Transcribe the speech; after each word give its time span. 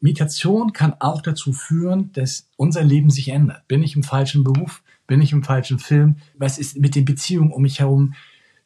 Meditation 0.00 0.72
kann 0.72 0.94
auch 1.00 1.22
dazu 1.22 1.52
führen, 1.52 2.12
dass 2.12 2.48
unser 2.56 2.84
Leben 2.84 3.10
sich 3.10 3.28
ändert. 3.28 3.66
Bin 3.68 3.82
ich 3.82 3.96
im 3.96 4.02
falschen 4.02 4.44
Beruf? 4.44 4.82
Bin 5.06 5.22
ich 5.22 5.32
im 5.32 5.42
falschen 5.42 5.78
Film? 5.78 6.16
Was 6.36 6.58
ist 6.58 6.76
mit 6.78 6.94
den 6.94 7.04
Beziehungen 7.04 7.52
um 7.52 7.62
mich 7.62 7.80
herum? 7.80 8.14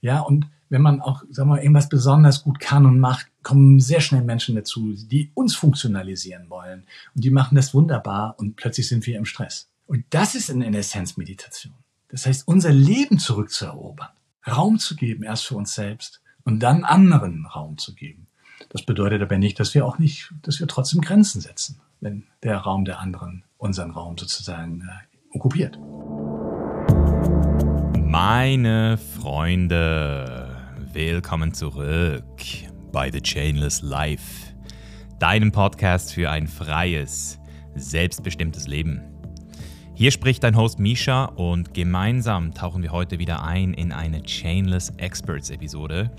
Ja, 0.01 0.21
und 0.21 0.47
wenn 0.71 0.83
man 0.83 1.01
auch, 1.01 1.23
sagen 1.31 1.51
wir, 1.51 1.61
irgendwas 1.61 1.89
besonders 1.89 2.43
gut 2.43 2.61
kann 2.61 2.87
und 2.87 2.99
macht, 2.99 3.27
kommen 3.43 3.81
sehr 3.81 4.01
schnell 4.01 4.23
Menschen 4.23 4.55
dazu, 4.55 4.95
die 4.95 5.31
uns 5.35 5.55
funktionalisieren 5.57 6.49
wollen. 6.49 6.85
Und 7.15 7.25
die 7.25 7.31
machen 7.31 7.57
das 7.57 7.75
wunderbar 7.75 8.37
und 8.39 8.57
plötzlich 8.57 8.89
sind 8.89 9.07
wir 9.07 9.19
im 9.19 9.25
Stress. 9.25 9.69
Und 9.87 10.05
das 10.11 10.35
ist 10.35 10.49
in 10.49 10.63
Essenz 10.63 11.17
Meditation. 11.17 11.75
Das 12.09 12.27
heißt, 12.27 12.47
unser 12.47 12.73
Leben 12.73 13.19
zurückzuerobern, 13.19 14.11
Raum 14.47 14.79
zu 14.79 14.97
geben, 14.97 15.25
erst 15.25 15.47
für 15.47 15.57
uns 15.57 15.75
selbst 15.75 16.23
und 16.45 16.61
dann 16.61 16.85
anderen 16.85 17.47
Raum 17.47 17.77
zu 17.77 17.95
geben. 17.95 18.27
Das 18.69 18.83
bedeutet 18.85 19.23
aber 19.23 19.39
nicht, 19.39 19.59
dass 19.59 19.75
wir 19.75 19.87
auch 19.87 19.99
nicht, 19.99 20.33
dass 20.43 20.61
wir 20.61 20.67
trotzdem 20.67 21.01
Grenzen 21.01 21.41
setzen, 21.41 21.81
wenn 22.01 22.25
der 22.43 22.59
Raum 22.59 22.85
der 22.85 23.01
anderen 23.01 23.45
unseren 23.57 23.91
Raum 23.91 24.17
sozusagen 24.19 24.83
äh, 24.83 25.37
okkupiert. 25.37 25.79
Meine 27.99 28.99
Freunde, 28.99 30.57
willkommen 30.93 31.55
zurück 31.55 32.25
bei 32.93 33.11
The 33.11 33.21
Chainless 33.21 33.83
Life, 33.83 34.55
deinem 35.19 35.53
Podcast 35.53 36.13
für 36.13 36.31
ein 36.31 36.47
freies, 36.47 37.39
selbstbestimmtes 37.75 38.67
Leben. 38.67 39.03
Hier 39.95 40.11
spricht 40.11 40.43
dein 40.45 40.57
Host 40.57 40.79
Misha 40.79 41.27
und 41.27 41.75
gemeinsam 41.75 42.55
tauchen 42.55 42.83
wir 42.83 42.91
heute 42.91 43.19
wieder 43.19 43.45
ein 43.45 43.75
in 43.75 43.93
eine 43.93 44.23
Chainless 44.23 44.91
Experts 44.97 45.51
Episode. 45.51 46.11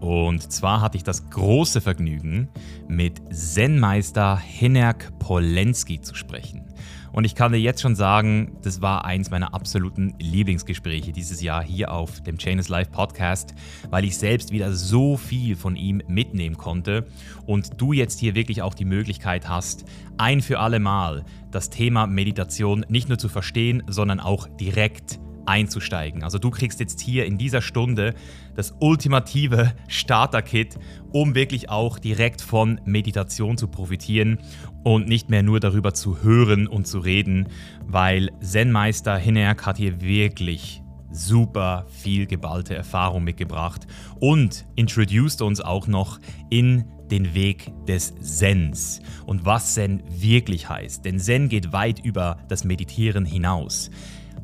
Und 0.00 0.52
zwar 0.52 0.80
hatte 0.80 0.96
ich 0.96 1.04
das 1.04 1.28
große 1.30 1.80
Vergnügen, 1.80 2.48
mit 2.86 3.20
Zen-Meister 3.34 4.38
Hinerk 4.38 5.18
Polenski 5.18 6.00
zu 6.00 6.14
sprechen. 6.14 6.64
Und 7.12 7.24
ich 7.24 7.34
kann 7.34 7.52
dir 7.52 7.58
jetzt 7.58 7.80
schon 7.80 7.96
sagen, 7.96 8.58
das 8.62 8.80
war 8.80 9.04
eins 9.04 9.30
meiner 9.30 9.54
absoluten 9.54 10.14
Lieblingsgespräche 10.20 11.12
dieses 11.12 11.40
Jahr 11.40 11.62
hier 11.62 11.90
auf 11.90 12.20
dem 12.22 12.38
Chainless 12.38 12.68
Live 12.68 12.92
Podcast, 12.92 13.54
weil 13.90 14.04
ich 14.04 14.16
selbst 14.16 14.52
wieder 14.52 14.72
so 14.72 15.16
viel 15.16 15.56
von 15.56 15.74
ihm 15.74 16.02
mitnehmen 16.06 16.56
konnte 16.56 17.06
und 17.46 17.80
du 17.80 17.92
jetzt 17.92 18.20
hier 18.20 18.34
wirklich 18.34 18.62
auch 18.62 18.74
die 18.74 18.84
Möglichkeit 18.84 19.48
hast, 19.48 19.84
ein 20.18 20.40
für 20.42 20.60
alle 20.60 20.80
Mal 20.80 21.24
das 21.50 21.70
Thema 21.70 22.06
Meditation 22.06 22.84
nicht 22.88 23.08
nur 23.08 23.18
zu 23.18 23.28
verstehen, 23.28 23.82
sondern 23.88 24.20
auch 24.20 24.46
direkt 24.46 25.18
einzusteigen. 25.48 26.22
Also 26.22 26.38
du 26.38 26.50
kriegst 26.50 26.78
jetzt 26.78 27.00
hier 27.00 27.24
in 27.24 27.38
dieser 27.38 27.62
Stunde 27.62 28.14
das 28.54 28.74
ultimative 28.80 29.72
Starter-Kit, 29.88 30.78
um 31.10 31.34
wirklich 31.34 31.70
auch 31.70 31.98
direkt 31.98 32.42
von 32.42 32.80
Meditation 32.84 33.56
zu 33.56 33.68
profitieren 33.68 34.38
und 34.84 35.08
nicht 35.08 35.30
mehr 35.30 35.42
nur 35.42 35.58
darüber 35.58 35.94
zu 35.94 36.22
hören 36.22 36.66
und 36.66 36.86
zu 36.86 36.98
reden, 36.98 37.48
weil 37.86 38.30
Zen-Meister 38.40 39.16
Hinerk 39.16 39.64
hat 39.64 39.78
hier 39.78 40.00
wirklich 40.00 40.82
super 41.10 41.86
viel 41.88 42.26
geballte 42.26 42.74
Erfahrung 42.74 43.24
mitgebracht 43.24 43.86
und 44.20 44.66
introduced 44.76 45.40
uns 45.40 45.62
auch 45.62 45.86
noch 45.86 46.20
in 46.50 46.84
den 47.10 47.32
Weg 47.32 47.72
des 47.86 48.14
Zens 48.20 49.00
und 49.24 49.46
was 49.46 49.72
Zen 49.72 50.02
wirklich 50.10 50.68
heißt. 50.68 51.06
Denn 51.06 51.18
Zen 51.18 51.48
geht 51.48 51.72
weit 51.72 52.04
über 52.04 52.36
das 52.48 52.64
Meditieren 52.64 53.24
hinaus. 53.24 53.90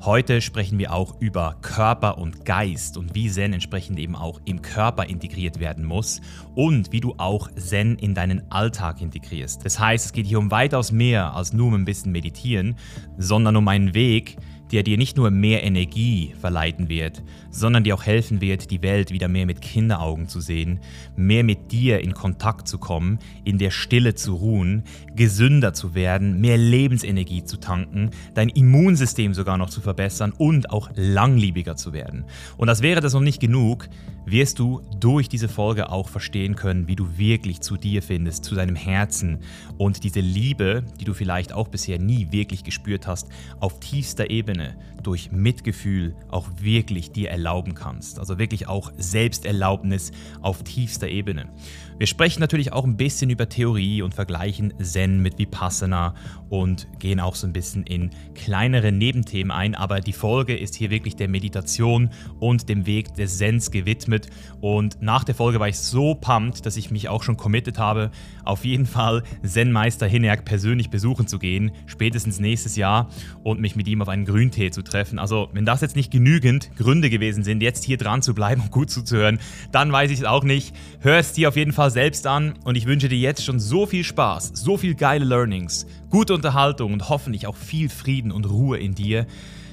Heute 0.01 0.43
sprechen 0.43 0.79
wir 0.79 0.93
auch 0.93 1.21
über 1.21 1.57
Körper 1.63 2.19
und 2.19 2.45
Geist 2.45 2.97
und 2.97 3.15
wie 3.15 3.31
Zen 3.31 3.53
entsprechend 3.53 3.99
eben 3.99 4.17
auch 4.17 4.41
im 4.45 4.61
Körper 4.61 5.07
integriert 5.07 5.61
werden 5.61 5.85
muss 5.85 6.21
und 6.55 6.93
wie 6.93 7.01
du 7.01 7.15
auch 7.17 7.51
Zen 7.57 7.97
in 7.97 8.15
deinen 8.15 8.51
Alltag 8.51 9.01
integrierst. 9.01 9.65
Das 9.65 9.79
heißt, 9.79 10.07
es 10.07 10.13
geht 10.13 10.27
hier 10.27 10.39
um 10.39 10.51
weitaus 10.51 10.93
mehr 10.93 11.35
als 11.35 11.53
nur 11.53 11.69
um 11.69 11.75
ein 11.75 11.85
bisschen 11.85 12.13
meditieren, 12.13 12.77
sondern 13.17 13.57
um 13.57 13.67
einen 13.69 13.95
Weg, 13.95 14.37
der 14.75 14.83
dir 14.83 14.99
nicht 14.99 15.17
nur 15.17 15.31
mehr 15.31 15.63
Energie 15.63 16.35
verleiten 16.41 16.89
wird, 16.89 17.23
sondern 17.51 17.85
dir 17.85 17.95
auch 17.95 18.03
helfen 18.03 18.41
wird, 18.41 18.73
die 18.73 18.83
Welt 18.83 19.13
wieder 19.13 19.29
mehr 19.29 19.47
mit 19.47 19.61
Kinderaugen 19.61 20.27
zu 20.27 20.41
sehen, 20.41 20.81
mehr 21.15 21.45
mit 21.45 21.71
dir 21.71 22.01
in 22.01 22.13
Kontakt 22.13 22.67
zu 22.67 22.79
kommen, 22.79 23.21
in 23.45 23.59
der 23.59 23.71
Stille 23.71 24.17
zu 24.17 24.35
ruhen, 24.35 24.83
gesünder 25.15 25.75
zu 25.75 25.95
werden, 25.95 26.41
mehr 26.41 26.59
Lebensenergie 26.59 27.45
zu 27.45 27.59
tanken, 27.59 28.11
dein 28.35 28.49
Immunsystem 28.49 29.33
sogar 29.33 29.59
noch 29.59 29.71
zu 29.71 29.81
verbessern 29.81 30.33
und 30.37 30.71
auch 30.71 30.91
langlebiger 30.97 31.77
zu 31.77 31.93
werden. 31.93 32.25
Und 32.57 32.67
das 32.67 32.83
wäre 32.83 33.01
das 33.01 33.13
noch 33.15 33.21
nicht 33.21 33.39
genug, 33.39 33.89
wirst 34.27 34.59
du 34.59 34.81
durch 34.99 35.29
diese 35.29 35.49
Folge 35.49 35.91
auch 35.91 36.09
verstehen 36.09 36.57
können, 36.57 36.89
wie 36.89 36.97
du 36.97 37.19
wirklich 37.19 37.61
zu 37.61 37.77
dir 37.77 38.03
findest, 38.03 38.45
zu 38.45 38.55
deinem 38.55 38.77
Herzen 38.77 39.39
und 39.79 40.05
diese 40.05 40.21
Liebe, 40.21 40.85
die 41.01 41.05
du 41.05 41.15
vielleicht 41.15 41.53
auch 41.53 41.69
bisher 41.69 41.99
nie 41.99 42.33
wirklich 42.33 42.65
gespürt 42.65 43.07
hast, 43.07 43.29
auf 43.61 43.81
tiefster 43.81 44.31
Ebene 44.31 44.77
durch 45.03 45.31
Mitgefühl 45.31 46.17
auch 46.29 46.49
wirklich 46.61 47.13
dir 47.13 47.31
erlauben 47.31 47.75
kannst. 47.75 48.19
Also 48.19 48.39
wirklich 48.39 48.67
auch 48.67 48.93
Selbsterlaubnis 48.97 50.13
auf 50.41 50.63
tiefster 50.63 51.09
Ebene. 51.09 51.51
Wir 51.97 52.09
sprechen 52.09 52.41
natürlich 52.41 52.73
auch 52.73 52.85
ein 52.85 52.97
bisschen 52.97 53.31
über 53.31 53.49
Theorie 53.49 54.03
und 54.03 54.15
vergleichen 54.15 54.75
Zen 54.83 55.21
mit 55.21 55.39
Vipassana 55.39 56.15
und 56.49 56.89
gehen 56.99 57.21
auch 57.21 57.37
so 57.37 57.47
ein 57.47 57.53
bisschen 57.53 57.85
in 57.85 58.11
kleinere 58.35 58.91
Nebenthemen 58.91 59.53
ein, 59.53 59.77
aber 59.77 60.01
die 60.01 60.13
Folge 60.13 60.57
ist 60.57 60.75
hier 60.75 60.91
wirklich 60.91 61.15
der 61.15 61.29
Meditation 61.29 62.11
und 62.41 62.69
dem 62.69 62.87
Weg 62.87 63.15
des 63.15 63.39
Zens 63.39 63.71
gewidmet 63.71 64.27
und 64.61 65.01
nach 65.03 65.23
der 65.23 65.37
Folge 65.37 65.61
war 65.61 65.69
ich 65.69 65.79
so 65.79 66.17
pumped, 66.17 66.67
dass 66.67 66.77
ich 66.77 66.91
mich 66.91 67.09
auch 67.09 67.23
schon 67.23 67.37
committed 67.37 67.79
habe, 67.79 68.11
auf 68.45 68.65
jeden 68.65 68.87
Fall 68.87 69.23
Zen-Meister 69.45 70.07
Hinerk 70.07 70.45
persönlich 70.45 70.91
besuchen 70.91 71.29
zu 71.29 71.39
gehen, 71.39 71.71
spätestens 71.87 72.41
nächstes 72.41 72.75
Jahr 72.75 73.09
und 73.45 73.61
mich 73.61 73.77
mit 73.77 73.87
ihm 73.87 74.03
auf 74.03 74.09
einen 74.09 74.25
Grüntee 74.25 74.71
zu 74.71 74.83
treffen. 74.83 75.21
Also, 75.21 75.49
wenn 75.53 75.65
das 75.65 75.81
jetzt 75.81 75.97
nicht 75.97 76.11
genügend 76.11 76.71
Gründe 76.77 77.09
gewesen 77.09 77.45
sind, 77.45 77.63
jetzt 77.63 77.85
hier 77.85 77.99
dran 77.99 78.21
zu 78.21 78.35
bleiben 78.35 78.63
und 78.63 78.73
gut 78.73 78.91
zuzuhören, 78.91 79.39
dann 79.71 79.93
weiß 79.93 80.11
ich 80.11 80.21
es 80.21 80.25
auch 80.25 80.43
nicht. 80.43 80.75
Hör 81.01 81.19
es 81.19 81.33
dir 81.33 81.49
auf 81.49 81.57
jeden 81.57 81.73
Fall 81.73 81.84
selbst 81.91 82.27
an 82.27 82.55
und 82.65 82.77
ich 82.77 82.87
wünsche 82.87 83.09
dir 83.09 83.19
jetzt 83.19 83.45
schon 83.45 83.59
so 83.59 83.87
viel 83.87 84.05
Spaß, 84.05 84.53
so 84.55 84.77
viel 84.77 84.95
geile 84.95 85.25
Learnings, 85.25 85.87
gute 86.11 86.35
Unterhaltung 86.35 86.93
und 86.93 87.09
hoffentlich 87.09 87.47
auch 87.47 87.57
viel 87.57 87.89
Frieden 87.89 88.33
und 88.33 88.49
Ruhe 88.49 88.79
in 88.79 88.95
dir 88.95 89.27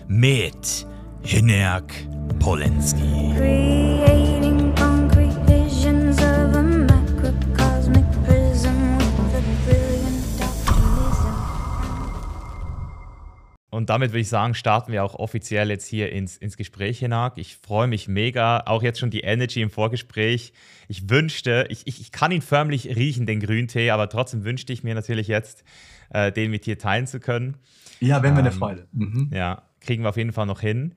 mit 0.07 0.87
Hinerk 1.23 1.93
Polenski. 2.39 3.31
Und 13.81 13.89
damit 13.89 14.11
würde 14.11 14.19
ich 14.19 14.29
sagen, 14.29 14.53
starten 14.53 14.91
wir 14.91 15.03
auch 15.03 15.15
offiziell 15.15 15.69
jetzt 15.69 15.87
hier 15.87 16.11
ins, 16.11 16.37
ins 16.37 16.57
Gespräch 16.57 16.99
hinein. 16.99 17.31
Ich 17.35 17.55
freue 17.55 17.87
mich 17.87 18.07
mega, 18.07 18.61
auch 18.65 18.83
jetzt 18.83 18.99
schon 18.99 19.09
die 19.09 19.21
Energy 19.21 19.61
im 19.61 19.71
Vorgespräch. 19.71 20.53
Ich 20.91 21.09
wünschte, 21.09 21.67
ich, 21.69 21.87
ich, 21.87 22.01
ich 22.01 22.11
kann 22.11 22.31
ihn 22.31 22.41
förmlich 22.41 22.97
riechen, 22.97 23.25
den 23.25 23.39
Grüntee, 23.39 23.91
aber 23.91 24.09
trotzdem 24.09 24.43
wünschte 24.43 24.73
ich 24.73 24.83
mir 24.83 24.93
natürlich 24.93 25.29
jetzt, 25.29 25.63
äh, 26.09 26.33
den 26.33 26.51
mit 26.51 26.65
dir 26.65 26.77
teilen 26.77 27.07
zu 27.07 27.21
können. 27.21 27.55
Ja, 28.01 28.21
wäre 28.21 28.33
mir 28.33 28.39
ähm, 28.39 28.45
eine 28.45 28.51
Freude. 28.51 28.87
Mhm. 28.91 29.29
Ja, 29.33 29.61
kriegen 29.79 30.03
wir 30.03 30.09
auf 30.09 30.17
jeden 30.17 30.33
Fall 30.33 30.47
noch 30.47 30.59
hin. 30.59 30.95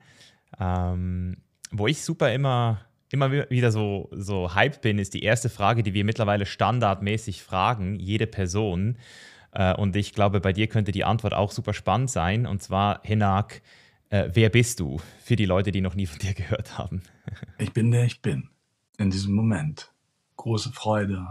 Ähm, 0.59 1.37
wo 1.71 1.87
ich 1.87 2.03
super 2.03 2.33
immer, 2.33 2.81
immer 3.09 3.31
wieder 3.49 3.71
so, 3.71 4.09
so 4.11 4.53
hyped 4.53 4.81
bin, 4.81 4.99
ist 4.99 5.13
die 5.13 5.23
erste 5.23 5.49
Frage, 5.49 5.81
die 5.81 5.93
wir 5.93 6.03
mittlerweile 6.03 6.45
standardmäßig 6.45 7.41
fragen, 7.41 7.95
jede 7.95 8.27
Person. 8.27 8.97
Äh, 9.53 9.75
und 9.75 9.95
ich 9.95 10.11
glaube, 10.11 10.41
bei 10.41 10.51
dir 10.51 10.67
könnte 10.67 10.91
die 10.91 11.05
Antwort 11.05 11.33
auch 11.33 11.51
super 11.51 11.73
spannend 11.73 12.09
sein. 12.11 12.45
Und 12.45 12.61
zwar, 12.61 12.99
Hinak, 13.03 13.61
äh, 14.09 14.27
wer 14.33 14.49
bist 14.49 14.81
du? 14.81 14.99
Für 15.23 15.37
die 15.37 15.45
Leute, 15.45 15.71
die 15.71 15.79
noch 15.79 15.95
nie 15.95 16.05
von 16.05 16.19
dir 16.19 16.33
gehört 16.35 16.77
haben. 16.77 17.01
ich 17.59 17.71
bin 17.71 17.91
der 17.91 18.03
ich 18.03 18.21
bin. 18.21 18.49
In 18.97 19.09
diesem 19.09 19.33
Moment. 19.33 19.91
Große 20.37 20.71
Freude. 20.71 21.27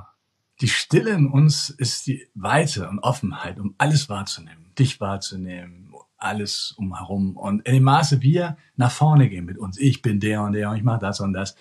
Die 0.61 0.69
Stille 0.69 1.11
in 1.11 1.27
uns 1.27 1.71
ist 1.71 2.07
die 2.07 2.29
Weite 2.35 2.89
und 2.89 2.99
Offenheit, 3.01 3.59
um 3.59 3.75
alles 3.79 4.09
wahrzunehmen. 4.09 4.73
Dich 4.79 5.01
wahrzunehmen, 5.01 5.93
alles 6.17 6.75
umherum. 6.77 7.37
Und 7.37 7.67
in 7.67 7.75
dem 7.75 7.83
Maße 7.85 8.23
wir 8.23 8.57
nach 8.77 8.91
vorne 8.91 9.29
gehen 9.29 9.47
mit 9.47 9.59
uns, 9.59 9.79
ich 9.79 10.03
bin 10.03 10.21
der 10.21 10.43
und 10.43 10.53
der 10.53 10.71
und 10.71 10.77
ich 10.77 10.83
mache 10.83 11.01
das 11.01 11.21
und 11.21 11.33
das, 11.33 11.57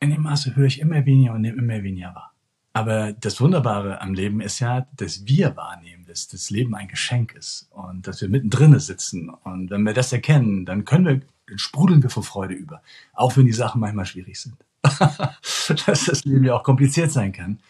in 0.00 0.10
dem 0.10 0.22
Maße 0.22 0.56
höre 0.56 0.66
ich 0.66 0.80
immer 0.80 1.06
weniger 1.06 1.34
und 1.34 1.42
nehme 1.42 1.58
immer 1.58 1.82
weniger 1.82 2.14
wahr. 2.14 2.32
Aber 2.72 3.12
das 3.12 3.40
Wunderbare 3.40 4.00
am 4.00 4.14
Leben 4.14 4.40
ist 4.40 4.58
ja, 4.58 4.86
dass 4.96 5.26
wir 5.26 5.56
wahrnehmen, 5.56 6.06
dass 6.06 6.28
das 6.28 6.48
Leben 6.50 6.74
ein 6.74 6.88
Geschenk 6.88 7.32
ist 7.34 7.68
und 7.70 8.06
dass 8.06 8.22
wir 8.22 8.28
mittendrin 8.28 8.78
sitzen. 8.78 9.28
Und 9.28 9.70
wenn 9.70 9.82
wir 9.82 9.92
das 9.92 10.12
erkennen, 10.12 10.64
dann 10.64 10.84
können 10.86 11.04
wir, 11.04 11.20
dann 11.46 11.58
sprudeln 11.58 12.02
wir 12.02 12.10
vor 12.10 12.22
Freude 12.22 12.54
über. 12.54 12.82
Auch 13.12 13.36
wenn 13.36 13.46
die 13.46 13.52
Sachen 13.52 13.80
manchmal 13.80 14.06
schwierig 14.06 14.40
sind. 14.40 14.56
dass 15.86 16.04
das 16.04 16.24
Leben 16.24 16.44
ja 16.44 16.54
auch 16.54 16.64
kompliziert 16.64 17.12
sein 17.12 17.32
kann. 17.32 17.60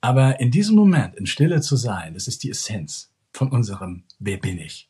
Aber 0.00 0.40
in 0.40 0.50
diesem 0.50 0.76
Moment, 0.76 1.14
in 1.14 1.26
Stille 1.26 1.60
zu 1.60 1.76
sein, 1.76 2.14
das 2.14 2.28
ist 2.28 2.42
die 2.42 2.50
Essenz 2.50 3.12
von 3.32 3.50
unserem 3.50 4.04
Wer 4.18 4.38
bin 4.38 4.58
ich? 4.58 4.88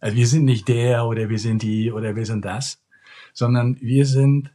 Also 0.00 0.16
wir 0.16 0.26
sind 0.26 0.44
nicht 0.44 0.68
der 0.68 1.06
oder 1.06 1.28
wir 1.28 1.38
sind 1.38 1.62
die 1.62 1.90
oder 1.90 2.14
wir 2.14 2.24
sind 2.24 2.44
das, 2.44 2.80
sondern 3.32 3.80
wir 3.80 4.06
sind 4.06 4.52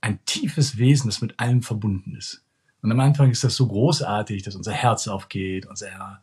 ein 0.00 0.24
tiefes 0.26 0.76
Wesen, 0.76 1.08
das 1.08 1.20
mit 1.20 1.38
allem 1.40 1.62
verbunden 1.62 2.14
ist. 2.16 2.44
Und 2.82 2.92
am 2.92 3.00
Anfang 3.00 3.30
ist 3.30 3.44
das 3.44 3.56
so 3.56 3.66
großartig, 3.66 4.42
dass 4.42 4.56
unser 4.56 4.72
Herz 4.72 5.08
aufgeht, 5.08 5.66
unser, 5.66 6.20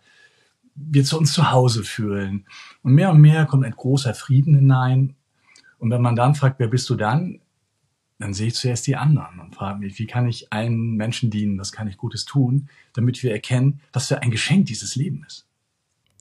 wir 0.75 1.03
zu 1.03 1.17
uns 1.17 1.33
zu 1.33 1.51
Hause 1.51 1.83
fühlen. 1.83 2.45
Und 2.83 2.93
mehr 2.93 3.09
und 3.09 3.19
mehr 3.19 3.45
kommt 3.45 3.65
ein 3.65 3.71
großer 3.71 4.13
Frieden 4.13 4.55
hinein. 4.55 5.15
Und 5.79 5.89
wenn 5.89 6.03
man 6.03 6.15
dann 6.15 6.35
fragt, 6.35 6.59
wer 6.59 6.67
bist 6.67 6.87
du 6.91 6.95
dann? 6.95 7.39
Dann 8.21 8.33
sehe 8.33 8.47
ich 8.47 8.55
zuerst 8.55 8.87
die 8.87 8.95
anderen 8.95 9.39
und 9.39 9.55
frage 9.55 9.79
mich, 9.79 9.97
wie 9.99 10.07
kann 10.07 10.27
ich 10.27 10.51
allen 10.53 10.95
Menschen 10.95 11.29
dienen, 11.29 11.59
was 11.59 11.71
kann 11.71 11.87
ich 11.87 11.97
Gutes 11.97 12.25
tun, 12.25 12.69
damit 12.93 13.21
wir 13.23 13.31
erkennen, 13.31 13.81
was 13.93 14.07
für 14.07 14.21
ein 14.21 14.31
Geschenk 14.31 14.67
dieses 14.67 14.95
Leben 14.95 15.23
ist. 15.25 15.47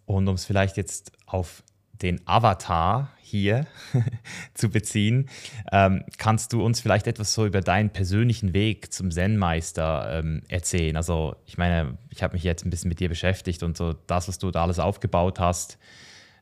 Und 0.06 0.26
um 0.26 0.34
es 0.34 0.44
vielleicht 0.44 0.76
jetzt 0.76 1.12
auf 1.26 1.62
den 2.02 2.20
Avatar 2.26 3.12
hier 3.20 3.66
zu 4.54 4.70
beziehen. 4.70 5.28
Ähm, 5.70 6.04
kannst 6.18 6.52
du 6.52 6.64
uns 6.64 6.80
vielleicht 6.80 7.06
etwas 7.06 7.32
so 7.34 7.46
über 7.46 7.60
deinen 7.60 7.90
persönlichen 7.90 8.54
Weg 8.54 8.92
zum 8.92 9.10
Zen-Meister 9.10 10.18
ähm, 10.18 10.42
erzählen? 10.48 10.96
Also 10.96 11.36
ich 11.46 11.58
meine, 11.58 11.98
ich 12.10 12.22
habe 12.22 12.34
mich 12.34 12.42
jetzt 12.42 12.64
ein 12.64 12.70
bisschen 12.70 12.88
mit 12.88 13.00
dir 13.00 13.08
beschäftigt 13.08 13.62
und 13.62 13.76
so 13.76 13.92
das, 13.92 14.28
was 14.28 14.38
du 14.38 14.50
da 14.50 14.62
alles 14.62 14.78
aufgebaut 14.78 15.38
hast, 15.38 15.78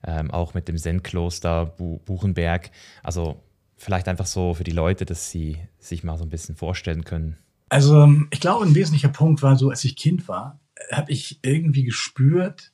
ähm, 0.06 0.30
auch 0.30 0.54
mit 0.54 0.68
dem 0.68 0.78
Zen-Kloster 0.78 1.66
Bu 1.66 1.98
Buchenberg. 2.04 2.70
Also 3.02 3.42
vielleicht 3.78 4.08
einfach 4.08 4.26
so 4.26 4.54
für 4.54 4.64
die 4.64 4.72
Leute, 4.72 5.04
dass 5.06 5.30
sie 5.30 5.56
sich 5.78 6.04
mal 6.04 6.18
so 6.18 6.24
ein 6.24 6.30
bisschen 6.30 6.56
vorstellen 6.56 7.04
können. 7.04 7.38
Also 7.70 8.02
ähm, 8.02 8.28
ich 8.30 8.40
glaube, 8.40 8.66
ein 8.66 8.74
wesentlicher 8.74 9.08
Punkt 9.08 9.42
war 9.42 9.56
so, 9.56 9.70
als 9.70 9.84
ich 9.84 9.96
Kind 9.96 10.28
war, 10.28 10.60
habe 10.92 11.10
ich 11.12 11.38
irgendwie 11.42 11.84
gespürt, 11.84 12.72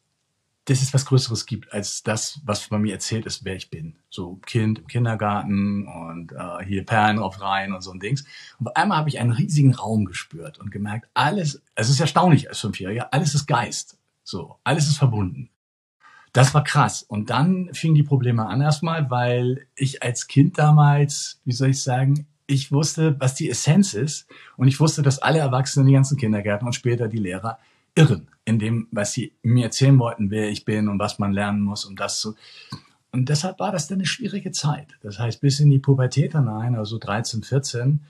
dass 0.66 0.80
es 0.80 0.94
was 0.94 1.04
Größeres 1.04 1.44
gibt 1.44 1.72
als 1.72 2.02
das, 2.02 2.40
was 2.44 2.68
bei 2.68 2.78
mir 2.78 2.94
erzählt 2.94 3.26
ist, 3.26 3.44
wer 3.44 3.54
ich 3.54 3.70
bin. 3.70 3.96
So 4.08 4.36
Kind 4.46 4.78
im 4.78 4.86
Kindergarten 4.86 5.86
und 5.86 6.32
äh, 6.32 6.64
hier 6.64 6.86
Perlen 6.86 7.18
drauf 7.18 7.40
rein 7.40 7.72
und 7.72 7.82
so 7.82 7.90
ein 7.90 8.00
Dings. 8.00 8.24
Und 8.58 8.68
auf 8.68 8.76
einmal 8.76 8.98
habe 8.98 9.10
ich 9.10 9.18
einen 9.18 9.32
riesigen 9.32 9.74
Raum 9.74 10.06
gespürt 10.06 10.58
und 10.58 10.70
gemerkt, 10.70 11.08
alles, 11.12 11.62
es 11.74 11.90
ist 11.90 12.00
erstaunlich 12.00 12.48
als 12.48 12.60
Fünfjähriger, 12.60 13.12
alles 13.12 13.34
ist 13.34 13.46
Geist. 13.46 13.98
So, 14.22 14.56
alles 14.64 14.88
ist 14.88 14.96
verbunden. 14.96 15.50
Das 16.34 16.52
war 16.52 16.64
krass. 16.64 17.04
Und 17.04 17.30
dann 17.30 17.72
fingen 17.72 17.94
die 17.94 18.02
Probleme 18.02 18.46
an 18.46 18.60
erstmal, 18.60 19.08
weil 19.08 19.66
ich 19.76 20.02
als 20.02 20.26
Kind 20.26 20.58
damals, 20.58 21.40
wie 21.44 21.52
soll 21.52 21.70
ich 21.70 21.80
sagen, 21.80 22.26
ich 22.48 22.72
wusste, 22.72 23.18
was 23.20 23.36
die 23.36 23.48
Essenz 23.48 23.94
ist. 23.94 24.26
Und 24.56 24.66
ich 24.66 24.80
wusste, 24.80 25.02
dass 25.02 25.20
alle 25.20 25.38
Erwachsenen, 25.38 25.86
die 25.86 25.92
ganzen 25.92 26.18
Kindergärten 26.18 26.66
und 26.66 26.74
später 26.74 27.06
die 27.06 27.18
Lehrer 27.18 27.60
irren 27.94 28.26
in 28.44 28.58
dem, 28.58 28.88
was 28.90 29.12
sie 29.12 29.32
mir 29.42 29.66
erzählen 29.66 29.96
wollten, 29.98 30.30
wer 30.32 30.50
ich 30.50 30.64
bin 30.64 30.88
und 30.88 30.98
was 30.98 31.20
man 31.20 31.32
lernen 31.32 31.62
muss, 31.62 31.84
um 31.84 31.94
das 31.94 32.20
zu. 32.20 32.34
Und 33.12 33.28
deshalb 33.28 33.60
war 33.60 33.70
das 33.70 33.86
dann 33.86 33.98
eine 33.98 34.06
schwierige 34.06 34.50
Zeit. 34.50 34.88
Das 35.02 35.20
heißt, 35.20 35.40
bis 35.40 35.60
in 35.60 35.70
die 35.70 35.78
Pubertät 35.78 36.32
hinein, 36.32 36.74
also 36.74 36.98
13, 36.98 37.44
14, 37.44 38.00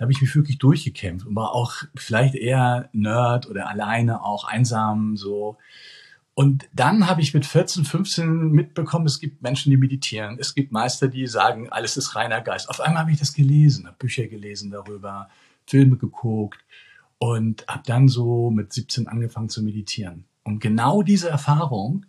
habe 0.00 0.10
ich 0.10 0.20
mich 0.20 0.34
wirklich 0.34 0.58
durchgekämpft 0.58 1.24
und 1.24 1.36
war 1.36 1.54
auch 1.54 1.74
vielleicht 1.94 2.34
eher 2.34 2.88
Nerd 2.92 3.48
oder 3.48 3.68
alleine, 3.68 4.24
auch 4.24 4.42
einsam, 4.42 5.16
so. 5.16 5.56
Und 6.40 6.70
dann 6.72 7.06
habe 7.06 7.20
ich 7.20 7.34
mit 7.34 7.44
14, 7.44 7.84
15 7.84 8.50
mitbekommen, 8.50 9.04
es 9.04 9.20
gibt 9.20 9.42
Menschen, 9.42 9.68
die 9.68 9.76
meditieren. 9.76 10.38
Es 10.40 10.54
gibt 10.54 10.72
Meister, 10.72 11.06
die 11.08 11.26
sagen, 11.26 11.68
alles 11.68 11.98
ist 11.98 12.16
reiner 12.16 12.40
Geist. 12.40 12.70
Auf 12.70 12.80
einmal 12.80 13.02
habe 13.02 13.12
ich 13.12 13.18
das 13.18 13.34
gelesen, 13.34 13.86
habe 13.86 13.98
Bücher 13.98 14.26
gelesen 14.26 14.70
darüber, 14.70 15.28
Filme 15.66 15.98
geguckt 15.98 16.64
und 17.18 17.66
habe 17.68 17.82
dann 17.84 18.08
so 18.08 18.50
mit 18.50 18.72
17 18.72 19.06
angefangen 19.06 19.50
zu 19.50 19.62
meditieren. 19.62 20.24
Und 20.42 20.60
genau 20.60 21.02
diese 21.02 21.28
Erfahrung, 21.28 22.06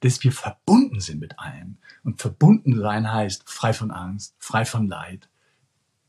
dass 0.00 0.24
wir 0.24 0.32
verbunden 0.32 1.00
sind 1.00 1.20
mit 1.20 1.38
allem. 1.38 1.76
Und 2.04 2.22
verbunden 2.22 2.80
sein 2.80 3.12
heißt 3.12 3.50
frei 3.50 3.74
von 3.74 3.90
Angst, 3.90 4.34
frei 4.38 4.64
von 4.64 4.88
Leid, 4.88 5.28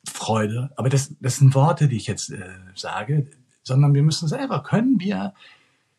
Freude. 0.08 0.72
Aber 0.78 0.88
das, 0.88 1.14
das 1.20 1.40
sind 1.40 1.54
Worte, 1.54 1.90
die 1.90 1.98
ich 1.98 2.08
jetzt 2.08 2.30
äh, 2.30 2.54
sage, 2.74 3.28
sondern 3.64 3.94
wir 3.94 4.04
müssen 4.04 4.30
selber, 4.30 4.64
können 4.64 4.98
wir 5.02 5.34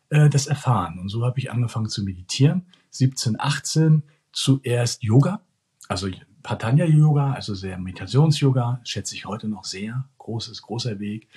äh, 0.09 0.29
das 0.29 0.47
erfahren. 0.47 0.99
Und 0.99 1.09
so 1.09 1.25
habe 1.25 1.39
ich 1.39 1.51
angefangen 1.51 1.89
zu 1.89 2.03
meditieren. 2.03 2.65
17, 2.91 3.39
18 3.39 4.03
zuerst 4.31 5.03
Yoga, 5.03 5.41
also 5.87 6.07
Patanya 6.43 6.85
Yoga, 6.85 7.33
also 7.33 7.55
sehr 7.55 7.77
Meditations-Yoga, 7.77 8.79
schätze 8.83 9.15
ich 9.15 9.25
heute 9.25 9.47
noch 9.47 9.65
sehr. 9.65 10.05
Großes, 10.17 10.61
großer 10.61 10.99
Weg 10.99 11.27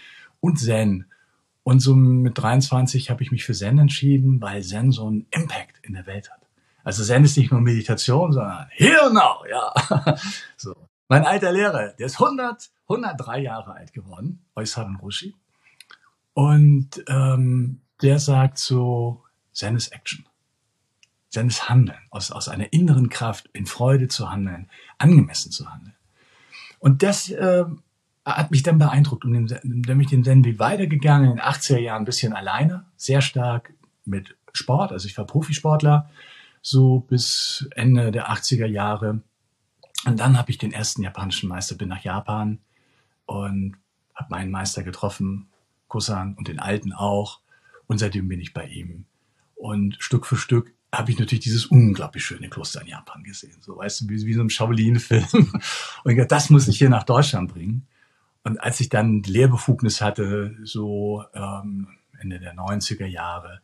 und 0.40 0.58
Zen. 0.58 1.06
Und 1.62 1.80
so 1.80 1.94
mit 1.94 2.38
23 2.38 3.10
habe 3.10 3.22
ich 3.22 3.30
mich 3.30 3.44
für 3.44 3.54
Zen 3.54 3.78
entschieden, 3.78 4.40
weil 4.40 4.62
Zen 4.62 4.92
so 4.92 5.06
einen 5.06 5.26
Impact 5.30 5.78
in 5.82 5.94
der 5.94 6.06
Welt 6.06 6.30
hat. 6.30 6.40
Also 6.82 7.04
Zen 7.04 7.24
ist 7.24 7.36
nicht 7.36 7.50
nur 7.50 7.60
Meditation, 7.60 8.32
sondern 8.32 8.68
and 8.78 9.14
now, 9.14 9.44
ja. 9.48 10.16
So. 10.56 10.74
Mein 11.08 11.24
alter 11.24 11.52
Lehrer, 11.52 11.92
der 11.98 12.06
ist 12.06 12.20
100, 12.20 12.70
103 12.88 13.40
Jahre 13.40 13.72
alt 13.74 13.92
geworden, 13.92 14.44
Oisaran 14.54 14.96
Roshi. 14.96 15.34
Und 16.34 17.02
ähm, 17.08 17.80
der 18.02 18.18
sagt 18.18 18.58
so, 18.58 19.22
Zen 19.52 19.76
ist 19.76 19.92
Action. 19.92 20.24
Zen 21.28 21.48
ist 21.48 21.68
Handeln, 21.68 21.98
aus, 22.10 22.30
aus 22.32 22.48
einer 22.48 22.72
inneren 22.72 23.08
Kraft 23.08 23.48
in 23.52 23.66
Freude 23.66 24.08
zu 24.08 24.30
handeln, 24.30 24.68
angemessen 24.98 25.52
zu 25.52 25.72
handeln. 25.72 25.94
Und 26.80 27.02
das 27.02 27.30
äh, 27.30 27.64
hat 28.24 28.50
mich 28.50 28.62
dann 28.62 28.78
beeindruckt 28.78 29.24
und 29.24 29.48
dann 29.48 29.82
bin 29.82 30.00
ich 30.00 30.08
den 30.08 30.24
Zen 30.24 30.58
weitergegangen 30.58 31.30
in 31.30 31.36
den 31.36 31.44
80er 31.44 31.78
Jahren 31.78 32.02
ein 32.02 32.06
bisschen 32.06 32.32
alleine, 32.32 32.84
sehr 32.96 33.20
stark 33.20 33.72
mit 34.04 34.36
Sport, 34.52 34.92
also 34.92 35.06
ich 35.06 35.16
war 35.16 35.26
Profisportler, 35.26 36.10
so 36.62 37.00
bis 37.00 37.68
Ende 37.74 38.10
der 38.10 38.30
80er 38.30 38.66
Jahre. 38.66 39.20
Und 40.06 40.18
dann 40.18 40.38
habe 40.38 40.50
ich 40.50 40.58
den 40.58 40.72
ersten 40.72 41.02
japanischen 41.02 41.48
Meister, 41.48 41.76
bin 41.76 41.88
nach 41.88 42.02
Japan 42.02 42.58
und 43.26 43.76
habe 44.14 44.30
meinen 44.30 44.50
Meister 44.50 44.82
getroffen, 44.82 45.48
Kusan 45.88 46.34
und 46.34 46.48
den 46.48 46.58
alten 46.58 46.92
auch. 46.92 47.40
Und 47.90 47.98
seitdem 47.98 48.28
bin 48.28 48.40
ich 48.40 48.54
bei 48.54 48.68
ihm. 48.68 49.04
Und 49.56 49.96
Stück 49.98 50.24
für 50.24 50.36
Stück 50.36 50.72
habe 50.94 51.10
ich 51.10 51.18
natürlich 51.18 51.42
dieses 51.42 51.66
unglaublich 51.66 52.24
schöne 52.24 52.48
Kloster 52.48 52.82
in 52.82 52.86
Japan 52.86 53.24
gesehen. 53.24 53.56
So, 53.62 53.78
weißt 53.78 54.02
du, 54.02 54.08
wie, 54.08 54.26
wie 54.26 54.32
so 54.32 54.42
ein 54.42 54.48
Shaolin-Film. 54.48 55.26
Und 55.34 56.10
ich 56.12 56.16
dachte, 56.16 56.28
das 56.28 56.50
muss 56.50 56.68
ich 56.68 56.78
hier 56.78 56.88
nach 56.88 57.02
Deutschland 57.02 57.52
bringen. 57.52 57.88
Und 58.44 58.62
als 58.62 58.78
ich 58.78 58.90
dann 58.90 59.24
Lehrbefugnis 59.24 60.00
hatte, 60.00 60.56
so 60.62 61.24
ähm, 61.34 61.88
Ende 62.20 62.38
der 62.38 62.54
90er 62.54 63.06
Jahre, 63.06 63.60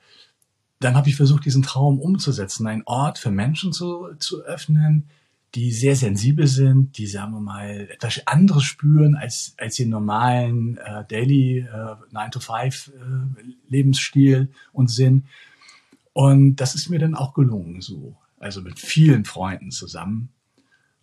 dann 0.81 0.97
habe 0.97 1.09
ich 1.09 1.15
versucht, 1.15 1.45
diesen 1.45 1.63
Traum 1.63 2.01
umzusetzen, 2.01 2.67
einen 2.67 2.83
Ort 2.85 3.19
für 3.19 3.31
Menschen 3.31 3.73
zu, 3.73 4.13
zu 4.19 4.43
öffnen, 4.43 5.09
die 5.57 5.73
sehr 5.73 5.97
sensibel 5.97 6.47
sind, 6.47 6.97
die, 6.99 7.07
sagen 7.07 7.33
wir 7.33 7.41
mal, 7.41 7.89
etwas 7.91 8.27
anderes 8.27 8.65
spüren 8.65 9.15
als, 9.15 9.55
als 9.57 9.77
den 9.77 9.89
normalen 9.89 10.77
äh, 10.77 11.07
Daily 11.09 11.61
äh, 11.61 11.95
9-to-5-Lebensstil 12.15 14.35
äh, 14.35 14.49
und 14.73 14.91
Sinn. 14.91 15.25
Und 16.13 16.57
das 16.57 16.75
ist 16.75 16.91
mir 16.91 16.99
dann 16.99 17.15
auch 17.15 17.33
gelungen, 17.33 17.81
so. 17.81 18.15
Also 18.39 18.61
mit 18.61 18.79
vielen 18.79 19.25
Freunden 19.25 19.71
zusammen. 19.71 20.29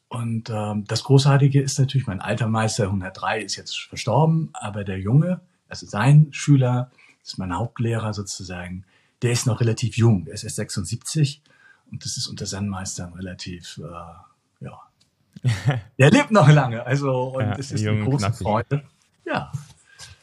Und 0.08 0.52
ähm, 0.52 0.84
das 0.86 1.04
Großartige 1.04 1.60
ist 1.60 1.80
natürlich, 1.80 2.06
mein 2.06 2.22
alter 2.22 2.48
Meister 2.48 2.84
103 2.84 3.42
ist 3.42 3.56
jetzt 3.56 3.80
verstorben, 3.80 4.52
aber 4.54 4.84
der 4.84 5.00
Junge, 5.00 5.42
also 5.68 5.88
sein 5.88 6.28
Schüler, 6.30 6.92
ist 7.24 7.40
mein 7.40 7.58
Hauptlehrer 7.58 8.14
sozusagen, 8.14 8.86
der 9.24 9.32
ist 9.32 9.48
noch 9.48 9.62
relativ 9.62 9.98
jung, 9.98 10.26
der 10.26 10.36
ist 10.36 10.44
erst 10.44 10.58
76 10.58 11.42
und 11.90 12.06
das 12.06 12.18
ist 12.18 12.28
unter 12.28 12.46
seinen 12.46 12.70
Meistern 12.70 13.14
relativ, 13.14 13.80
äh, 13.80 13.84
der 16.00 16.12
lebt 16.12 16.32
noch 16.32 16.48
lange, 16.50 16.86
also 16.86 17.36
und 17.36 17.42
ja, 17.42 17.56
es 17.58 17.72
ist 17.72 17.86
eine 17.86 18.04
große 18.04 18.18
knackig. 18.26 18.38
Freude. 18.40 18.84
Ja, 19.26 19.52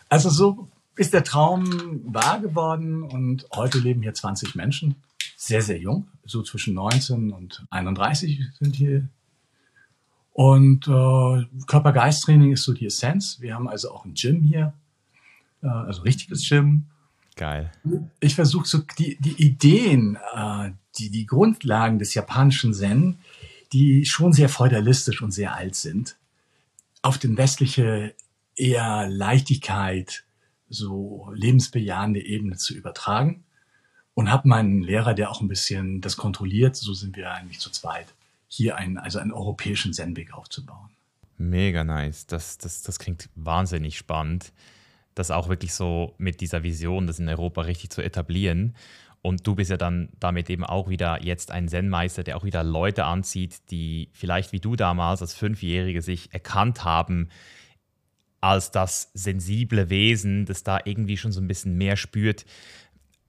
also 0.09 0.31
so 0.31 0.69
ist 0.97 1.13
der 1.13 1.25
Traum 1.25 2.03
wahr 2.05 2.41
geworden 2.41 3.03
und 3.03 3.47
heute 3.55 3.79
leben 3.79 4.03
hier 4.03 4.15
20 4.15 4.55
Menschen, 4.55 4.97
sehr, 5.37 5.63
sehr 5.63 5.79
jung, 5.79 6.07
so 6.25 6.43
zwischen 6.43 6.75
19 6.75 7.33
und 7.33 7.65
31 7.71 8.41
sind 8.59 8.77
hier 8.77 9.09
und 10.33 10.87
äh, 10.89 11.47
Körper-Geist-Training 11.67 12.53
ist 12.53 12.63
so 12.63 12.73
die 12.73 12.87
Essenz. 12.87 13.41
Wir 13.41 13.55
haben 13.55 13.69
also 13.69 13.91
auch 13.91 14.05
ein 14.05 14.15
Gym 14.15 14.43
hier, 14.43 14.73
äh, 15.63 15.67
also 15.67 16.03
richtiges 16.03 16.49
Gym. 16.49 16.87
Geil. 17.37 17.71
Ich 18.21 18.37
versuche 18.37 18.67
so 18.67 18.79
die, 18.99 19.19
die 19.21 19.43
Ideen, 19.43 20.17
äh, 20.35 20.71
die, 20.99 21.11
die 21.11 21.27
Grundlagen 21.27 21.99
des 21.99 22.15
japanischen 22.15 22.73
Zen, 22.75 23.19
die 23.73 24.05
schon 24.05 24.33
sehr 24.33 24.49
feudalistisch 24.49 25.23
und 25.23 25.31
sehr 25.31 25.55
alt 25.55 25.75
sind, 25.75 26.17
auf 27.03 27.19
den 27.19 27.37
westliche 27.37 28.15
eher 28.57 29.09
Leichtigkeit, 29.09 30.25
so 30.69 31.31
lebensbejahende 31.35 32.21
Ebene 32.25 32.57
zu 32.57 32.75
übertragen. 32.75 33.45
Und 34.15 34.31
habe 34.31 34.49
meinen 34.49 34.83
Lehrer, 34.83 35.15
der 35.15 35.31
auch 35.31 35.41
ein 35.41 35.49
bisschen 35.49 36.01
das 36.01 36.17
kontrolliert, 36.17 36.77
so 36.77 36.93
sind 36.93 37.17
wir 37.17 37.31
eigentlich 37.33 37.61
zu 37.61 37.71
zweit 37.71 38.13
hier 38.51 38.77
einen, 38.77 38.99
also 38.99 39.19
einen 39.19 39.33
europäischen 39.33 39.93
Zen-Weg 39.93 40.35
aufzubauen. 40.35 40.91
Mega 41.39 41.85
nice. 41.85 42.27
Das, 42.27 42.59
das, 42.59 42.83
das 42.83 42.99
klingt 42.99 43.31
wahnsinnig 43.37 43.97
spannend, 43.97 44.53
das 45.15 45.31
auch 45.31 45.49
wirklich 45.49 45.73
so 45.73 46.15
mit 46.19 46.41
dieser 46.41 46.63
Vision, 46.63 47.07
das 47.07 47.21
in 47.21 47.29
Europa 47.29 47.63
richtig 47.63 47.91
zu 47.91 48.03
etablieren. 48.03 48.75
Und 49.23 49.47
du 49.47 49.55
bist 49.55 49.71
ja 49.71 49.77
dann 49.77 50.09
damit 50.19 50.49
eben 50.49 50.65
auch 50.65 50.89
wieder 50.89 51.23
jetzt 51.23 51.51
ein 51.51 51.69
Zen-Meister, 51.69 52.23
der 52.23 52.37
auch 52.37 52.45
wieder 52.45 52.65
Leute 52.65 53.05
anzieht, 53.05 53.71
die 53.71 54.09
vielleicht 54.13 54.53
wie 54.53 54.61
du 54.61 54.77
damals 54.77 55.21
als 55.21 55.35
Fünfjährige 55.35 56.01
sich 56.01 56.33
erkannt 56.33 56.85
haben, 56.85 57.29
als 58.41 58.71
das 58.71 59.11
sensible 59.13 59.91
Wesen, 59.91 60.47
das 60.47 60.63
da 60.63 60.81
irgendwie 60.85 61.19
schon 61.19 61.33
so 61.33 61.41
ein 61.41 61.49
bisschen 61.49 61.77
mehr 61.77 61.97
spürt. 61.97 62.47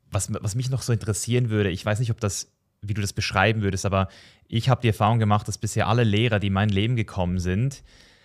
Was, 0.10 0.34
was 0.34 0.56
mich 0.56 0.70
noch 0.70 0.82
so 0.82 0.94
interessieren 0.94 1.50
würde, 1.50 1.70
ich 1.70 1.86
weiß 1.86 2.00
nicht, 2.00 2.12
ob 2.12 2.22
das, 2.22 2.52
wie 2.82 2.94
du 2.94 3.02
das 3.02 3.12
beschreiben 3.12 3.62
würdest, 3.62 3.86
aber 3.86 4.08
ich 4.48 4.70
habe 4.70 4.82
die 4.82 4.88
Erfahrung 4.88 5.20
gemacht, 5.20 5.48
dass 5.48 5.58
bisher 5.58 5.88
alle 5.88 6.06
Lehrer, 6.06 6.40
die 6.40 6.48
in 6.48 6.54
mein 6.54 6.70
Leben 6.70 6.96
gekommen 6.96 7.40
sind, 7.40 7.84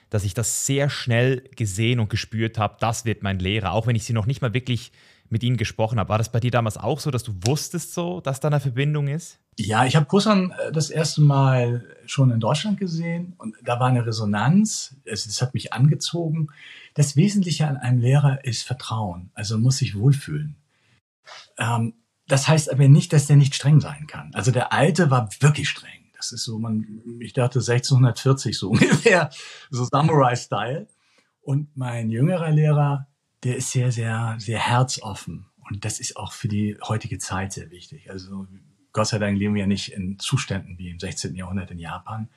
dass 0.08 0.24
ich 0.24 0.34
das 0.34 0.66
sehr 0.66 0.88
schnell 0.88 1.42
gesehen 1.56 1.98
und 1.98 2.10
gespürt 2.10 2.58
habe, 2.58 2.76
das 2.78 3.04
wird 3.04 3.24
mein 3.24 3.40
Lehrer, 3.40 3.72
auch 3.72 3.88
wenn 3.88 3.96
ich 3.96 4.04
sie 4.04 4.12
noch 4.12 4.26
nicht 4.26 4.40
mal 4.40 4.54
wirklich 4.54 4.92
mit 5.30 5.42
ihnen 5.42 5.56
gesprochen 5.56 5.98
habe. 5.98 6.08
War 6.08 6.18
das 6.18 6.30
bei 6.30 6.40
dir 6.40 6.50
damals 6.50 6.76
auch 6.76 7.00
so, 7.00 7.10
dass 7.10 7.22
du 7.22 7.32
wusstest 7.44 7.94
so, 7.94 8.20
dass 8.20 8.40
da 8.40 8.48
eine 8.48 8.60
Verbindung 8.60 9.08
ist? 9.08 9.38
Ja, 9.58 9.84
ich 9.86 9.96
habe 9.96 10.06
Kussan 10.06 10.50
äh, 10.50 10.72
das 10.72 10.90
erste 10.90 11.22
Mal 11.22 11.96
schon 12.06 12.30
in 12.30 12.40
Deutschland 12.40 12.78
gesehen 12.78 13.34
und 13.38 13.56
da 13.64 13.80
war 13.80 13.88
eine 13.88 14.06
Resonanz. 14.06 14.96
Es, 15.04 15.26
es 15.26 15.40
hat 15.40 15.54
mich 15.54 15.72
angezogen. 15.72 16.48
Das 16.94 17.16
Wesentliche 17.16 17.66
an 17.66 17.76
einem 17.76 18.00
Lehrer 18.00 18.44
ist 18.44 18.62
Vertrauen. 18.62 19.30
Also 19.34 19.58
muss 19.58 19.78
sich 19.78 19.96
wohlfühlen. 19.98 20.56
Ähm, 21.58 21.94
das 22.28 22.48
heißt 22.48 22.72
aber 22.72 22.88
nicht, 22.88 23.12
dass 23.12 23.26
der 23.26 23.36
nicht 23.36 23.54
streng 23.54 23.80
sein 23.80 24.06
kann. 24.06 24.30
Also 24.34 24.50
der 24.50 24.72
Alte 24.72 25.10
war 25.10 25.28
wirklich 25.40 25.68
streng. 25.68 25.90
Das 26.16 26.32
ist 26.32 26.44
so, 26.44 26.58
man, 26.58 27.02
ich 27.20 27.32
dachte 27.32 27.60
1640 27.60 28.58
so 28.58 28.70
ungefähr, 28.70 29.30
so 29.70 29.84
Samurai-Style. 29.84 30.88
Und 31.40 31.76
mein 31.76 32.10
jüngerer 32.10 32.50
Lehrer, 32.50 33.06
der 33.44 33.56
ist 33.56 33.70
sehr, 33.70 33.92
sehr, 33.92 34.36
sehr 34.38 34.58
herzoffen. 34.58 35.46
Und 35.68 35.84
das 35.84 36.00
ist 36.00 36.16
auch 36.16 36.32
für 36.32 36.48
die 36.48 36.76
heutige 36.82 37.18
Zeit 37.18 37.52
sehr 37.52 37.70
wichtig. 37.70 38.10
Also 38.10 38.46
Gott 38.92 39.08
sei 39.08 39.18
Dank 39.18 39.38
leben 39.38 39.54
wir 39.54 39.62
ja 39.62 39.66
nicht 39.66 39.92
in 39.92 40.18
Zuständen 40.18 40.78
wie 40.78 40.90
im 40.90 40.98
16. 40.98 41.34
Jahrhundert 41.34 41.70
in 41.70 41.78
Japan. 41.78 42.28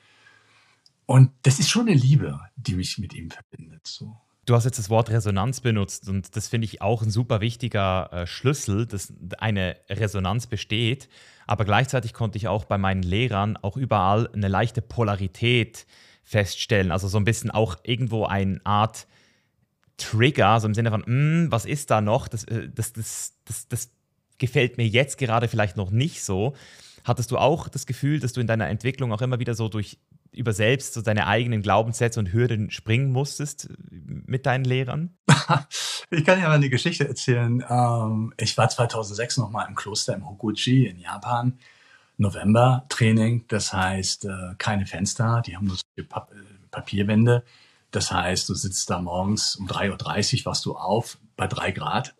Und 1.06 1.32
das 1.42 1.58
ist 1.58 1.68
schon 1.68 1.88
eine 1.88 1.96
Liebe, 1.96 2.40
die 2.56 2.74
mich 2.74 2.98
mit 2.98 3.14
ihm 3.14 3.30
verbindet. 3.30 3.86
So. 3.86 4.16
Du 4.46 4.54
hast 4.54 4.64
jetzt 4.64 4.78
das 4.78 4.90
Wort 4.90 5.10
Resonanz 5.10 5.60
benutzt 5.60 6.08
und 6.08 6.34
das 6.34 6.48
finde 6.48 6.64
ich 6.64 6.82
auch 6.82 7.02
ein 7.02 7.10
super 7.10 7.40
wichtiger 7.40 8.12
äh, 8.12 8.26
Schlüssel, 8.26 8.86
dass 8.86 9.12
eine 9.38 9.76
Resonanz 9.88 10.46
besteht. 10.46 11.08
Aber 11.46 11.64
gleichzeitig 11.64 12.14
konnte 12.14 12.38
ich 12.38 12.48
auch 12.48 12.64
bei 12.64 12.78
meinen 12.78 13.02
Lehrern 13.02 13.56
auch 13.56 13.76
überall 13.76 14.28
eine 14.32 14.48
leichte 14.48 14.82
Polarität 14.82 15.86
feststellen. 16.24 16.92
Also 16.92 17.08
so 17.08 17.18
ein 17.18 17.24
bisschen 17.24 17.50
auch 17.50 17.76
irgendwo 17.82 18.24
eine 18.24 18.60
Art 18.64 19.06
Trigger, 20.00 20.60
so 20.60 20.66
im 20.66 20.74
Sinne 20.74 20.90
von, 20.90 21.02
mm, 21.06 21.52
was 21.52 21.64
ist 21.64 21.90
da 21.90 22.00
noch? 22.00 22.28
Das, 22.28 22.44
äh, 22.44 22.68
das, 22.74 22.92
das, 22.92 23.34
das, 23.44 23.68
das 23.68 23.90
gefällt 24.38 24.78
mir 24.78 24.86
jetzt 24.86 25.18
gerade 25.18 25.48
vielleicht 25.48 25.76
noch 25.76 25.90
nicht 25.90 26.24
so. 26.24 26.54
Hattest 27.04 27.30
du 27.30 27.38
auch 27.38 27.68
das 27.68 27.86
Gefühl, 27.86 28.20
dass 28.20 28.32
du 28.32 28.40
in 28.40 28.46
deiner 28.46 28.68
Entwicklung 28.68 29.12
auch 29.12 29.22
immer 29.22 29.38
wieder 29.38 29.54
so 29.54 29.68
durch 29.68 29.98
über 30.32 30.52
selbst 30.52 30.94
so 30.94 31.02
deine 31.02 31.26
eigenen 31.26 31.60
Glaubenssätze 31.60 32.20
und 32.20 32.32
Hürden 32.32 32.70
springen 32.70 33.10
musstest 33.10 33.68
äh, 33.68 33.74
mit 33.90 34.46
deinen 34.46 34.64
Lehrern? 34.64 35.16
ich 36.10 36.24
kann 36.24 36.38
dir 36.38 36.46
mal 36.46 36.52
eine 36.52 36.70
Geschichte 36.70 37.06
erzählen. 37.06 37.64
Ähm, 37.68 38.32
ich 38.36 38.56
war 38.56 38.68
2006 38.68 39.38
noch 39.38 39.50
mal 39.50 39.64
im 39.64 39.74
Kloster 39.74 40.14
im 40.14 40.28
Hokuji 40.28 40.86
in 40.86 40.98
Japan. 40.98 41.58
November 42.16 42.84
Training, 42.90 43.46
das 43.48 43.72
heißt 43.72 44.26
äh, 44.26 44.54
keine 44.58 44.84
Fenster, 44.84 45.42
die 45.44 45.56
haben 45.56 45.66
nur 45.66 45.78
Papierwände. 46.70 47.44
Das 47.90 48.12
heißt, 48.12 48.48
du 48.48 48.54
sitzt 48.54 48.88
da 48.90 49.00
morgens 49.00 49.56
um 49.56 49.66
3.30 49.66 50.40
Uhr, 50.40 50.46
wachst 50.46 50.64
du 50.64 50.76
auf 50.76 51.18
bei 51.36 51.46
drei 51.46 51.72
Grad. 51.72 52.14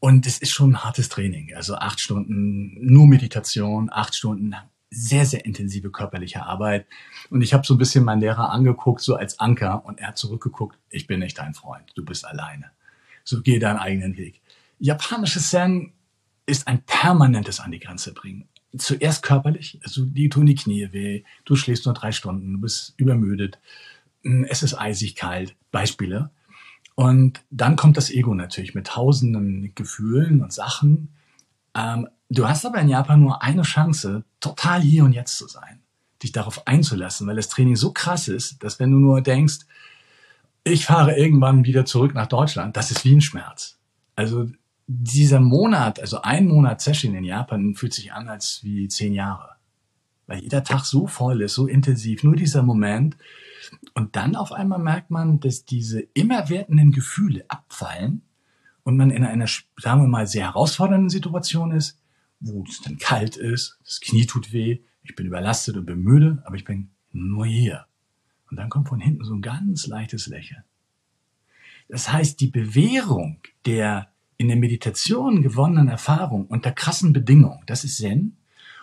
Und 0.00 0.26
es 0.26 0.38
ist 0.38 0.50
schon 0.50 0.72
ein 0.72 0.84
hartes 0.84 1.08
Training. 1.08 1.54
Also 1.54 1.74
acht 1.74 2.00
Stunden 2.00 2.76
nur 2.80 3.06
Meditation, 3.06 3.90
acht 3.92 4.14
Stunden 4.14 4.54
sehr, 4.90 5.26
sehr 5.26 5.44
intensive 5.44 5.90
körperliche 5.90 6.44
Arbeit. 6.44 6.86
Und 7.30 7.42
ich 7.42 7.52
habe 7.52 7.66
so 7.66 7.74
ein 7.74 7.78
bisschen 7.78 8.04
meinen 8.04 8.20
Lehrer 8.20 8.50
angeguckt, 8.50 9.00
so 9.00 9.16
als 9.16 9.38
Anker, 9.38 9.84
und 9.84 10.00
er 10.00 10.08
hat 10.08 10.18
zurückgeguckt, 10.18 10.78
ich 10.90 11.06
bin 11.06 11.20
nicht 11.20 11.38
dein 11.38 11.54
Freund, 11.54 11.92
du 11.94 12.04
bist 12.04 12.24
alleine. 12.24 12.70
So 13.24 13.42
geh 13.42 13.58
deinen 13.58 13.78
eigenen 13.78 14.16
Weg. 14.16 14.40
Japanisches 14.78 15.50
Zen 15.50 15.92
ist 16.46 16.66
ein 16.66 16.82
permanentes 16.82 17.60
an 17.60 17.72
die 17.72 17.80
Grenze 17.80 18.14
bringen. 18.14 18.48
Zuerst 18.76 19.22
körperlich, 19.22 19.80
also 19.82 20.04
die 20.04 20.28
tun 20.28 20.46
die 20.46 20.54
Knie 20.54 20.88
weh, 20.92 21.24
du 21.44 21.56
schläfst 21.56 21.84
nur 21.84 21.94
drei 21.94 22.12
Stunden, 22.12 22.52
du 22.52 22.60
bist 22.60 22.94
übermüdet, 22.96 23.58
es 24.22 24.62
ist 24.62 24.74
eisig 24.74 25.16
kalt, 25.16 25.56
Beispiele. 25.70 26.30
Und 26.94 27.44
dann 27.50 27.76
kommt 27.76 27.96
das 27.96 28.10
Ego 28.10 28.34
natürlich 28.34 28.74
mit 28.74 28.88
tausenden 28.88 29.72
Gefühlen 29.74 30.40
und 30.40 30.52
Sachen. 30.52 31.14
Ähm, 31.74 32.08
du 32.28 32.48
hast 32.48 32.66
aber 32.66 32.80
in 32.80 32.88
Japan 32.88 33.20
nur 33.20 33.42
eine 33.42 33.62
Chance, 33.62 34.24
total 34.40 34.80
hier 34.80 35.04
und 35.04 35.12
jetzt 35.12 35.36
zu 35.36 35.46
sein, 35.46 35.80
dich 36.22 36.32
darauf 36.32 36.66
einzulassen, 36.66 37.26
weil 37.26 37.36
das 37.36 37.48
Training 37.48 37.76
so 37.76 37.92
krass 37.92 38.26
ist, 38.26 38.64
dass 38.64 38.80
wenn 38.80 38.90
du 38.90 38.98
nur 38.98 39.20
denkst, 39.20 39.60
ich 40.64 40.86
fahre 40.86 41.16
irgendwann 41.16 41.64
wieder 41.64 41.84
zurück 41.84 42.14
nach 42.14 42.26
Deutschland, 42.26 42.76
das 42.76 42.90
ist 42.90 43.04
wie 43.04 43.14
ein 43.14 43.20
Schmerz. 43.20 43.78
Also 44.16 44.48
dieser 44.88 45.38
Monat, 45.38 46.00
also 46.00 46.22
ein 46.22 46.46
Monat 46.46 46.80
Session 46.80 47.14
in 47.14 47.24
Japan 47.24 47.74
fühlt 47.74 47.94
sich 47.94 48.12
an 48.12 48.28
als 48.28 48.60
wie 48.64 48.88
zehn 48.88 49.12
Jahre. 49.12 49.50
Weil 50.26 50.40
jeder 50.40 50.64
Tag 50.64 50.84
so 50.84 51.06
voll 51.06 51.42
ist, 51.42 51.54
so 51.54 51.66
intensiv, 51.66 52.24
nur 52.24 52.34
dieser 52.34 52.62
Moment, 52.62 53.16
und 53.94 54.16
dann 54.16 54.36
auf 54.36 54.52
einmal 54.52 54.78
merkt 54.78 55.10
man, 55.10 55.40
dass 55.40 55.64
diese 55.64 56.00
immerwährenden 56.00 56.92
Gefühle 56.92 57.44
abfallen 57.48 58.22
und 58.84 58.96
man 58.96 59.10
in 59.10 59.24
einer, 59.24 59.46
sagen 59.46 60.00
wir 60.00 60.08
mal, 60.08 60.26
sehr 60.26 60.46
herausfordernden 60.46 61.10
Situation 61.10 61.72
ist, 61.72 61.98
wo 62.40 62.64
es 62.68 62.80
dann 62.80 62.98
kalt 62.98 63.36
ist, 63.36 63.78
das 63.84 64.00
Knie 64.00 64.26
tut 64.26 64.52
weh, 64.52 64.80
ich 65.02 65.14
bin 65.14 65.26
überlastet 65.26 65.76
und 65.76 65.86
bin 65.86 66.00
müde, 66.00 66.42
aber 66.46 66.56
ich 66.56 66.64
bin 66.64 66.90
nur 67.12 67.46
hier. 67.46 67.86
Und 68.50 68.56
dann 68.56 68.70
kommt 68.70 68.88
von 68.88 69.00
hinten 69.00 69.24
so 69.24 69.34
ein 69.34 69.42
ganz 69.42 69.86
leichtes 69.86 70.26
Lächeln. 70.26 70.64
Das 71.88 72.12
heißt, 72.12 72.40
die 72.40 72.48
Bewährung 72.48 73.40
der 73.66 74.08
in 74.36 74.48
der 74.48 74.56
Meditation 74.56 75.42
gewonnenen 75.42 75.88
Erfahrung 75.88 76.46
unter 76.46 76.70
krassen 76.70 77.12
Bedingungen, 77.12 77.62
das 77.66 77.84
ist 77.84 77.96
Zen. 77.96 78.36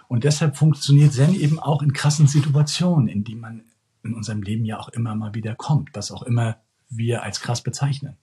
Und 0.07 0.23
deshalb 0.23 0.57
funktioniert 0.57 1.13
Zen 1.13 1.33
eben 1.33 1.59
auch 1.59 1.81
in 1.81 1.93
krassen 1.93 2.27
Situationen, 2.27 3.07
in 3.07 3.23
die 3.23 3.35
man 3.35 3.63
in 4.05 4.13
unserem 4.13 4.41
Leben 4.41 4.65
ja 4.65 4.79
auch 4.79 4.89
immer 4.89 5.15
mal 5.15 5.33
wieder 5.33 5.55
kommt, 5.55 5.89
was 5.93 6.11
auch 6.11 6.23
immer 6.23 6.57
wir 6.89 7.23
als 7.23 7.41
krass 7.41 7.61
bezeichnen. 7.61 8.15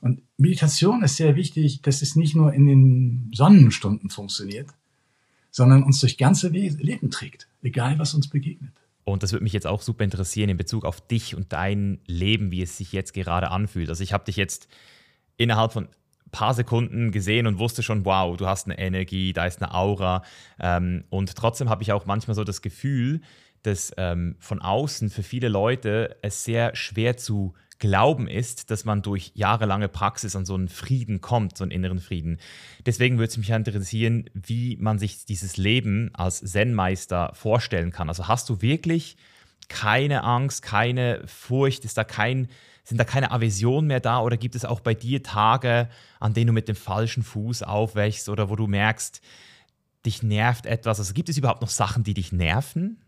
Und 0.00 0.22
Meditation 0.38 1.02
ist 1.02 1.16
sehr 1.16 1.36
wichtig, 1.36 1.82
dass 1.82 2.02
es 2.02 2.16
nicht 2.16 2.34
nur 2.34 2.52
in 2.52 2.66
den 2.66 3.30
Sonnenstunden 3.34 4.10
funktioniert, 4.10 4.68
sondern 5.50 5.82
uns 5.82 6.00
durch 6.00 6.16
ganze 6.16 6.48
Leben 6.48 7.10
trägt, 7.10 7.48
egal 7.62 7.98
was 7.98 8.14
uns 8.14 8.28
begegnet. 8.28 8.72
Und 9.04 9.22
das 9.22 9.32
würde 9.32 9.42
mich 9.42 9.52
jetzt 9.52 9.66
auch 9.66 9.82
super 9.82 10.04
interessieren 10.04 10.50
in 10.50 10.56
Bezug 10.56 10.84
auf 10.84 11.00
dich 11.06 11.34
und 11.34 11.52
dein 11.52 12.00
Leben, 12.06 12.50
wie 12.50 12.62
es 12.62 12.76
sich 12.76 12.92
jetzt 12.92 13.12
gerade 13.12 13.50
anfühlt. 13.50 13.88
Also 13.88 14.02
ich 14.02 14.12
habe 14.12 14.24
dich 14.24 14.36
jetzt 14.36 14.68
innerhalb 15.36 15.72
von 15.72 15.84
ein 15.84 16.30
paar 16.30 16.54
Sekunden 16.54 17.10
gesehen 17.10 17.46
und 17.46 17.58
wusste 17.58 17.82
schon, 17.82 18.04
wow, 18.04 18.36
du 18.36 18.46
hast 18.46 18.66
eine 18.66 18.78
Energie, 18.78 19.32
da 19.32 19.46
ist 19.46 19.60
eine 19.60 19.74
Aura. 19.74 20.22
Ähm, 20.60 21.04
und 21.10 21.34
trotzdem 21.34 21.68
habe 21.68 21.82
ich 21.82 21.92
auch 21.92 22.06
manchmal 22.06 22.34
so 22.34 22.44
das 22.44 22.62
Gefühl, 22.62 23.20
dass 23.62 23.92
ähm, 23.96 24.36
von 24.38 24.60
außen 24.60 25.10
für 25.10 25.22
viele 25.22 25.48
Leute 25.48 26.16
es 26.22 26.44
sehr 26.44 26.74
schwer 26.74 27.16
zu 27.16 27.54
glauben 27.80 28.28
ist, 28.28 28.70
dass 28.70 28.84
man 28.84 29.02
durch 29.02 29.32
jahrelange 29.34 29.88
Praxis 29.88 30.36
an 30.36 30.44
so 30.44 30.54
einen 30.54 30.68
Frieden 30.68 31.20
kommt, 31.20 31.56
so 31.56 31.64
einen 31.64 31.70
inneren 31.72 31.98
Frieden. 31.98 32.38
Deswegen 32.86 33.18
würde 33.18 33.30
es 33.30 33.38
mich 33.38 33.50
interessieren, 33.50 34.28
wie 34.34 34.76
man 34.76 34.98
sich 34.98 35.24
dieses 35.24 35.56
Leben 35.56 36.10
als 36.12 36.40
Zen-Meister 36.40 37.32
vorstellen 37.34 37.90
kann. 37.90 38.08
Also 38.08 38.28
hast 38.28 38.48
du 38.48 38.60
wirklich 38.60 39.16
keine 39.68 40.24
Angst, 40.24 40.62
keine 40.62 41.22
Furcht, 41.26 41.84
ist 41.84 41.96
da 41.96 42.04
kein, 42.04 42.48
sind 42.84 42.98
da 42.98 43.04
keine 43.04 43.30
Aversion 43.30 43.86
mehr 43.86 44.00
da 44.00 44.20
oder 44.20 44.36
gibt 44.36 44.56
es 44.56 44.66
auch 44.66 44.80
bei 44.80 44.94
dir 44.94 45.22
Tage, 45.22 45.88
an 46.18 46.34
denen 46.34 46.48
du 46.48 46.52
mit 46.52 46.68
dem 46.68 46.76
falschen 46.76 47.22
Fuß 47.22 47.62
aufwächst 47.62 48.28
oder 48.28 48.50
wo 48.50 48.56
du 48.56 48.66
merkst, 48.66 49.22
dich 50.04 50.22
nervt 50.22 50.66
etwas? 50.66 50.98
Also 50.98 51.14
gibt 51.14 51.30
es 51.30 51.38
überhaupt 51.38 51.62
noch 51.62 51.70
Sachen, 51.70 52.04
die 52.04 52.14
dich 52.14 52.30
nerven? 52.30 52.98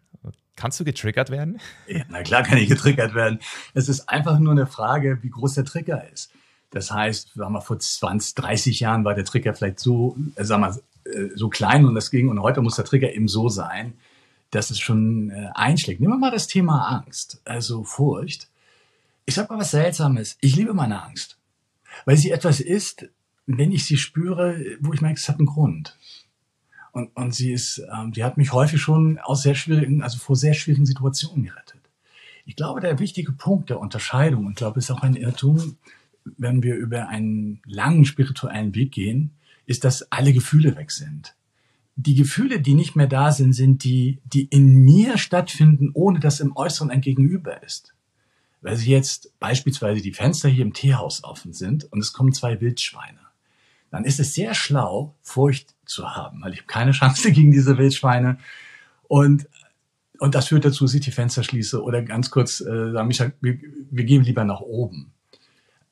Kannst 0.56 0.78
du 0.78 0.84
getriggert 0.84 1.30
werden? 1.30 1.60
Ja, 1.86 2.04
na 2.08 2.22
klar 2.22 2.42
kann 2.42 2.58
ich 2.58 2.68
getriggert 2.68 3.14
werden. 3.14 3.38
Es 3.74 3.88
ist 3.88 4.08
einfach 4.08 4.38
nur 4.38 4.52
eine 4.52 4.66
Frage, 4.66 5.18
wie 5.22 5.30
groß 5.30 5.54
der 5.54 5.64
Trigger 5.64 6.08
ist. 6.12 6.30
Das 6.70 6.90
heißt, 6.90 7.34
sagen 7.34 7.52
wir, 7.52 7.60
vor 7.60 7.78
20, 7.78 8.34
30 8.34 8.80
Jahren 8.80 9.04
war 9.04 9.14
der 9.14 9.24
Trigger 9.24 9.54
vielleicht 9.54 9.78
so, 9.78 10.16
äh, 10.36 10.44
sagen 10.44 10.62
wir, 10.62 11.12
äh, 11.12 11.30
so 11.34 11.48
klein 11.48 11.84
und 11.84 11.94
das 11.94 12.10
ging 12.10 12.28
und 12.28 12.40
heute 12.40 12.62
muss 12.62 12.76
der 12.76 12.84
Trigger 12.84 13.12
eben 13.12 13.28
so 13.28 13.48
sein, 13.48 13.94
dass 14.50 14.70
es 14.70 14.78
schon 14.78 15.30
äh, 15.30 15.48
einschlägt. 15.54 16.00
Nehmen 16.00 16.14
wir 16.14 16.18
mal 16.18 16.30
das 16.30 16.46
Thema 16.46 16.88
Angst, 16.88 17.40
also 17.44 17.84
Furcht. 17.84 18.48
Ich 19.24 19.34
sag 19.34 19.50
mal 19.50 19.58
was 19.58 19.70
Seltsames. 19.70 20.36
Ich 20.40 20.56
liebe 20.56 20.74
meine 20.74 21.02
Angst, 21.02 21.38
weil 22.04 22.16
sie 22.16 22.30
etwas 22.30 22.60
ist, 22.60 23.06
wenn 23.46 23.72
ich 23.72 23.86
sie 23.86 23.96
spüre, 23.96 24.60
wo 24.80 24.92
ich 24.92 25.00
merke, 25.00 25.18
es 25.18 25.28
hat 25.28 25.38
einen 25.38 25.46
Grund. 25.46 25.96
Und, 26.92 27.16
und 27.16 27.34
sie 27.34 27.52
ist, 27.52 27.82
ähm, 27.92 28.12
die 28.12 28.22
hat 28.22 28.36
mich 28.36 28.52
häufig 28.52 28.80
schon 28.80 29.18
aus 29.18 29.42
sehr 29.42 29.54
schwierigen, 29.54 30.02
also 30.02 30.18
vor 30.18 30.36
sehr 30.36 30.54
schwierigen 30.54 30.86
Situationen 30.86 31.44
gerettet. 31.44 31.80
Ich 32.44 32.56
glaube, 32.56 32.80
der 32.80 32.98
wichtige 32.98 33.32
Punkt 33.32 33.70
der 33.70 33.80
Unterscheidung, 33.80 34.46
und 34.46 34.52
ich 34.52 34.56
glaube, 34.56 34.78
es 34.78 34.86
ist 34.86 34.90
auch 34.90 35.02
ein 35.02 35.16
Irrtum, 35.16 35.76
wenn 36.36 36.62
wir 36.62 36.76
über 36.76 37.08
einen 37.08 37.60
langen 37.66 38.04
spirituellen 38.04 38.74
Weg 38.74 38.92
gehen, 38.92 39.32
ist, 39.66 39.84
dass 39.84 40.10
alle 40.12 40.32
Gefühle 40.32 40.76
weg 40.76 40.90
sind. 40.90 41.34
Die 41.96 42.14
Gefühle, 42.14 42.60
die 42.60 42.74
nicht 42.74 42.96
mehr 42.96 43.06
da 43.06 43.32
sind, 43.32 43.52
sind 43.52 43.84
die, 43.84 44.18
die 44.24 44.44
in 44.44 44.76
mir 44.76 45.18
stattfinden, 45.18 45.90
ohne 45.94 46.20
dass 46.20 46.40
im 46.40 46.56
Äußeren 46.56 46.90
ein 46.90 47.00
Gegenüber 47.00 47.62
ist. 47.62 47.94
weil 48.62 48.76
sie 48.76 48.90
jetzt 48.90 49.38
beispielsweise 49.40 50.00
die 50.00 50.12
Fenster 50.12 50.48
hier 50.48 50.64
im 50.64 50.72
Teehaus 50.72 51.24
offen 51.24 51.52
sind 51.52 51.84
und 51.92 51.98
es 51.98 52.12
kommen 52.12 52.32
zwei 52.32 52.60
Wildschweine, 52.60 53.18
dann 53.90 54.04
ist 54.04 54.20
es 54.20 54.34
sehr 54.34 54.54
schlau, 54.54 55.14
Furcht 55.20 55.74
zu 55.92 56.14
haben, 56.14 56.42
weil 56.42 56.52
ich 56.52 56.60
habe 56.60 56.66
keine 56.66 56.92
Chance 56.92 57.32
gegen 57.32 57.52
diese 57.52 57.78
Wildschweine. 57.78 58.38
Und, 59.04 59.48
und 60.18 60.34
das 60.34 60.48
führt 60.48 60.64
dazu, 60.64 60.84
dass 60.84 60.94
ich 60.94 61.02
die 61.02 61.10
Fenster 61.10 61.42
schließe 61.42 61.82
oder 61.82 62.02
ganz 62.02 62.30
kurz 62.30 62.60
äh, 62.60 62.92
sagen, 62.92 63.08
Micha, 63.08 63.32
wir, 63.40 63.58
wir 63.90 64.04
gehen 64.04 64.24
lieber 64.24 64.44
nach 64.44 64.60
oben. 64.60 65.12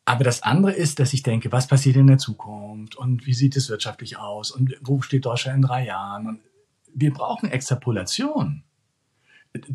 Aber 0.05 0.25
das 0.25 0.43
andere 0.43 0.73
ist, 0.73 0.99
dass 0.99 1.13
ich 1.13 1.23
denke, 1.23 1.53
was 1.53 1.69
passiert 1.69 1.95
in 1.95 2.09
der 2.09 2.19
Zukunft 2.19 2.97
und 2.97 3.27
wie 3.27 3.35
sieht 3.35 3.55
es 3.57 3.69
wirtschaftlich 3.69 4.17
aus 4.19 4.51
und 4.51 4.75
wo 4.81 5.03
steht 5.03 5.25
Deutschland 5.25 5.57
in 5.57 5.63
drei 5.63 5.87
Jahren? 5.87 6.27
Und 6.27 6.41
wir 6.93 7.13
brauchen 7.13 7.49
Extrapolation. 7.49 8.65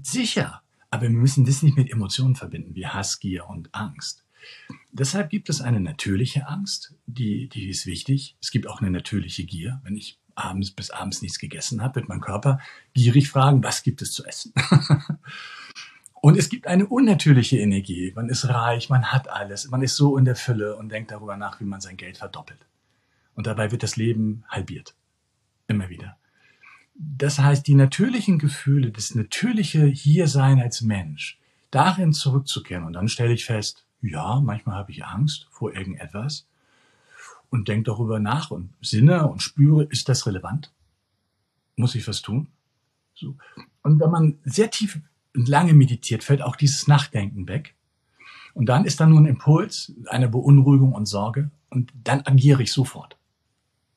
Sicher. 0.03 0.61
Aber 0.89 1.03
wir 1.03 1.09
müssen 1.09 1.45
das 1.45 1.61
nicht 1.61 1.77
mit 1.77 1.89
Emotionen 1.89 2.35
verbinden, 2.35 2.75
wie 2.75 2.85
Hass, 2.85 3.19
Gier 3.19 3.47
und 3.49 3.73
Angst. 3.73 4.24
Deshalb 4.91 5.29
gibt 5.29 5.49
es 5.49 5.61
eine 5.61 5.79
natürliche 5.79 6.47
Angst, 6.47 6.95
die, 7.05 7.49
die 7.49 7.69
ist 7.69 7.85
wichtig. 7.85 8.37
Es 8.41 8.51
gibt 8.51 8.67
auch 8.67 8.81
eine 8.81 8.91
natürliche 8.91 9.43
Gier. 9.43 9.81
Wenn 9.83 9.95
ich 9.95 10.19
abends 10.35 10.71
bis 10.71 10.91
abends 10.91 11.21
nichts 11.21 11.39
gegessen 11.39 11.81
habe, 11.81 11.95
wird 11.95 12.09
mein 12.09 12.21
Körper 12.21 12.59
gierig 12.93 13.29
fragen, 13.29 13.63
was 13.63 13.83
gibt 13.83 14.01
es 14.01 14.11
zu 14.11 14.25
essen? 14.25 14.53
und 16.21 16.37
es 16.37 16.49
gibt 16.49 16.67
eine 16.67 16.87
unnatürliche 16.87 17.57
Energie. 17.57 18.11
Man 18.15 18.29
ist 18.29 18.47
reich, 18.47 18.89
man 18.89 19.11
hat 19.11 19.29
alles, 19.29 19.69
man 19.69 19.81
ist 19.81 19.95
so 19.95 20.17
in 20.17 20.25
der 20.25 20.35
Fülle 20.35 20.75
und 20.75 20.89
denkt 20.89 21.11
darüber 21.11 21.37
nach, 21.37 21.59
wie 21.59 21.65
man 21.65 21.81
sein 21.81 21.97
Geld 21.97 22.17
verdoppelt. 22.17 22.65
Und 23.33 23.47
dabei 23.47 23.71
wird 23.71 23.83
das 23.83 23.95
Leben 23.97 24.43
halbiert. 24.49 24.95
Immer 25.67 25.89
wieder. 25.89 26.17
Das 26.95 27.39
heißt, 27.39 27.67
die 27.67 27.75
natürlichen 27.75 28.39
Gefühle, 28.39 28.91
das 28.91 29.15
natürliche 29.15 29.85
Hiersein 29.85 30.61
als 30.61 30.81
Mensch, 30.81 31.39
darin 31.69 32.13
zurückzukehren. 32.13 32.85
Und 32.85 32.93
dann 32.93 33.09
stelle 33.09 33.33
ich 33.33 33.43
fest, 33.43 33.84
ja, 34.01 34.39
manchmal 34.39 34.75
habe 34.75 34.91
ich 34.91 35.05
Angst 35.05 35.47
vor 35.49 35.73
irgendetwas 35.73 36.47
und 37.49 37.67
denke 37.67 37.85
darüber 37.91 38.19
nach 38.19 38.51
und 38.51 38.73
sinne 38.81 39.27
und 39.27 39.41
spüre, 39.41 39.83
ist 39.85 40.09
das 40.09 40.25
relevant? 40.25 40.71
Muss 41.75 41.95
ich 41.95 42.07
was 42.07 42.21
tun? 42.21 42.47
So. 43.13 43.35
Und 43.81 43.99
wenn 43.99 44.11
man 44.11 44.39
sehr 44.43 44.69
tief 44.69 44.99
und 45.35 45.47
lange 45.47 45.73
meditiert, 45.73 46.23
fällt 46.23 46.41
auch 46.41 46.55
dieses 46.55 46.87
Nachdenken 46.87 47.47
weg. 47.47 47.75
Und 48.53 48.67
dann 48.67 48.85
ist 48.85 48.99
da 48.99 49.05
nur 49.05 49.19
ein 49.19 49.25
Impuls, 49.25 49.93
eine 50.07 50.29
Beunruhigung 50.29 50.93
und 50.93 51.05
Sorge 51.05 51.51
und 51.69 51.91
dann 52.03 52.21
agiere 52.21 52.63
ich 52.63 52.71
sofort. 52.71 53.17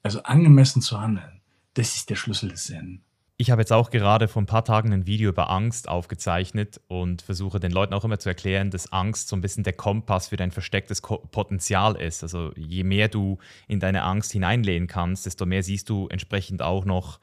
Also 0.02 0.22
angemessen 0.22 0.82
zu 0.82 1.00
handeln. 1.00 1.40
Das 1.74 1.94
ist 1.94 2.10
der 2.10 2.16
Schlüssel 2.16 2.50
des 2.50 2.64
Zen. 2.64 3.02
Ich 3.40 3.52
habe 3.52 3.62
jetzt 3.62 3.72
auch 3.72 3.90
gerade 3.90 4.26
vor 4.26 4.42
ein 4.42 4.46
paar 4.46 4.64
Tagen 4.64 4.92
ein 4.92 5.06
Video 5.06 5.28
über 5.30 5.48
Angst 5.48 5.88
aufgezeichnet 5.88 6.80
und 6.88 7.22
versuche 7.22 7.60
den 7.60 7.70
Leuten 7.70 7.94
auch 7.94 8.04
immer 8.04 8.18
zu 8.18 8.28
erklären, 8.28 8.72
dass 8.72 8.92
Angst 8.92 9.28
so 9.28 9.36
ein 9.36 9.40
bisschen 9.40 9.62
der 9.62 9.74
Kompass 9.74 10.26
für 10.26 10.36
dein 10.36 10.50
verstecktes 10.50 11.00
Potenzial 11.00 11.94
ist. 11.94 12.24
Also 12.24 12.50
je 12.56 12.82
mehr 12.82 13.06
du 13.06 13.38
in 13.68 13.78
deine 13.78 14.02
Angst 14.02 14.32
hineinlehnen 14.32 14.88
kannst, 14.88 15.24
desto 15.24 15.46
mehr 15.46 15.62
siehst 15.62 15.88
du 15.88 16.08
entsprechend 16.08 16.62
auch 16.62 16.84
noch, 16.84 17.20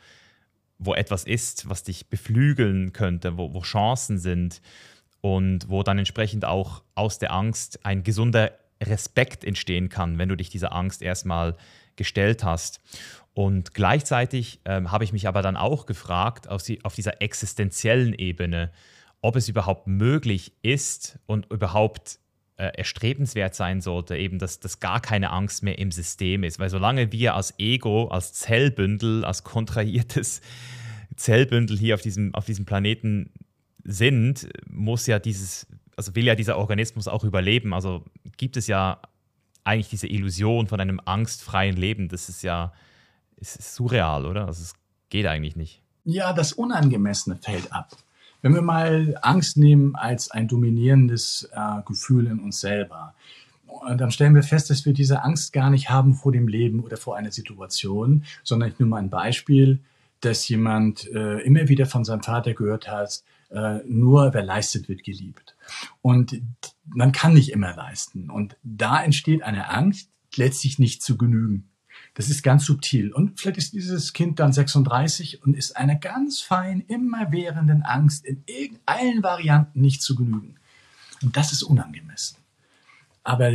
wo 0.78 0.94
etwas 0.94 1.26
ist, 1.26 1.68
was 1.68 1.84
dich 1.84 2.08
beflügeln 2.08 2.94
könnte, 2.94 3.38
wo, 3.38 3.54
wo 3.54 3.60
Chancen 3.60 4.18
sind 4.18 4.62
und 5.20 5.68
wo 5.68 5.84
dann 5.84 5.98
entsprechend 5.98 6.46
auch 6.46 6.82
aus 6.96 7.20
der 7.20 7.34
Angst 7.34 7.86
ein 7.86 8.04
gesunder 8.04 8.54
Respekt 8.82 9.44
entstehen 9.44 9.90
kann, 9.90 10.18
wenn 10.18 10.30
du 10.30 10.38
dich 10.38 10.50
dieser 10.50 10.72
Angst 10.72 11.02
erstmal 11.02 11.58
gestellt 11.98 12.46
hast. 12.46 12.80
Und 13.36 13.74
gleichzeitig 13.74 14.62
ähm, 14.64 14.94
habe 14.94 15.04
ich 15.04 15.12
mich 15.12 15.28
aber 15.28 15.42
dann 15.42 15.58
auch 15.58 15.86
gefragt, 15.86 16.48
auf, 16.48 16.64
die, 16.64 16.84
auf 16.86 16.96
dieser 16.96 17.22
existenziellen 17.22 18.14
Ebene, 18.14 18.72
ob 19.20 19.36
es 19.36 19.50
überhaupt 19.50 19.88
möglich 19.88 20.54
ist 20.62 21.20
und 21.26 21.52
überhaupt 21.52 22.20
äh, 22.56 22.68
erstrebenswert 22.78 23.54
sein 23.54 23.82
sollte, 23.82 24.16
eben, 24.16 24.40
dass, 24.40 24.62
dass 24.62 24.80
gar 24.80 25.02
keine 25.02 25.32
Angst 25.32 25.64
mehr 25.64 25.78
im 25.78 25.92
System 25.92 26.46
ist. 26.46 26.60
Weil 26.60 26.70
solange 26.70 27.12
wir 27.12 27.36
als 27.36 27.54
Ego, 27.60 28.08
als 28.08 28.32
Zellbündel, 28.32 29.26
als 29.26 29.44
kontrahiertes 29.44 30.40
Zellbündel 31.18 31.78
hier 31.78 31.96
auf 31.96 32.02
diesem, 32.02 32.34
auf 32.34 32.46
diesem 32.46 32.64
Planeten 32.64 33.34
sind, 33.84 34.48
muss 34.70 35.08
ja 35.08 35.20
dieses, 35.20 35.68
also 35.98 36.16
will 36.16 36.24
ja 36.24 36.36
dieser 36.36 36.58
Organismus 36.58 37.10
auch 37.10 37.26
überleben. 37.26 37.74
Also 37.74 38.06
gibt 38.38 38.56
es 38.56 38.68
ja 38.68 39.02
eigentlich 39.66 39.90
diese 39.90 40.08
Illusion 40.08 40.68
von 40.68 40.80
einem 40.80 41.02
angstfreien 41.04 41.76
Leben. 41.76 42.08
Das 42.08 42.30
ist 42.30 42.42
ja 42.42 42.72
es 43.46 43.56
ist 43.56 43.76
surreal, 43.76 44.26
oder? 44.26 44.48
Also 44.48 44.64
es 44.64 44.74
geht 45.10 45.26
eigentlich 45.26 45.56
nicht. 45.56 45.82
Ja, 46.04 46.34
das 46.34 46.54
Unangemessene 46.54 47.36
fällt 47.36 47.72
ab. 47.72 47.96
Wenn 48.42 48.54
wir 48.54 48.62
mal 48.62 49.18
Angst 49.22 49.58
nehmen 49.58 49.96
als 49.96 50.30
ein 50.30 50.48
dominierendes 50.48 51.50
äh, 51.52 51.82
Gefühl 51.86 52.28
in 52.28 52.40
uns 52.40 52.60
selber, 52.60 53.16
dann 53.98 54.12
stellen 54.12 54.36
wir 54.36 54.44
fest, 54.44 54.70
dass 54.70 54.86
wir 54.86 54.94
diese 54.94 55.24
Angst 55.24 55.52
gar 55.54 55.70
nicht 55.70 55.90
haben 55.90 56.14
vor 56.14 56.32
dem 56.32 56.48
Leben 56.48 56.80
oder 56.80 56.98
vor 56.98 57.18
einer 57.18 57.32
Situation, 57.32 58.24
sondern 58.44 58.70
ich 58.70 58.80
nehme 58.80 58.92
mal 58.92 58.98
ein 59.00 59.10
Beispiel, 59.10 59.80
dass 60.22 60.48
jemand 60.48 61.12
äh, 61.12 61.40
immer 61.40 61.68
wieder 61.68 61.86
von 61.86 62.06
seinem 62.06 62.24
Vater 62.24 62.54
gehört 62.54 62.88
hat, 62.88 63.24
äh, 63.50 63.80
nur 63.88 64.34
wer 64.34 64.44
leistet, 64.44 64.90
wird 64.90 65.04
geliebt. 65.04 65.56
Und 66.02 66.42
man 66.86 67.12
kann 67.12 67.34
nicht 67.34 67.52
immer 67.52 67.76
leisten. 67.76 68.30
Und 68.30 68.58
da 68.64 69.04
entsteht 69.04 69.44
eine 69.44 69.70
Angst, 69.70 70.10
letztlich 70.36 70.80
nicht 70.80 71.04
zu 71.04 71.18
genügen. 71.18 71.70
Das 72.16 72.30
ist 72.30 72.44
ganz 72.44 72.66
subtil. 72.66 73.12
Und 73.14 73.40
vielleicht 73.40 73.58
ist 73.58 73.74
dieses 73.74 74.14
Kind 74.14 74.40
dann 74.40 74.54
36 74.54 75.44
und 75.44 75.54
ist 75.54 75.76
einer 75.76 75.96
ganz 75.96 76.42
fein, 76.42 76.80
immerwährenden 76.82 77.84
Angst 77.84 78.26
in 78.26 78.80
allen 78.86 79.22
Varianten 79.22 79.82
nicht 79.82 80.02
zu 80.02 80.16
genügen. 80.16 80.56
Und 81.22 81.36
das 81.36 81.52
ist 81.52 81.62
unangemessen. 81.62 82.38
Aber 83.24 83.52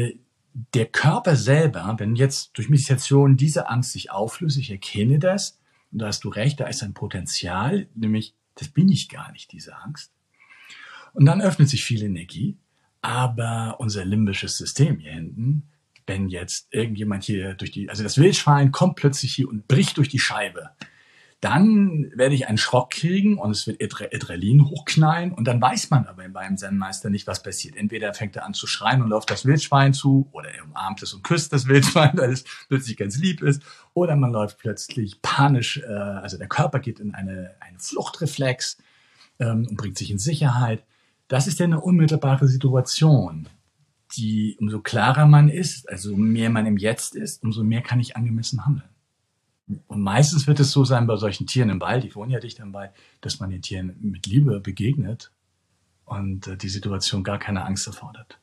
der 0.74 0.86
Körper 0.86 1.36
selber, 1.36 1.94
wenn 1.98 2.16
jetzt 2.16 2.50
durch 2.54 2.68
Meditation 2.68 3.38
diese 3.38 3.68
Angst 3.68 3.92
sich 3.92 4.10
auflöst, 4.10 4.58
ich 4.58 4.70
erkenne 4.70 5.18
das, 5.18 5.58
und 5.90 6.00
da 6.00 6.06
hast 6.06 6.24
du 6.24 6.28
recht, 6.28 6.60
da 6.60 6.66
ist 6.66 6.82
ein 6.82 6.94
Potenzial, 6.94 7.88
nämlich, 7.94 8.34
das 8.56 8.68
bin 8.68 8.90
ich 8.90 9.08
gar 9.08 9.32
nicht, 9.32 9.52
diese 9.52 9.76
Angst. 9.78 10.12
Und 11.14 11.24
dann 11.24 11.40
öffnet 11.40 11.68
sich 11.68 11.82
viel 11.82 12.02
Energie, 12.02 12.58
aber 13.00 13.76
unser 13.78 14.04
limbisches 14.04 14.58
System 14.58 14.98
hier 14.98 15.12
hinten 15.12 15.68
wenn 16.06 16.28
jetzt 16.28 16.68
irgendjemand 16.70 17.24
hier 17.24 17.54
durch 17.54 17.70
die, 17.70 17.88
also 17.88 18.02
das 18.02 18.18
Wildschwein 18.18 18.72
kommt 18.72 18.96
plötzlich 18.96 19.34
hier 19.34 19.48
und 19.48 19.68
bricht 19.68 19.96
durch 19.96 20.08
die 20.08 20.18
Scheibe, 20.18 20.70
dann 21.40 22.12
werde 22.14 22.34
ich 22.34 22.48
einen 22.48 22.58
Schrock 22.58 22.90
kriegen 22.90 23.38
und 23.38 23.50
es 23.50 23.66
wird 23.66 23.80
Adrenalin 23.82 24.68
hochknallen 24.68 25.32
und 25.32 25.48
dann 25.48 25.60
weiß 25.60 25.88
man 25.88 26.06
aber 26.06 26.28
beim 26.28 26.58
Zen-Meister 26.58 27.08
nicht, 27.08 27.26
was 27.26 27.42
passiert. 27.42 27.76
Entweder 27.76 28.12
fängt 28.12 28.36
er 28.36 28.44
an 28.44 28.52
zu 28.52 28.66
schreien 28.66 29.00
und 29.00 29.08
läuft 29.08 29.30
das 29.30 29.46
Wildschwein 29.46 29.94
zu 29.94 30.28
oder 30.32 30.50
er 30.50 30.64
umarmt 30.64 31.02
es 31.02 31.14
und 31.14 31.22
küsst 31.22 31.52
das 31.54 31.66
Wildschwein, 31.66 32.12
weil 32.16 32.32
es 32.32 32.44
plötzlich 32.68 32.98
ganz 32.98 33.16
lieb 33.16 33.40
ist 33.40 33.62
oder 33.94 34.16
man 34.16 34.32
läuft 34.32 34.58
plötzlich 34.58 35.22
panisch, 35.22 35.78
äh, 35.78 35.86
also 35.86 36.36
der 36.36 36.48
Körper 36.48 36.78
geht 36.78 37.00
in 37.00 37.14
eine, 37.14 37.54
eine 37.60 37.78
Fluchtreflex 37.78 38.76
ähm, 39.38 39.66
und 39.70 39.76
bringt 39.76 39.96
sich 39.96 40.10
in 40.10 40.18
Sicherheit. 40.18 40.84
Das 41.28 41.46
ist 41.46 41.58
ja 41.58 41.64
eine 41.64 41.80
unmittelbare 41.80 42.48
Situation 42.48 43.48
die, 44.16 44.56
umso 44.60 44.80
klarer 44.80 45.26
man 45.26 45.48
ist, 45.48 45.88
also 45.88 46.16
mehr 46.16 46.50
man 46.50 46.66
im 46.66 46.76
Jetzt 46.76 47.14
ist, 47.14 47.42
umso 47.42 47.62
mehr 47.62 47.82
kann 47.82 48.00
ich 48.00 48.16
angemessen 48.16 48.64
handeln. 48.64 48.88
Und 49.86 50.00
meistens 50.00 50.46
wird 50.46 50.58
es 50.58 50.72
so 50.72 50.84
sein 50.84 51.06
bei 51.06 51.16
solchen 51.16 51.46
Tieren 51.46 51.70
im 51.70 51.80
Wald, 51.80 52.02
die 52.02 52.14
wohnen 52.14 52.30
ja 52.30 52.40
dicht 52.40 52.60
am 52.60 52.72
Wald, 52.72 52.92
dass 53.20 53.38
man 53.38 53.50
den 53.50 53.62
Tieren 53.62 53.96
mit 54.00 54.26
Liebe 54.26 54.60
begegnet 54.60 55.30
und 56.04 56.48
äh, 56.48 56.56
die 56.56 56.68
Situation 56.68 57.22
gar 57.22 57.38
keine 57.38 57.64
Angst 57.64 57.86
erfordert. 57.86 58.40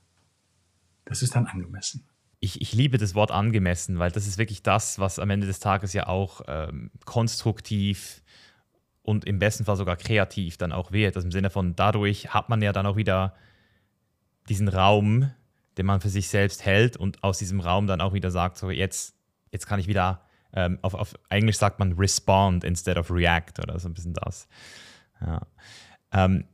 Das 1.05 1.21
ist 1.21 1.35
dann 1.35 1.47
angemessen. 1.47 2.05
Ich, 2.39 2.61
ich, 2.61 2.73
liebe 2.73 2.97
das 2.97 3.15
Wort 3.15 3.31
angemessen, 3.31 3.97
weil 3.97 4.11
das 4.11 4.27
ist 4.27 4.37
wirklich 4.37 4.61
das, 4.61 4.99
was 4.99 5.19
am 5.19 5.29
Ende 5.29 5.47
des 5.47 5.59
Tages 5.59 5.93
ja 5.93 6.07
auch 6.07 6.41
ähm, 6.47 6.91
konstruktiv 7.05 8.21
und 9.01 9.25
im 9.25 9.39
besten 9.39 9.65
Fall 9.65 9.75
sogar 9.75 9.97
kreativ 9.97 10.57
dann 10.57 10.71
auch 10.71 10.91
wird. 10.91 11.15
Also 11.15 11.25
im 11.25 11.31
Sinne 11.31 11.49
von, 11.49 11.75
dadurch 11.75 12.33
hat 12.33 12.49
man 12.49 12.61
ja 12.61 12.73
dann 12.73 12.85
auch 12.85 12.95
wieder 12.95 13.35
diesen 14.49 14.67
Raum, 14.67 15.31
den 15.77 15.85
man 15.85 16.01
für 16.01 16.09
sich 16.09 16.27
selbst 16.29 16.65
hält 16.65 16.97
und 16.97 17.23
aus 17.23 17.37
diesem 17.39 17.59
Raum 17.59 17.87
dann 17.87 18.01
auch 18.01 18.13
wieder 18.13 18.31
sagt, 18.31 18.57
so 18.57 18.69
jetzt, 18.69 19.15
jetzt 19.51 19.67
kann 19.67 19.79
ich 19.79 19.87
wieder, 19.87 20.21
ähm, 20.53 20.79
auf, 20.81 20.93
auf 20.93 21.15
Englisch 21.29 21.57
sagt 21.57 21.79
man 21.79 21.93
respond 21.93 22.63
instead 22.63 22.97
of 22.97 23.11
react 23.11 23.59
oder 23.59 23.79
so 23.79 23.87
ein 23.87 23.93
bisschen 23.93 24.13
das. 24.13 24.47
Ja. 25.21 25.41
Ähm, 26.11 26.45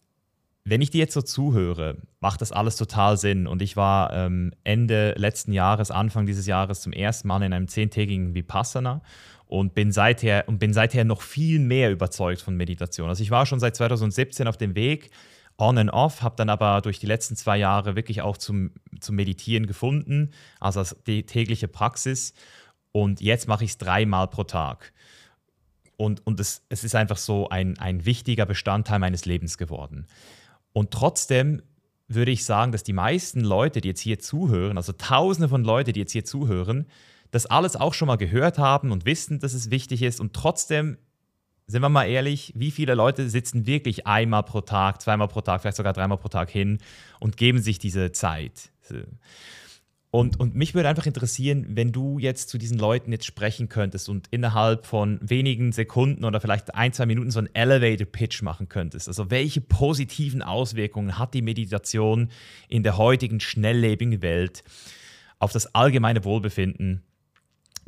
wenn 0.65 0.81
ich 0.81 0.91
dir 0.91 0.99
jetzt 0.99 1.13
so 1.13 1.21
zuhöre, 1.21 1.97
macht 2.21 2.41
das 2.41 2.51
alles 2.53 2.77
total 2.77 3.17
Sinn. 3.17 3.47
Und 3.47 3.61
ich 3.61 3.75
war 3.75 4.13
ähm, 4.13 4.53
Ende 4.63 5.13
letzten 5.17 5.51
Jahres, 5.51 5.91
Anfang 5.91 6.25
dieses 6.25 6.47
Jahres 6.47 6.81
zum 6.81 6.93
ersten 6.93 7.27
Mal 7.27 7.43
in 7.43 7.53
einem 7.53 7.67
zehntägigen 7.67 8.33
Vipassana 8.33 9.01
und 9.45 9.73
bin 9.73 9.91
seither 9.91 10.45
und 10.47 10.59
bin 10.59 10.73
seither 10.73 11.03
noch 11.03 11.21
viel 11.21 11.59
mehr 11.59 11.91
überzeugt 11.91 12.41
von 12.41 12.55
Meditation. 12.55 13.09
Also 13.09 13.23
ich 13.23 13.31
war 13.31 13.45
schon 13.45 13.59
seit 13.59 13.75
2017 13.75 14.47
auf 14.47 14.57
dem 14.57 14.73
Weg, 14.75 15.11
on 15.57 15.77
and 15.77 15.91
off, 15.91 16.21
habe 16.21 16.35
dann 16.35 16.49
aber 16.49 16.81
durch 16.81 16.99
die 16.99 17.05
letzten 17.05 17.35
zwei 17.35 17.57
Jahre 17.57 17.95
wirklich 17.95 18.21
auch 18.21 18.37
zum, 18.37 18.71
zum 18.99 19.15
Meditieren 19.15 19.67
gefunden, 19.67 20.31
also 20.59 20.79
als 20.79 20.95
die 21.05 21.25
tägliche 21.25 21.67
Praxis. 21.67 22.33
Und 22.91 23.21
jetzt 23.21 23.47
mache 23.47 23.63
ich 23.63 23.71
es 23.71 23.77
dreimal 23.77 24.27
pro 24.27 24.43
Tag. 24.43 24.93
Und, 25.97 26.25
und 26.25 26.39
es, 26.39 26.63
es 26.69 26.83
ist 26.83 26.95
einfach 26.95 27.17
so 27.17 27.49
ein, 27.49 27.77
ein 27.79 28.05
wichtiger 28.05 28.45
Bestandteil 28.45 28.99
meines 28.99 29.25
Lebens 29.25 29.57
geworden. 29.57 30.07
Und 30.73 30.91
trotzdem 30.91 31.61
würde 32.07 32.31
ich 32.31 32.45
sagen, 32.45 32.71
dass 32.71 32.83
die 32.83 32.93
meisten 32.93 33.41
Leute, 33.41 33.81
die 33.81 33.89
jetzt 33.89 34.01
hier 34.01 34.19
zuhören, 34.19 34.77
also 34.77 34.91
tausende 34.93 35.49
von 35.49 35.63
Leuten, 35.63 35.93
die 35.93 35.99
jetzt 35.99 36.11
hier 36.11 36.25
zuhören, 36.25 36.87
das 37.31 37.45
alles 37.45 37.75
auch 37.75 37.93
schon 37.93 38.07
mal 38.07 38.17
gehört 38.17 38.57
haben 38.57 38.91
und 38.91 39.05
wissen, 39.05 39.39
dass 39.39 39.53
es 39.53 39.71
wichtig 39.71 40.03
ist 40.03 40.19
und 40.19 40.33
trotzdem 40.33 40.97
sind 41.67 41.81
wir 41.81 41.89
mal 41.89 42.05
ehrlich, 42.05 42.53
wie 42.55 42.71
viele 42.71 42.93
Leute 42.93 43.29
sitzen 43.29 43.65
wirklich 43.65 44.05
einmal 44.05 44.43
pro 44.43 44.61
Tag, 44.61 45.01
zweimal 45.01 45.27
pro 45.27 45.41
Tag, 45.41 45.61
vielleicht 45.61 45.77
sogar 45.77 45.93
dreimal 45.93 46.17
pro 46.17 46.27
Tag 46.27 46.49
hin 46.49 46.79
und 47.19 47.37
geben 47.37 47.61
sich 47.61 47.79
diese 47.79 48.11
Zeit? 48.11 48.71
Und, 50.15 50.39
und 50.39 50.53
mich 50.53 50.75
würde 50.75 50.89
einfach 50.89 51.07
interessieren, 51.07 51.65
wenn 51.69 51.91
du 51.91 52.19
jetzt 52.19 52.49
zu 52.49 52.59
diesen 52.59 52.77
Leuten 52.77 53.11
jetzt 53.11 53.25
sprechen 53.25 53.67
könntest 53.67 54.09
und 54.09 54.27
innerhalb 54.29 54.85
von 54.85 55.17
wenigen 55.23 55.71
Sekunden 55.71 56.23
oder 56.23 56.39
vielleicht 56.39 56.75
ein, 56.75 56.93
zwei 56.93 57.07
Minuten 57.07 57.31
so 57.31 57.39
einen 57.39 57.49
Elevator-Pitch 57.55 58.43
machen 58.43 58.69
könntest. 58.69 59.07
Also 59.07 59.31
welche 59.31 59.59
positiven 59.59 60.43
Auswirkungen 60.43 61.17
hat 61.17 61.33
die 61.33 61.41
Meditation 61.41 62.29
in 62.69 62.83
der 62.83 62.97
heutigen 62.97 63.39
schnelllebigen 63.39 64.21
Welt 64.21 64.63
auf 65.39 65.51
das 65.51 65.73
allgemeine 65.73 66.23
Wohlbefinden, 66.23 67.01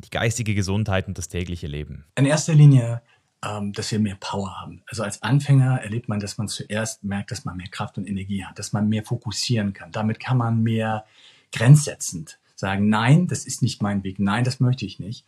die 0.00 0.10
geistige 0.10 0.56
Gesundheit 0.56 1.06
und 1.06 1.18
das 1.18 1.28
tägliche 1.28 1.68
Leben? 1.68 2.06
In 2.18 2.26
erster 2.26 2.54
Linie, 2.54 3.02
ähm, 3.44 3.72
dass 3.72 3.90
wir 3.90 3.98
mehr 3.98 4.16
Power 4.16 4.60
haben. 4.60 4.82
Also 4.86 5.02
als 5.02 5.22
Anfänger 5.22 5.80
erlebt 5.82 6.08
man, 6.08 6.20
dass 6.20 6.38
man 6.38 6.48
zuerst 6.48 7.04
merkt, 7.04 7.30
dass 7.30 7.44
man 7.44 7.56
mehr 7.56 7.68
Kraft 7.68 7.98
und 7.98 8.06
Energie 8.06 8.44
hat, 8.44 8.58
dass 8.58 8.72
man 8.72 8.88
mehr 8.88 9.04
fokussieren 9.04 9.72
kann. 9.72 9.92
Damit 9.92 10.20
kann 10.20 10.36
man 10.38 10.62
mehr 10.62 11.04
grenzsetzend 11.52 12.38
sagen, 12.54 12.88
nein, 12.88 13.26
das 13.28 13.44
ist 13.44 13.62
nicht 13.62 13.82
mein 13.82 14.02
Weg, 14.02 14.18
nein, 14.18 14.44
das 14.44 14.60
möchte 14.60 14.86
ich 14.86 14.98
nicht. 14.98 15.26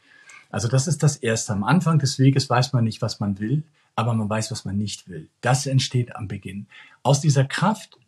Also 0.50 0.68
das 0.68 0.86
ist 0.86 1.02
das 1.02 1.16
Erste. 1.16 1.52
Am 1.52 1.62
Anfang 1.64 1.98
des 1.98 2.18
Weges 2.18 2.48
weiß 2.48 2.72
man 2.72 2.84
nicht, 2.84 3.02
was 3.02 3.20
man 3.20 3.38
will, 3.38 3.64
aber 3.94 4.14
man 4.14 4.30
weiß, 4.30 4.50
was 4.50 4.64
man 4.64 4.76
nicht 4.76 5.08
will. 5.08 5.28
Das 5.40 5.66
entsteht 5.66 6.16
am 6.16 6.28
Beginn. 6.28 6.66
Aus 7.02 7.20
dieser 7.20 7.44
Kraft, 7.44 7.98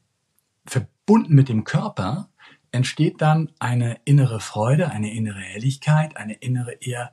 verbunden 0.64 1.34
mit 1.34 1.48
dem 1.48 1.64
Körper, 1.64 2.28
entsteht 2.72 3.20
dann 3.20 3.50
eine 3.58 4.00
innere 4.04 4.40
Freude, 4.40 4.90
eine 4.90 5.12
innere 5.12 5.40
Helligkeit, 5.40 6.16
eine 6.16 6.34
innere 6.34 6.72
eher, 6.74 7.12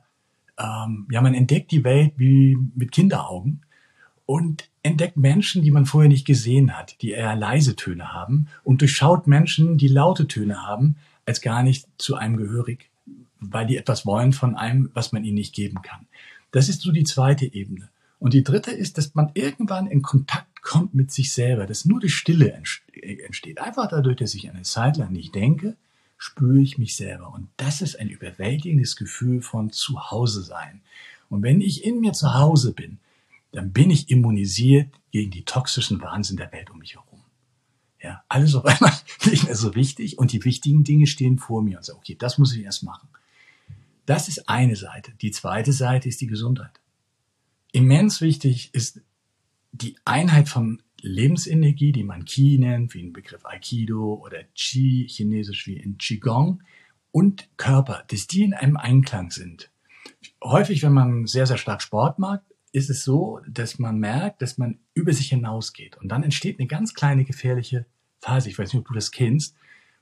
ähm, 0.58 1.06
ja, 1.10 1.20
man 1.20 1.34
entdeckt 1.34 1.70
die 1.70 1.84
Welt 1.84 2.12
wie 2.16 2.58
mit 2.74 2.92
Kinderaugen 2.92 3.62
und 4.26 4.68
entdeckt 4.82 5.16
Menschen, 5.16 5.62
die 5.62 5.70
man 5.70 5.86
vorher 5.86 6.08
nicht 6.08 6.26
gesehen 6.26 6.76
hat, 6.76 7.00
die 7.02 7.12
eher 7.12 7.36
leise 7.36 7.76
Töne 7.76 8.12
haben 8.12 8.48
und 8.64 8.80
durchschaut 8.80 9.26
Menschen, 9.26 9.78
die 9.78 9.88
laute 9.88 10.26
Töne 10.26 10.66
haben, 10.66 10.96
als 11.26 11.40
gar 11.40 11.62
nicht 11.62 11.86
zu 11.98 12.16
einem 12.16 12.36
gehörig, 12.36 12.90
weil 13.38 13.66
die 13.66 13.76
etwas 13.76 14.04
wollen 14.06 14.32
von 14.32 14.56
einem, 14.56 14.90
was 14.94 15.12
man 15.12 15.24
ihnen 15.24 15.34
nicht 15.34 15.54
geben 15.54 15.82
kann. 15.82 16.06
Das 16.50 16.68
ist 16.68 16.82
so 16.82 16.92
die 16.92 17.04
zweite 17.04 17.52
Ebene. 17.52 17.88
Und 18.18 18.34
die 18.34 18.42
dritte 18.42 18.72
ist, 18.72 18.98
dass 18.98 19.14
man 19.14 19.30
irgendwann 19.34 19.86
in 19.86 20.02
Kontakt 20.02 20.62
kommt 20.62 20.94
mit 20.94 21.12
sich 21.12 21.32
selber, 21.32 21.66
dass 21.66 21.84
nur 21.84 22.00
die 22.00 22.08
Stille 22.08 22.52
entsteht. 22.52 23.60
Einfach 23.60 23.88
dadurch, 23.88 24.16
dass 24.16 24.34
ich 24.34 24.50
eine 24.50 24.62
Zeit 24.62 24.96
lang 24.96 25.12
nicht 25.12 25.34
denke, 25.34 25.76
spüre 26.18 26.60
ich 26.60 26.76
mich 26.76 26.96
selber. 26.96 27.32
Und 27.32 27.48
das 27.56 27.80
ist 27.80 27.98
ein 27.98 28.10
überwältigendes 28.10 28.96
Gefühl 28.96 29.40
von 29.40 29.70
Zuhause 29.70 30.42
sein. 30.42 30.82
Und 31.30 31.42
wenn 31.42 31.60
ich 31.60 31.84
in 31.84 32.00
mir 32.00 32.12
zu 32.12 32.34
Hause 32.34 32.72
bin, 32.72 32.98
dann 33.52 33.72
bin 33.72 33.90
ich 33.90 34.10
immunisiert 34.10 34.92
gegen 35.10 35.30
die 35.30 35.44
toxischen 35.44 36.02
Wahnsinn 36.02 36.36
der 36.36 36.52
Welt 36.52 36.70
um 36.70 36.78
mich 36.78 36.94
herum. 36.94 37.20
Ja, 38.02 38.22
alles 38.28 38.54
auf 38.54 38.64
einmal 38.66 38.92
nicht 39.24 39.44
mehr 39.44 39.56
so 39.56 39.74
wichtig 39.74 40.18
und 40.18 40.32
die 40.32 40.44
wichtigen 40.44 40.84
Dinge 40.84 41.06
stehen 41.06 41.38
vor 41.38 41.62
mir 41.62 41.78
und 41.78 41.84
sagen, 41.84 41.98
okay, 41.98 42.16
das 42.18 42.36
muss 42.36 42.54
ich 42.54 42.62
erst 42.62 42.82
machen. 42.82 43.08
Das 44.04 44.28
ist 44.28 44.48
eine 44.48 44.76
Seite. 44.76 45.12
Die 45.20 45.30
zweite 45.30 45.72
Seite 45.72 46.08
ist 46.08 46.20
die 46.20 46.26
Gesundheit. 46.26 46.80
Immens 47.72 48.20
wichtig 48.20 48.70
ist 48.72 49.00
die 49.72 49.96
Einheit 50.04 50.48
von 50.48 50.82
Lebensenergie, 51.00 51.92
die 51.92 52.04
man 52.04 52.24
Qi 52.24 52.58
nennt, 52.58 52.94
wie 52.94 53.00
im 53.00 53.12
Begriff 53.12 53.44
Aikido 53.46 54.14
oder 54.14 54.42
Qi, 54.54 55.06
chinesisch 55.08 55.66
wie 55.66 55.76
in 55.76 55.98
Qigong, 55.98 56.62
und 57.10 57.48
Körper, 57.56 58.04
dass 58.08 58.26
die 58.26 58.42
in 58.42 58.54
einem 58.54 58.76
Einklang 58.76 59.30
sind. 59.30 59.70
Häufig, 60.42 60.82
wenn 60.82 60.92
man 60.92 61.26
sehr, 61.26 61.46
sehr 61.46 61.56
stark 61.56 61.82
Sport 61.82 62.18
macht, 62.18 62.42
ist 62.72 62.90
es 62.90 63.02
so, 63.02 63.40
dass 63.48 63.78
man 63.78 63.98
merkt, 63.98 64.42
dass 64.42 64.58
man 64.58 64.78
über 64.94 65.12
sich 65.12 65.28
hinausgeht. 65.30 65.96
Und 65.96 66.08
dann 66.08 66.22
entsteht 66.22 66.58
eine 66.58 66.68
ganz 66.68 66.94
kleine 66.94 67.24
gefährliche 67.24 67.86
Phase, 68.20 68.48
ich 68.48 68.58
weiß 68.58 68.72
nicht, 68.72 68.80
ob 68.80 68.88
du 68.88 68.94
das 68.94 69.10
kennst, 69.10 69.56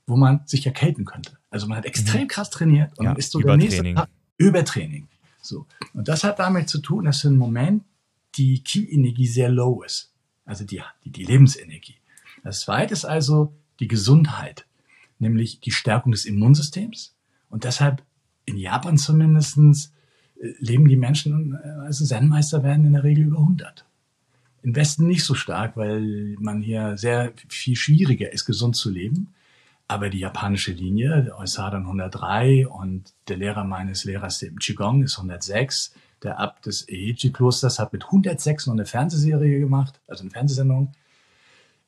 wo 0.05 0.15
man 0.15 0.41
sich 0.45 0.65
erkälten 0.65 1.05
könnte. 1.05 1.37
Also 1.49 1.67
man 1.67 1.77
hat 1.77 1.85
extrem 1.85 2.23
mhm. 2.23 2.27
krass 2.27 2.49
trainiert 2.49 2.97
und 2.97 3.05
ja, 3.05 3.13
ist 3.13 3.31
so 3.31 3.39
der 3.39 3.57
nächste 3.57 3.93
Tag 3.93 4.09
Übertraining. 4.37 5.07
So. 5.41 5.65
Und 5.93 6.07
das 6.07 6.23
hat 6.23 6.39
damit 6.39 6.69
zu 6.69 6.79
tun, 6.79 7.05
dass 7.05 7.23
im 7.23 7.37
Moment 7.37 7.83
die 8.35 8.63
Key-Energie 8.63 9.27
sehr 9.27 9.49
low 9.49 9.81
ist. 9.81 10.13
Also 10.47 10.65
die, 10.65 10.81
die, 11.05 11.11
die 11.11 11.25
Lebensenergie. 11.25 11.97
Das 12.43 12.61
zweite 12.61 12.93
ist 12.93 13.05
also 13.05 13.53
die 13.79 13.87
Gesundheit, 13.87 14.65
nämlich 15.19 15.59
die 15.59 15.71
Stärkung 15.71 16.11
des 16.11 16.25
Immunsystems. 16.25 17.15
Und 17.49 17.63
deshalb 17.65 18.01
in 18.45 18.57
Japan 18.57 18.97
zumindestens 18.97 19.91
leben 20.59 20.87
die 20.87 20.95
Menschen, 20.95 21.57
äh, 21.63 21.67
also 21.85 22.05
Zen-Meister 22.05 22.63
werden 22.63 22.85
in 22.85 22.93
der 22.93 23.03
Regel 23.03 23.25
über 23.25 23.39
100. 23.39 23.85
Im 24.63 24.75
Westen 24.75 25.07
nicht 25.07 25.23
so 25.23 25.33
stark, 25.33 25.77
weil 25.77 26.35
man 26.39 26.61
hier 26.61 26.97
sehr 26.97 27.31
viel 27.47 27.75
schwieriger 27.75 28.31
ist, 28.31 28.45
gesund 28.45 28.75
zu 28.75 28.89
leben. 28.89 29.33
Aber 29.87 30.09
die 30.09 30.19
japanische 30.19 30.73
Linie, 30.73 31.23
der 31.23 31.39
Oisadan 31.39 31.83
103 31.83 32.67
und 32.67 33.13
der 33.29 33.37
Lehrer 33.37 33.63
meines 33.63 34.03
Lehrers 34.03 34.41
im 34.41 34.59
Qigong 34.59 35.03
ist 35.03 35.17
106. 35.17 35.93
Der 36.23 36.39
Abt 36.39 36.65
des 36.65 36.87
Eichi-Klosters 36.89 37.79
hat 37.79 37.93
mit 37.93 38.05
106 38.05 38.67
noch 38.67 38.73
eine 38.73 38.85
Fernsehserie 38.85 39.59
gemacht, 39.59 39.99
also 40.07 40.21
eine 40.23 40.31
Fernsehsendung. 40.31 40.93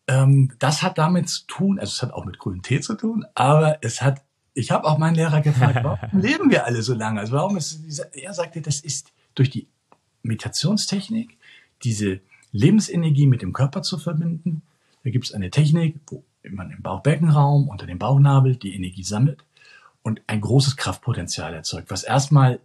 Ähm, 0.08 0.54
das 0.60 0.84
hat 0.84 0.98
damit 0.98 1.30
zu 1.30 1.46
tun, 1.48 1.80
also 1.80 1.92
es 1.92 2.02
hat 2.02 2.14
auch 2.14 2.26
mit 2.26 2.40
grünem 2.40 2.62
Tee 2.62 2.80
zu 2.80 2.96
tun, 2.96 3.26
aber 3.36 3.80
es 3.82 4.02
hat 4.02 4.22
ich 4.54 4.72
habe 4.72 4.86
auch 4.86 4.98
meinen 4.98 5.16
Lehrer 5.16 5.42
gefragt, 5.42 5.80
warum 5.84 6.20
leben 6.20 6.50
wir 6.50 6.66
alle 6.66 6.82
so 6.82 6.94
lange? 6.94 7.20
Also 7.20 7.34
warum 7.34 7.58
ist 7.58 7.82
er 8.12 8.34
sagte, 8.34 8.62
das 8.62 8.80
ist 8.82 9.14
durch 9.36 9.50
die 9.50 9.68
Meditationstechnik, 10.24 11.38
diese 11.84 12.20
Lebensenergie 12.52 13.28
mit 13.28 13.42
dem 13.42 13.54
Körper 13.54 13.82
zu 13.82 13.98
verbinden. 13.98 14.64
Da 15.04 15.12
gibt 15.12 15.26
es 15.26 15.34
eine 15.34 15.50
Technik, 15.50 16.00
wo 16.08 16.24
man 16.50 16.72
im 16.72 16.82
Bauchbeckenraum 16.82 17.70
unter 17.70 17.86
dem 17.86 18.00
Bauchnabel 18.00 18.56
die 18.56 18.76
Energie 18.76 19.04
sammelt 19.04 19.46
und 20.02 20.22
ein 20.28 20.42
großes 20.42 20.78
Kraftpotenzial 20.78 21.54
erzeugt, 21.54 21.92
was 21.92 22.04
erstmal 22.04 22.60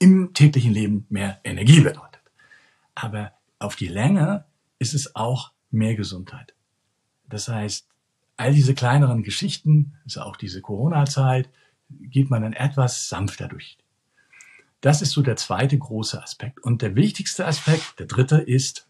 im 0.00 0.34
täglichen 0.34 0.72
Leben 0.72 1.06
mehr 1.10 1.40
Energie 1.44 1.80
bedeutet. 1.80 2.22
Aber 2.96 3.32
auf 3.60 3.76
die 3.76 3.86
Länge 3.86 4.44
ist 4.80 4.94
es 4.94 5.14
auch 5.14 5.52
mehr 5.70 5.94
Gesundheit. 5.94 6.54
Das 7.28 7.46
heißt, 7.46 7.86
all 8.36 8.52
diese 8.52 8.74
kleineren 8.74 9.22
Geschichten, 9.22 9.94
also 10.04 10.22
auch 10.22 10.36
diese 10.36 10.62
Corona-Zeit, 10.62 11.48
geht 11.90 12.30
man 12.30 12.42
dann 12.42 12.54
etwas 12.54 13.08
sanfter 13.08 13.46
durch. 13.46 13.78
Das 14.80 15.02
ist 15.02 15.12
so 15.12 15.20
der 15.20 15.36
zweite 15.36 15.78
große 15.78 16.20
Aspekt. 16.20 16.60
Und 16.60 16.80
der 16.80 16.96
wichtigste 16.96 17.46
Aspekt, 17.46 17.98
der 17.98 18.06
dritte, 18.06 18.38
ist 18.38 18.88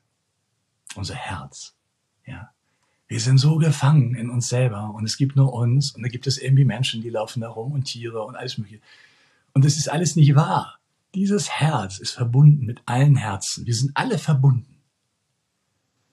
unser 0.94 1.16
Herz. 1.16 1.74
Ja. 2.26 2.50
Wir 3.08 3.18
sind 3.18 3.38
so 3.38 3.56
gefangen 3.56 4.14
in 4.14 4.30
uns 4.30 4.48
selber 4.48 4.94
und 4.94 5.04
es 5.04 5.16
gibt 5.16 5.34
nur 5.34 5.52
uns 5.52 5.90
und 5.90 6.02
da 6.02 6.08
gibt 6.08 6.28
es 6.28 6.38
irgendwie 6.38 6.64
Menschen, 6.64 7.02
die 7.02 7.10
laufen 7.10 7.40
da 7.40 7.48
rum 7.48 7.72
und 7.72 7.84
Tiere 7.84 8.22
und 8.22 8.36
alles 8.36 8.56
mögliche. 8.56 8.80
Und 9.52 9.64
das 9.64 9.76
ist 9.76 9.88
alles 9.88 10.14
nicht 10.14 10.36
wahr. 10.36 10.79
Dieses 11.14 11.50
Herz 11.50 11.98
ist 11.98 12.12
verbunden 12.12 12.64
mit 12.66 12.82
allen 12.86 13.16
Herzen. 13.16 13.66
Wir 13.66 13.74
sind 13.74 13.92
alle 13.94 14.18
verbunden. 14.18 14.82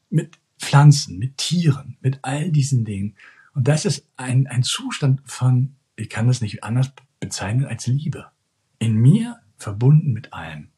Mit 0.10 0.40
Pflanzen, 0.60 1.20
mit 1.20 1.38
Tieren, 1.38 1.98
mit 2.02 2.20
all 2.24 2.52
diesen 2.52 2.84
Dingen. 2.84 3.16
Und 3.54 3.68
das 3.68 3.86
ist 3.86 4.08
ein, 4.18 4.48
ein 4.48 4.64
Zustand 4.64 5.22
von, 5.26 5.76
ich 5.96 6.10
kann 6.10 6.28
das 6.28 6.42
nicht 6.42 6.64
anders 6.64 6.92
bezeichnen 7.20 7.66
als 7.66 7.88
Liebe. 7.88 8.28
In 8.80 8.96
mir 8.96 9.40
verbunden 9.58 10.14
mit 10.14 10.34
allem. 10.34 10.70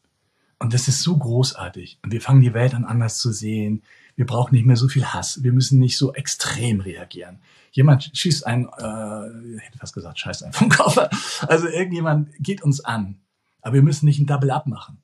Und 0.58 0.74
das 0.74 0.88
ist 0.88 1.02
so 1.02 1.16
großartig. 1.16 1.98
Und 2.02 2.12
wir 2.12 2.20
fangen 2.20 2.42
die 2.42 2.52
Welt 2.52 2.74
an 2.74 2.84
anders 2.84 3.18
zu 3.18 3.32
sehen. 3.32 3.82
Wir 4.16 4.26
brauchen 4.26 4.54
nicht 4.54 4.66
mehr 4.66 4.76
so 4.76 4.88
viel 4.88 5.06
Hass. 5.06 5.42
Wir 5.42 5.52
müssen 5.52 5.78
nicht 5.78 5.96
so 5.96 6.12
extrem 6.12 6.80
reagieren. 6.80 7.38
Jemand 7.72 8.10
schießt 8.12 8.46
ein, 8.46 8.64
äh, 8.64 9.60
hätte 9.60 9.78
fast 9.78 9.94
gesagt, 9.94 10.18
scheißt 10.18 10.44
einen 10.44 10.52
vom 10.52 10.68
Koffer. 10.68 11.08
Also 11.48 11.66
irgendjemand 11.68 12.28
geht 12.38 12.62
uns 12.62 12.84
an. 12.84 13.20
Aber 13.62 13.74
wir 13.74 13.82
müssen 13.82 14.06
nicht 14.06 14.20
ein 14.20 14.26
Double 14.26 14.50
Up 14.50 14.66
machen. 14.66 14.98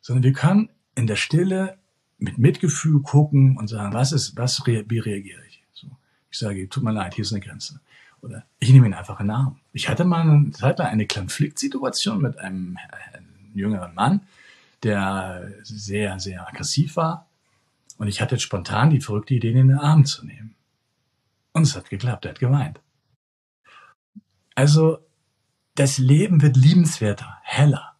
Sondern 0.00 0.22
wir 0.22 0.32
können 0.32 0.70
in 0.94 1.06
der 1.06 1.16
Stille 1.16 1.78
mit 2.18 2.38
Mitgefühl 2.38 3.00
gucken 3.02 3.56
und 3.56 3.68
sagen, 3.68 3.94
was 3.94 4.12
ist, 4.12 4.36
was, 4.36 4.64
wie 4.66 4.98
reagiere 4.98 5.40
ich? 5.48 5.62
So. 5.72 5.88
Ich 6.30 6.38
sage, 6.38 6.68
tut 6.68 6.82
mir 6.82 6.92
leid, 6.92 7.14
hier 7.14 7.22
ist 7.22 7.32
eine 7.32 7.40
Grenze. 7.40 7.80
Oder 8.22 8.44
ich 8.58 8.70
nehme 8.70 8.86
ihn 8.86 8.94
einfach 8.94 9.20
in 9.20 9.26
den 9.26 9.36
Arm. 9.36 9.60
Ich 9.72 9.88
hatte 9.88 10.04
mal 10.04 10.50
Zeit 10.52 10.78
lang 10.78 10.88
eine 10.88 11.06
Konfliktsituation 11.06 12.20
mit 12.20 12.38
einem 12.38 12.76
jüngeren 13.54 13.94
Mann, 13.94 14.20
der 14.82 15.50
sehr, 15.62 16.18
sehr 16.20 16.46
aggressiv 16.46 16.96
war. 16.96 17.26
Und 17.96 18.08
ich 18.08 18.20
hatte 18.20 18.38
spontan 18.38 18.90
die 18.90 19.00
verrückte 19.00 19.34
Idee, 19.34 19.50
ihn 19.50 19.58
in 19.58 19.68
den 19.68 19.78
Arm 19.78 20.04
zu 20.04 20.24
nehmen. 20.24 20.54
Und 21.52 21.62
es 21.62 21.76
hat 21.76 21.90
geklappt, 21.90 22.24
er 22.24 22.32
hat 22.32 22.38
geweint. 22.38 22.80
Also, 24.54 24.98
das 25.74 25.98
Leben 25.98 26.42
wird 26.42 26.56
liebenswerter, 26.56 27.38
heller 27.42 27.90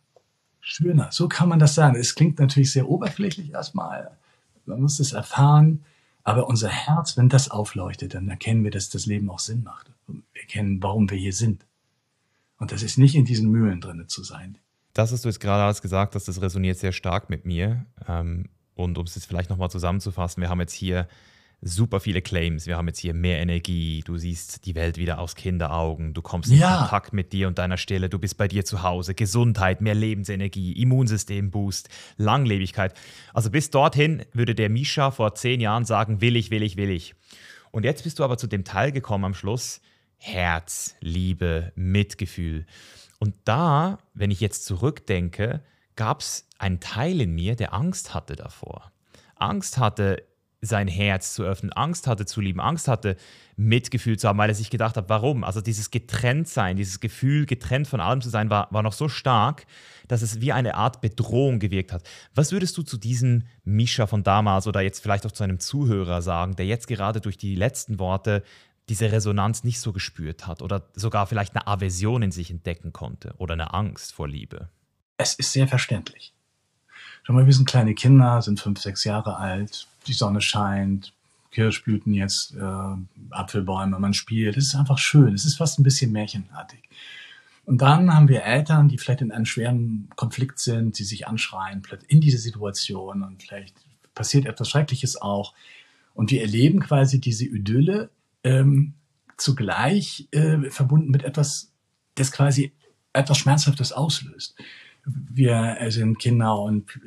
schöner. 0.70 1.08
So 1.10 1.28
kann 1.28 1.48
man 1.48 1.58
das 1.58 1.74
sagen. 1.74 1.96
Es 1.96 2.14
klingt 2.14 2.38
natürlich 2.38 2.72
sehr 2.72 2.88
oberflächlich 2.88 3.52
erstmal. 3.52 4.16
Man 4.66 4.80
muss 4.80 5.00
es 5.00 5.12
erfahren. 5.12 5.84
Aber 6.22 6.48
unser 6.48 6.68
Herz, 6.68 7.16
wenn 7.16 7.28
das 7.28 7.50
aufleuchtet, 7.50 8.14
dann 8.14 8.28
erkennen 8.28 8.62
wir, 8.62 8.70
dass 8.70 8.90
das 8.90 9.06
Leben 9.06 9.30
auch 9.30 9.38
Sinn 9.38 9.62
macht. 9.62 9.90
Wir 10.06 10.42
erkennen, 10.42 10.82
warum 10.82 11.10
wir 11.10 11.18
hier 11.18 11.32
sind. 11.32 11.66
Und 12.58 12.72
das 12.72 12.82
ist 12.82 12.98
nicht 12.98 13.14
in 13.14 13.24
diesen 13.24 13.50
Mühlen 13.50 13.80
drin 13.80 14.04
zu 14.06 14.22
sein. 14.22 14.58
Das, 14.92 15.12
was 15.12 15.22
du 15.22 15.28
jetzt 15.28 15.40
gerade 15.40 15.64
alles 15.64 15.82
gesagt 15.82 16.14
hast, 16.14 16.28
das 16.28 16.42
resoniert 16.42 16.78
sehr 16.78 16.92
stark 16.92 17.30
mit 17.30 17.46
mir. 17.46 17.86
Ähm, 18.06 18.50
und 18.74 18.98
um 18.98 19.06
es 19.06 19.14
jetzt 19.14 19.24
vielleicht 19.24 19.50
nochmal 19.50 19.70
zusammenzufassen, 19.70 20.40
wir 20.42 20.50
haben 20.50 20.60
jetzt 20.60 20.74
hier 20.74 21.08
super 21.62 22.00
viele 22.00 22.22
Claims. 22.22 22.66
Wir 22.66 22.76
haben 22.76 22.88
jetzt 22.88 22.98
hier 22.98 23.12
mehr 23.12 23.38
Energie, 23.40 24.02
du 24.04 24.16
siehst 24.16 24.64
die 24.66 24.74
Welt 24.74 24.96
wieder 24.96 25.18
aus 25.18 25.34
Kinderaugen, 25.34 26.14
du 26.14 26.22
kommst 26.22 26.50
in 26.50 26.58
ja. 26.58 26.78
Kontakt 26.78 27.12
mit 27.12 27.32
dir 27.32 27.48
und 27.48 27.58
deiner 27.58 27.76
Stille, 27.76 28.08
du 28.08 28.18
bist 28.18 28.36
bei 28.36 28.48
dir 28.48 28.64
zu 28.64 28.82
Hause, 28.82 29.14
Gesundheit, 29.14 29.80
mehr 29.80 29.94
Lebensenergie, 29.94 30.72
Immunsystem-Boost, 30.80 31.88
Langlebigkeit. 32.16 32.94
Also 33.34 33.50
bis 33.50 33.70
dorthin 33.70 34.24
würde 34.32 34.54
der 34.54 34.70
Misha 34.70 35.10
vor 35.10 35.34
zehn 35.34 35.60
Jahren 35.60 35.84
sagen, 35.84 36.20
will 36.20 36.36
ich, 36.36 36.50
will 36.50 36.62
ich, 36.62 36.76
will 36.76 36.90
ich. 36.90 37.14
Und 37.70 37.84
jetzt 37.84 38.04
bist 38.04 38.18
du 38.18 38.24
aber 38.24 38.38
zu 38.38 38.46
dem 38.46 38.64
Teil 38.64 38.90
gekommen 38.90 39.26
am 39.26 39.34
Schluss, 39.34 39.80
Herz, 40.16 40.96
Liebe, 41.00 41.72
Mitgefühl. 41.76 42.66
Und 43.18 43.34
da, 43.44 43.98
wenn 44.14 44.30
ich 44.30 44.40
jetzt 44.40 44.64
zurückdenke, 44.64 45.62
gab 45.94 46.20
es 46.20 46.48
einen 46.58 46.80
Teil 46.80 47.20
in 47.20 47.34
mir, 47.34 47.54
der 47.54 47.74
Angst 47.74 48.14
hatte 48.14 48.34
davor. 48.34 48.92
Angst 49.36 49.78
hatte, 49.78 50.22
sein 50.62 50.88
Herz 50.88 51.34
zu 51.34 51.42
öffnen, 51.42 51.72
Angst 51.72 52.06
hatte 52.06 52.26
zu 52.26 52.40
lieben, 52.40 52.60
Angst 52.60 52.86
hatte, 52.86 53.16
Mitgefühl 53.56 54.18
zu 54.18 54.28
haben, 54.28 54.38
weil 54.38 54.50
er 54.50 54.54
sich 54.54 54.70
gedacht 54.70 54.96
hat, 54.96 55.08
warum? 55.08 55.42
Also 55.42 55.60
dieses 55.60 55.90
Getrenntsein, 55.90 56.76
dieses 56.76 57.00
Gefühl, 57.00 57.46
getrennt 57.46 57.88
von 57.88 58.00
allem 58.00 58.20
zu 58.20 58.28
sein, 58.28 58.50
war, 58.50 58.68
war 58.70 58.82
noch 58.82 58.92
so 58.92 59.08
stark, 59.08 59.66
dass 60.08 60.22
es 60.22 60.40
wie 60.40 60.52
eine 60.52 60.74
Art 60.74 61.00
Bedrohung 61.00 61.60
gewirkt 61.60 61.92
hat. 61.92 62.02
Was 62.34 62.52
würdest 62.52 62.76
du 62.76 62.82
zu 62.82 62.98
diesem 62.98 63.44
Mischa 63.64 64.06
von 64.06 64.22
damals 64.22 64.66
oder 64.66 64.80
jetzt 64.82 65.00
vielleicht 65.00 65.24
auch 65.26 65.32
zu 65.32 65.44
einem 65.44 65.60
Zuhörer 65.60 66.20
sagen, 66.20 66.56
der 66.56 66.66
jetzt 66.66 66.88
gerade 66.88 67.20
durch 67.20 67.38
die 67.38 67.54
letzten 67.54 67.98
Worte 67.98 68.42
diese 68.88 69.12
Resonanz 69.12 69.62
nicht 69.64 69.80
so 69.80 69.92
gespürt 69.92 70.46
hat 70.46 70.62
oder 70.62 70.88
sogar 70.94 71.26
vielleicht 71.26 71.54
eine 71.54 71.66
Aversion 71.66 72.22
in 72.22 72.32
sich 72.32 72.50
entdecken 72.50 72.92
konnte 72.92 73.34
oder 73.38 73.54
eine 73.54 73.72
Angst 73.72 74.12
vor 74.12 74.28
Liebe? 74.28 74.68
Es 75.16 75.34
ist 75.34 75.52
sehr 75.52 75.68
verständlich. 75.68 76.34
Schau 77.22 77.34
mal, 77.34 77.46
wir 77.46 77.52
sind 77.52 77.68
kleine 77.68 77.94
Kinder, 77.94 78.42
sind 78.42 78.58
fünf, 78.58 78.80
sechs 78.80 79.04
Jahre 79.04 79.36
alt, 79.36 79.86
die 80.06 80.12
Sonne 80.12 80.40
scheint, 80.40 81.12
Kirschblüten 81.50 82.14
jetzt, 82.14 82.54
äh, 82.54 82.96
Apfelbäume, 83.30 83.98
man 83.98 84.14
spielt. 84.14 84.56
Es 84.56 84.68
ist 84.68 84.74
einfach 84.76 84.98
schön. 84.98 85.34
Es 85.34 85.44
ist 85.44 85.56
fast 85.56 85.78
ein 85.78 85.82
bisschen 85.82 86.12
märchenartig. 86.12 86.80
Und 87.64 87.82
dann 87.82 88.14
haben 88.14 88.28
wir 88.28 88.42
Eltern, 88.42 88.88
die 88.88 88.98
vielleicht 88.98 89.20
in 89.20 89.32
einem 89.32 89.46
schweren 89.46 90.08
Konflikt 90.16 90.58
sind, 90.58 90.98
die 90.98 91.04
sich 91.04 91.26
anschreien, 91.26 91.82
in 92.08 92.20
diese 92.20 92.38
Situation 92.38 93.22
und 93.22 93.42
vielleicht 93.42 93.74
passiert 94.14 94.46
etwas 94.46 94.68
Schreckliches 94.68 95.20
auch. 95.20 95.54
Und 96.14 96.30
wir 96.30 96.40
erleben 96.40 96.80
quasi 96.80 97.20
diese 97.20 97.44
Idylle 97.44 98.10
ähm, 98.42 98.94
zugleich 99.36 100.28
äh, 100.32 100.70
verbunden 100.70 101.10
mit 101.10 101.22
etwas, 101.22 101.70
das 102.16 102.32
quasi 102.32 102.72
etwas 103.12 103.38
Schmerzhaftes 103.38 103.92
auslöst 103.92 104.56
wir 105.04 105.76
sind 105.88 106.18
Kinder 106.18 106.58
und 106.58 106.98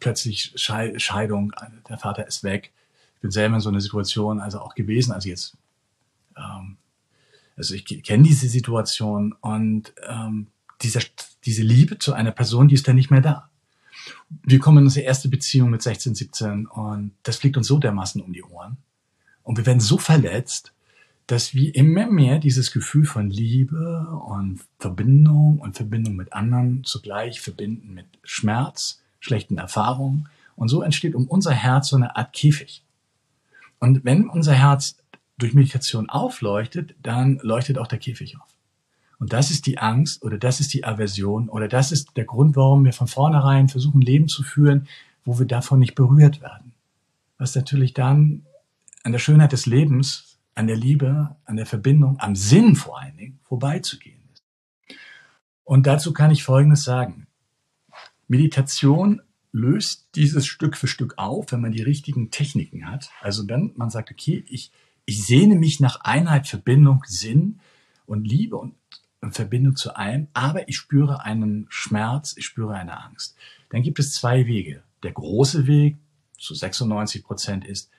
plötzlich 0.00 0.52
Scheidung, 0.56 1.52
der 1.88 1.98
Vater 1.98 2.26
ist 2.26 2.42
weg. 2.42 2.72
Ich 3.16 3.20
bin 3.20 3.30
selber 3.30 3.56
in 3.56 3.60
so 3.60 3.68
einer 3.68 3.80
Situation 3.80 4.40
also 4.40 4.60
auch 4.60 4.74
gewesen, 4.74 5.12
also 5.12 5.28
jetzt, 5.28 5.56
ähm, 6.36 6.78
also 7.56 7.74
ich 7.74 7.84
kenne 8.02 8.22
diese 8.22 8.48
Situation 8.48 9.34
und 9.40 9.92
ähm, 10.08 10.46
diese, 10.82 11.00
diese 11.44 11.62
Liebe 11.62 11.98
zu 11.98 12.14
einer 12.14 12.32
Person, 12.32 12.68
die 12.68 12.74
ist 12.74 12.88
dann 12.88 12.96
nicht 12.96 13.10
mehr 13.10 13.20
da. 13.20 13.50
Wir 14.42 14.58
kommen 14.58 14.78
in 14.78 14.84
unsere 14.84 15.04
erste 15.04 15.28
Beziehung 15.28 15.70
mit 15.70 15.82
16, 15.82 16.14
17 16.14 16.66
und 16.66 17.12
das 17.22 17.36
fliegt 17.36 17.58
uns 17.58 17.66
so 17.66 17.78
dermaßen 17.78 18.22
um 18.22 18.32
die 18.32 18.42
Ohren. 18.42 18.78
Und 19.42 19.58
wir 19.58 19.66
werden 19.66 19.80
so 19.80 19.98
verletzt, 19.98 20.72
dass 21.26 21.54
wir 21.54 21.74
immer 21.76 22.10
mehr 22.10 22.38
dieses 22.38 22.72
Gefühl 22.72 23.04
von 23.04 23.30
Liebe 23.30 24.06
und 24.26 24.64
Verbindung 24.78 25.60
und 25.60 25.76
Verbindung 25.76 26.16
mit 26.16 26.32
anderen 26.32 26.82
zugleich 26.84 27.40
verbinden 27.40 27.94
mit 27.94 28.06
Schmerz, 28.24 28.99
schlechten 29.20 29.58
Erfahrungen. 29.58 30.28
Und 30.56 30.68
so 30.68 30.82
entsteht 30.82 31.14
um 31.14 31.26
unser 31.26 31.52
Herz 31.52 31.88
so 31.88 31.96
eine 31.96 32.16
Art 32.16 32.32
Käfig. 32.32 32.82
Und 33.78 34.04
wenn 34.04 34.28
unser 34.28 34.54
Herz 34.54 34.96
durch 35.38 35.54
Meditation 35.54 36.10
aufleuchtet, 36.10 36.94
dann 37.02 37.38
leuchtet 37.42 37.78
auch 37.78 37.86
der 37.86 37.98
Käfig 37.98 38.36
auf. 38.38 38.48
Und 39.18 39.32
das 39.32 39.50
ist 39.50 39.66
die 39.66 39.78
Angst 39.78 40.22
oder 40.22 40.38
das 40.38 40.60
ist 40.60 40.74
die 40.74 40.84
Aversion 40.84 41.48
oder 41.48 41.68
das 41.68 41.92
ist 41.92 42.16
der 42.16 42.24
Grund, 42.24 42.56
warum 42.56 42.84
wir 42.84 42.92
von 42.92 43.06
vornherein 43.06 43.68
versuchen, 43.68 44.00
Leben 44.00 44.28
zu 44.28 44.42
führen, 44.42 44.88
wo 45.24 45.38
wir 45.38 45.46
davon 45.46 45.78
nicht 45.78 45.94
berührt 45.94 46.40
werden. 46.40 46.72
Was 47.38 47.54
natürlich 47.54 47.94
dann 47.94 48.46
an 49.02 49.12
der 49.12 49.18
Schönheit 49.18 49.52
des 49.52 49.66
Lebens 49.66 50.30
an 50.54 50.66
der 50.66 50.76
Liebe, 50.76 51.36
an 51.44 51.56
der 51.56 51.66
Verbindung, 51.66 52.18
am 52.20 52.36
Sinn 52.36 52.76
vor 52.76 53.00
allen 53.00 53.16
Dingen 53.16 53.40
vorbeizugehen 53.44 54.20
ist. 54.32 54.44
Und 55.64 55.86
dazu 55.86 56.12
kann 56.12 56.30
ich 56.30 56.44
Folgendes 56.44 56.84
sagen. 56.84 57.26
Meditation 58.30 59.22
löst 59.50 60.10
dieses 60.14 60.46
Stück 60.46 60.76
für 60.76 60.86
Stück 60.86 61.14
auf, 61.18 61.50
wenn 61.50 61.60
man 61.60 61.72
die 61.72 61.82
richtigen 61.82 62.30
Techniken 62.30 62.88
hat. 62.88 63.10
Also 63.20 63.48
wenn 63.48 63.72
man 63.74 63.90
sagt, 63.90 64.12
okay, 64.12 64.44
ich, 64.48 64.70
ich 65.04 65.26
sehne 65.26 65.56
mich 65.56 65.80
nach 65.80 66.02
Einheit, 66.02 66.46
Verbindung, 66.46 67.02
Sinn 67.08 67.58
und 68.06 68.24
Liebe 68.24 68.56
und 68.56 68.74
Verbindung 69.32 69.74
zu 69.74 69.96
allem, 69.96 70.28
aber 70.32 70.68
ich 70.68 70.76
spüre 70.76 71.24
einen 71.24 71.66
Schmerz, 71.70 72.36
ich 72.36 72.46
spüre 72.46 72.74
eine 72.74 73.02
Angst. 73.02 73.36
Dann 73.70 73.82
gibt 73.82 73.98
es 73.98 74.14
zwei 74.14 74.46
Wege. 74.46 74.84
Der 75.02 75.10
große 75.10 75.66
Weg 75.66 75.96
zu 76.38 76.54
96 76.54 77.24
Prozent 77.24 77.66
ist, 77.66 77.90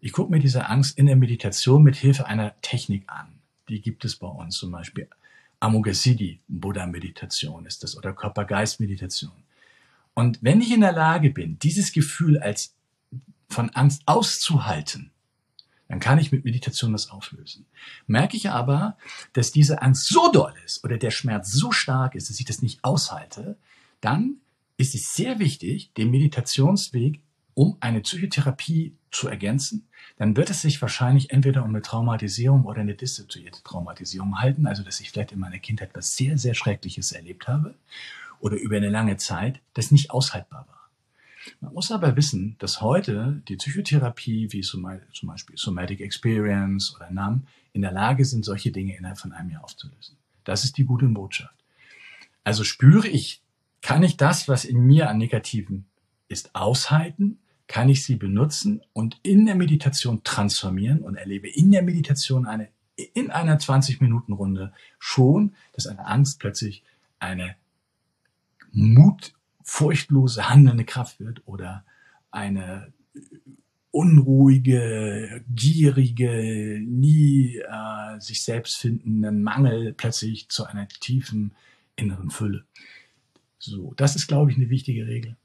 ich 0.00 0.12
gucke 0.12 0.32
mir 0.32 0.40
diese 0.40 0.66
Angst 0.66 0.96
in 0.96 1.04
der 1.04 1.16
Meditation 1.16 1.82
mit 1.82 1.96
Hilfe 1.96 2.26
einer 2.26 2.58
Technik 2.62 3.04
an. 3.08 3.38
Die 3.68 3.82
gibt 3.82 4.06
es 4.06 4.16
bei 4.16 4.28
uns 4.28 4.56
zum 4.56 4.70
Beispiel. 4.70 5.08
Amoghasiddhi, 5.60 6.40
Buddha-Meditation 6.48 7.66
ist 7.66 7.82
das 7.82 7.98
oder 7.98 8.14
Körper-Geist-Meditation. 8.14 9.43
Und 10.14 10.38
wenn 10.42 10.60
ich 10.60 10.72
in 10.72 10.80
der 10.80 10.92
Lage 10.92 11.30
bin, 11.30 11.58
dieses 11.58 11.92
Gefühl 11.92 12.38
als 12.38 12.74
von 13.48 13.70
Angst 13.70 14.02
auszuhalten, 14.06 15.10
dann 15.88 16.00
kann 16.00 16.18
ich 16.18 16.32
mit 16.32 16.44
Meditation 16.44 16.92
das 16.92 17.10
auflösen. 17.10 17.66
Merke 18.06 18.36
ich 18.36 18.48
aber, 18.48 18.96
dass 19.32 19.52
diese 19.52 19.82
Angst 19.82 20.08
so 20.08 20.32
doll 20.32 20.54
ist 20.64 20.82
oder 20.82 20.96
der 20.96 21.10
Schmerz 21.10 21.52
so 21.52 21.72
stark 21.72 22.14
ist, 22.14 22.30
dass 22.30 22.40
ich 22.40 22.46
das 22.46 22.62
nicht 22.62 22.82
aushalte, 22.82 23.58
dann 24.00 24.36
ist 24.76 24.94
es 24.94 25.14
sehr 25.14 25.38
wichtig, 25.38 25.92
den 25.94 26.10
Meditationsweg 26.10 27.20
um 27.54 27.76
eine 27.78 28.00
Psychotherapie 28.00 28.96
zu 29.12 29.28
ergänzen, 29.28 29.86
dann 30.16 30.36
wird 30.36 30.50
es 30.50 30.62
sich 30.62 30.82
wahrscheinlich 30.82 31.30
entweder 31.30 31.62
um 31.62 31.70
eine 31.70 31.82
Traumatisierung 31.82 32.64
oder 32.64 32.80
eine 32.80 32.94
dissoziierte 32.94 33.62
Traumatisierung 33.62 34.40
halten, 34.40 34.66
also 34.66 34.82
dass 34.82 34.98
ich 34.98 35.10
vielleicht 35.10 35.30
in 35.30 35.38
meiner 35.38 35.58
Kindheit 35.58 35.90
etwas 35.90 36.16
sehr, 36.16 36.36
sehr 36.36 36.54
Schreckliches 36.54 37.12
erlebt 37.12 37.46
habe 37.46 37.76
oder 38.44 38.58
über 38.58 38.76
eine 38.76 38.90
lange 38.90 39.16
Zeit, 39.16 39.62
das 39.72 39.90
nicht 39.90 40.10
aushaltbar 40.10 40.66
war. 40.68 40.90
Man 41.60 41.72
muss 41.72 41.90
aber 41.90 42.14
wissen, 42.14 42.56
dass 42.58 42.82
heute 42.82 43.42
die 43.48 43.56
Psychotherapie 43.56 44.52
wie 44.52 44.60
zum 44.60 44.82
Beispiel 44.82 45.56
Somatic 45.56 46.02
Experience 46.02 46.94
oder 46.94 47.10
NAM 47.10 47.46
in 47.72 47.80
der 47.80 47.90
Lage 47.92 48.22
sind, 48.26 48.44
solche 48.44 48.70
Dinge 48.70 48.98
innerhalb 48.98 49.18
von 49.18 49.32
einem 49.32 49.48
Jahr 49.48 49.64
aufzulösen. 49.64 50.18
Das 50.44 50.62
ist 50.62 50.76
die 50.76 50.84
gute 50.84 51.06
Botschaft. 51.06 51.54
Also 52.44 52.64
spüre 52.64 53.08
ich, 53.08 53.40
kann 53.80 54.02
ich 54.02 54.18
das, 54.18 54.46
was 54.46 54.66
in 54.66 54.80
mir 54.80 55.08
an 55.08 55.16
Negativen 55.16 55.86
ist, 56.28 56.54
aushalten 56.54 57.38
kann 57.66 57.88
ich 57.88 58.04
sie 58.04 58.16
benutzen 58.16 58.82
und 58.92 59.18
in 59.22 59.46
der 59.46 59.54
Meditation 59.54 60.22
transformieren 60.22 61.00
und 61.00 61.16
erlebe 61.16 61.48
in 61.48 61.70
der 61.70 61.82
Meditation 61.82 62.44
eine, 62.44 62.68
in 63.14 63.30
einer 63.30 63.58
20-Minuten-Runde 63.58 64.74
schon, 64.98 65.54
dass 65.72 65.86
eine 65.86 66.06
Angst 66.06 66.40
plötzlich 66.40 66.84
eine 67.18 67.56
mutfurchtlose 68.74 70.48
handelnde 70.48 70.84
Kraft 70.84 71.20
wird 71.20 71.42
oder 71.46 71.84
eine 72.30 72.92
unruhige, 73.90 75.44
gierige, 75.48 76.80
nie 76.84 77.58
äh, 77.58 78.20
sich 78.20 78.42
selbst 78.42 78.76
findenden 78.76 79.42
Mangel 79.42 79.94
plötzlich 79.94 80.48
zu 80.48 80.64
einer 80.64 80.88
tiefen 80.88 81.52
inneren 81.94 82.30
Fülle. 82.30 82.64
So, 83.58 83.94
das 83.96 84.16
ist, 84.16 84.26
glaube 84.26 84.50
ich, 84.50 84.56
eine 84.56 84.68
wichtige 84.68 85.06
Regel. 85.06 85.36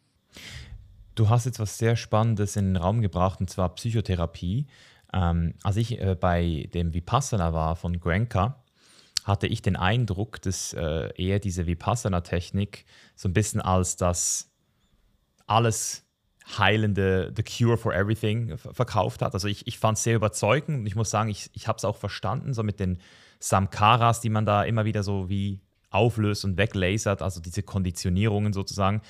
Du 1.13 1.29
hast 1.29 1.45
jetzt 1.45 1.59
was 1.59 1.77
sehr 1.77 1.95
Spannendes 1.95 2.55
in 2.55 2.73
den 2.73 2.75
Raum 2.77 3.01
gebracht, 3.01 3.39
und 3.39 3.49
zwar 3.49 3.75
Psychotherapie. 3.75 4.65
Ähm, 5.13 5.53
als 5.63 5.77
ich 5.77 5.99
äh, 6.01 6.15
bei 6.19 6.69
dem 6.73 6.93
Vipassana 6.93 7.53
war 7.53 7.75
von 7.75 7.99
Grenka, 7.99 8.63
hatte 9.23 9.47
ich 9.47 9.61
den 9.61 9.75
Eindruck, 9.75 10.41
dass 10.41 10.73
äh, 10.73 11.09
er 11.15 11.39
diese 11.39 11.67
Vipassana-Technik 11.67 12.85
so 13.15 13.29
ein 13.29 13.33
bisschen 13.33 13.61
als 13.61 13.95
das 13.95 14.49
alles 15.47 16.05
heilende, 16.57 17.31
the 17.35 17.43
cure 17.43 17.77
for 17.77 17.93
everything 17.93 18.57
verkauft 18.57 19.21
hat. 19.21 19.33
Also 19.33 19.47
ich, 19.47 19.67
ich 19.67 19.77
fand 19.77 19.97
es 19.97 20.03
sehr 20.03 20.15
überzeugend 20.15 20.79
und 20.79 20.85
ich 20.85 20.95
muss 20.95 21.09
sagen, 21.09 21.29
ich, 21.29 21.49
ich 21.53 21.67
habe 21.67 21.77
es 21.77 21.85
auch 21.85 21.97
verstanden, 21.97 22.53
so 22.53 22.63
mit 22.63 22.79
den 22.79 22.99
Samkaras, 23.39 24.21
die 24.21 24.29
man 24.29 24.45
da 24.45 24.63
immer 24.63 24.85
wieder 24.85 25.03
so 25.03 25.29
wie 25.29 25.61
auflöst 25.91 26.45
und 26.45 26.57
weglasert, 26.57 27.21
also 27.21 27.39
diese 27.39 27.63
Konditionierungen 27.63 28.53
sozusagen. 28.53 29.01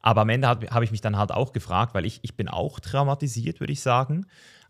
Aber 0.00 0.22
am 0.22 0.28
Ende 0.28 0.48
habe 0.48 0.84
ich 0.84 0.90
mich 0.90 1.00
dann 1.00 1.16
halt 1.16 1.30
auch 1.30 1.52
gefragt, 1.52 1.94
weil 1.94 2.04
ich, 2.04 2.20
ich 2.22 2.36
bin 2.36 2.48
auch 2.48 2.80
traumatisiert, 2.80 3.60
würde 3.60 3.72
ich 3.72 3.80
sagen. 3.80 4.26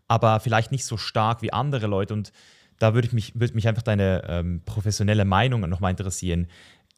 aber 0.07 0.39
vielleicht 0.39 0.71
nicht 0.71 0.85
so 0.85 0.97
stark 0.97 1.41
wie 1.41 1.53
andere 1.53 1.87
Leute. 1.87 2.13
Und 2.13 2.31
da 2.79 2.93
würde 2.93 3.09
mich, 3.13 3.39
würde 3.39 3.53
mich 3.53 3.67
einfach 3.67 3.81
deine 3.81 4.23
ähm, 4.27 4.61
professionelle 4.65 5.25
Meinung 5.25 5.61
nochmal 5.69 5.91
interessieren. 5.91 6.47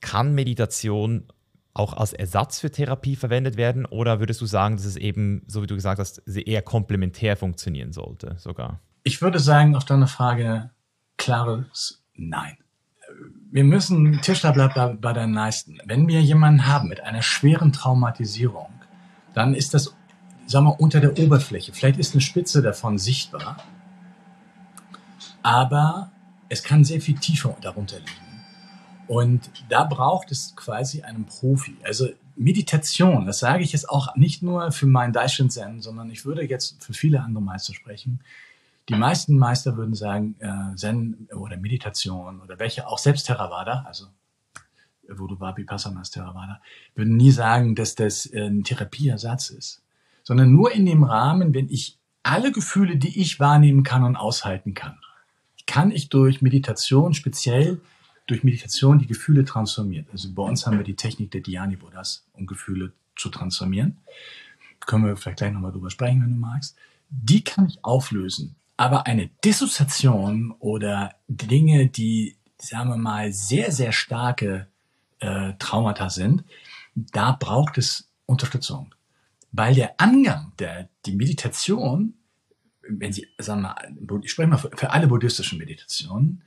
Kann 0.01 0.33
Meditation 0.33 1.25
auch 1.73 1.93
als 1.93 2.13
Ersatz 2.13 2.59
für 2.59 2.71
Therapie 2.71 3.15
verwendet 3.15 3.57
werden 3.57 3.85
oder 3.85 4.19
würdest 4.19 4.39
du 4.39 4.45
sagen, 4.45 4.77
dass 4.77 4.85
es 4.85 4.95
eben, 4.95 5.43
so 5.47 5.61
wie 5.61 5.67
du 5.67 5.75
gesagt 5.75 5.99
hast, 5.99 6.19
eher 6.27 6.61
komplementär 6.61 7.35
funktionieren 7.35 7.91
sollte 7.91 8.35
sogar? 8.37 8.79
Ich 9.03 9.21
würde 9.21 9.39
sagen, 9.39 9.75
auf 9.75 9.85
deine 9.85 10.07
Frage 10.07 10.71
klares 11.17 12.05
Nein. 12.17 12.57
Wir 13.51 13.63
müssen, 13.63 14.21
Tischler 14.21 14.51
bleibt 14.51 14.75
bei, 14.75 14.93
bei 14.93 15.13
der 15.13 15.27
Leisten. 15.27 15.77
Wenn 15.85 16.07
wir 16.07 16.21
jemanden 16.21 16.65
haben 16.65 16.89
mit 16.89 17.01
einer 17.01 17.21
schweren 17.21 17.71
Traumatisierung, 17.71 18.69
dann 19.33 19.53
ist 19.53 19.73
das, 19.73 19.93
sagen 20.47 20.65
wir, 20.65 20.79
unter 20.79 20.99
der 20.99 21.17
Oberfläche. 21.19 21.73
Vielleicht 21.73 21.99
ist 21.99 22.13
eine 22.13 22.21
Spitze 22.21 22.61
davon 22.61 22.97
sichtbar, 22.97 23.57
aber 25.45 26.11
es 26.49 26.63
kann 26.63 26.83
sehr 26.83 26.99
viel 26.99 27.19
tiefer 27.19 27.55
darunter 27.61 27.99
liegen. 27.99 28.45
Und 29.05 29.51
da 29.69 29.83
braucht 29.83 30.31
es 30.31 30.55
quasi 30.55 31.03
einen 31.03 31.25
Profi. 31.25 31.77
Also 31.83 32.07
Meditation, 32.35 33.27
das 33.27 33.37
sage 33.37 33.63
ich 33.63 33.71
jetzt 33.71 33.87
auch 33.87 34.15
nicht 34.15 34.41
nur 34.41 34.71
für 34.71 34.87
meinen 34.87 35.13
Daishin 35.13 35.51
Zen, 35.51 35.81
sondern 35.81 36.09
ich 36.09 36.25
würde 36.25 36.43
jetzt 36.43 36.83
für 36.83 36.93
viele 36.93 37.21
andere 37.21 37.43
Meister 37.43 37.75
sprechen. 37.75 38.21
Die 38.89 38.95
meisten 38.95 39.37
Meister 39.37 39.77
würden 39.77 39.93
sagen, 39.93 40.33
äh, 40.39 40.75
Zen 40.77 41.27
oder 41.35 41.57
Meditation 41.57 42.41
oder 42.41 42.57
welche, 42.57 42.87
auch 42.87 42.97
selbst 42.97 43.27
Theravada, 43.27 43.85
also 43.87 44.07
Voodoo 45.07 45.39
Vapi 45.39 45.63
Passamas 45.63 46.09
Theravada, 46.09 46.59
würden 46.95 47.17
nie 47.17 47.31
sagen, 47.31 47.75
dass 47.75 47.93
das 47.93 48.25
äh, 48.25 48.47
ein 48.47 48.63
Therapieersatz 48.63 49.51
ist, 49.51 49.83
sondern 50.23 50.51
nur 50.51 50.71
in 50.71 50.87
dem 50.87 51.03
Rahmen, 51.03 51.53
wenn 51.53 51.69
ich 51.69 51.99
alle 52.23 52.51
Gefühle, 52.51 52.97
die 52.97 53.21
ich 53.21 53.39
wahrnehmen 53.39 53.83
kann 53.83 54.03
und 54.03 54.15
aushalten 54.15 54.73
kann, 54.73 54.97
kann 55.65 55.91
ich 55.91 56.09
durch 56.09 56.41
Meditation 56.41 57.13
speziell 57.13 57.79
durch 58.27 58.43
Meditation 58.43 58.99
die 58.99 59.07
Gefühle 59.07 59.45
transformieren. 59.45 60.07
Also 60.11 60.31
bei 60.33 60.43
uns 60.43 60.65
haben 60.65 60.77
wir 60.77 60.83
die 60.83 60.95
Technik 60.95 61.31
der 61.31 61.41
Dhyani 61.41 61.75
Buddhas, 61.75 62.25
um 62.33 62.47
Gefühle 62.47 62.91
zu 63.15 63.29
transformieren. 63.29 63.97
Können 64.79 65.05
wir 65.05 65.15
vielleicht 65.15 65.37
gleich 65.37 65.53
nochmal 65.53 65.71
drüber 65.71 65.89
sprechen, 65.89 66.21
wenn 66.21 66.31
du 66.31 66.39
magst. 66.39 66.75
Die 67.09 67.43
kann 67.43 67.67
ich 67.67 67.83
auflösen. 67.83 68.55
Aber 68.77 69.05
eine 69.07 69.29
Dissoziation 69.43 70.51
oder 70.59 71.15
Dinge, 71.27 71.87
die, 71.87 72.35
sagen 72.57 72.89
wir 72.89 72.97
mal, 72.97 73.31
sehr, 73.31 73.71
sehr 73.71 73.91
starke 73.91 74.67
äh, 75.19 75.53
Traumata 75.59 76.09
sind, 76.09 76.43
da 76.95 77.31
braucht 77.31 77.77
es 77.77 78.09
Unterstützung. 78.25 78.93
Weil 79.51 79.75
der 79.75 79.99
Angang, 79.99 80.51
der, 80.59 80.89
die 81.05 81.15
Meditation, 81.15 82.15
wenn 82.87 83.13
Sie, 83.13 83.27
sagen 83.37 83.61
wir 83.61 83.75
mal, 83.75 84.21
ich 84.23 84.31
spreche 84.31 84.49
mal 84.49 84.57
für, 84.57 84.71
für 84.75 84.91
alle 84.91 85.07
buddhistischen 85.07 85.57
Meditationen, 85.57 86.43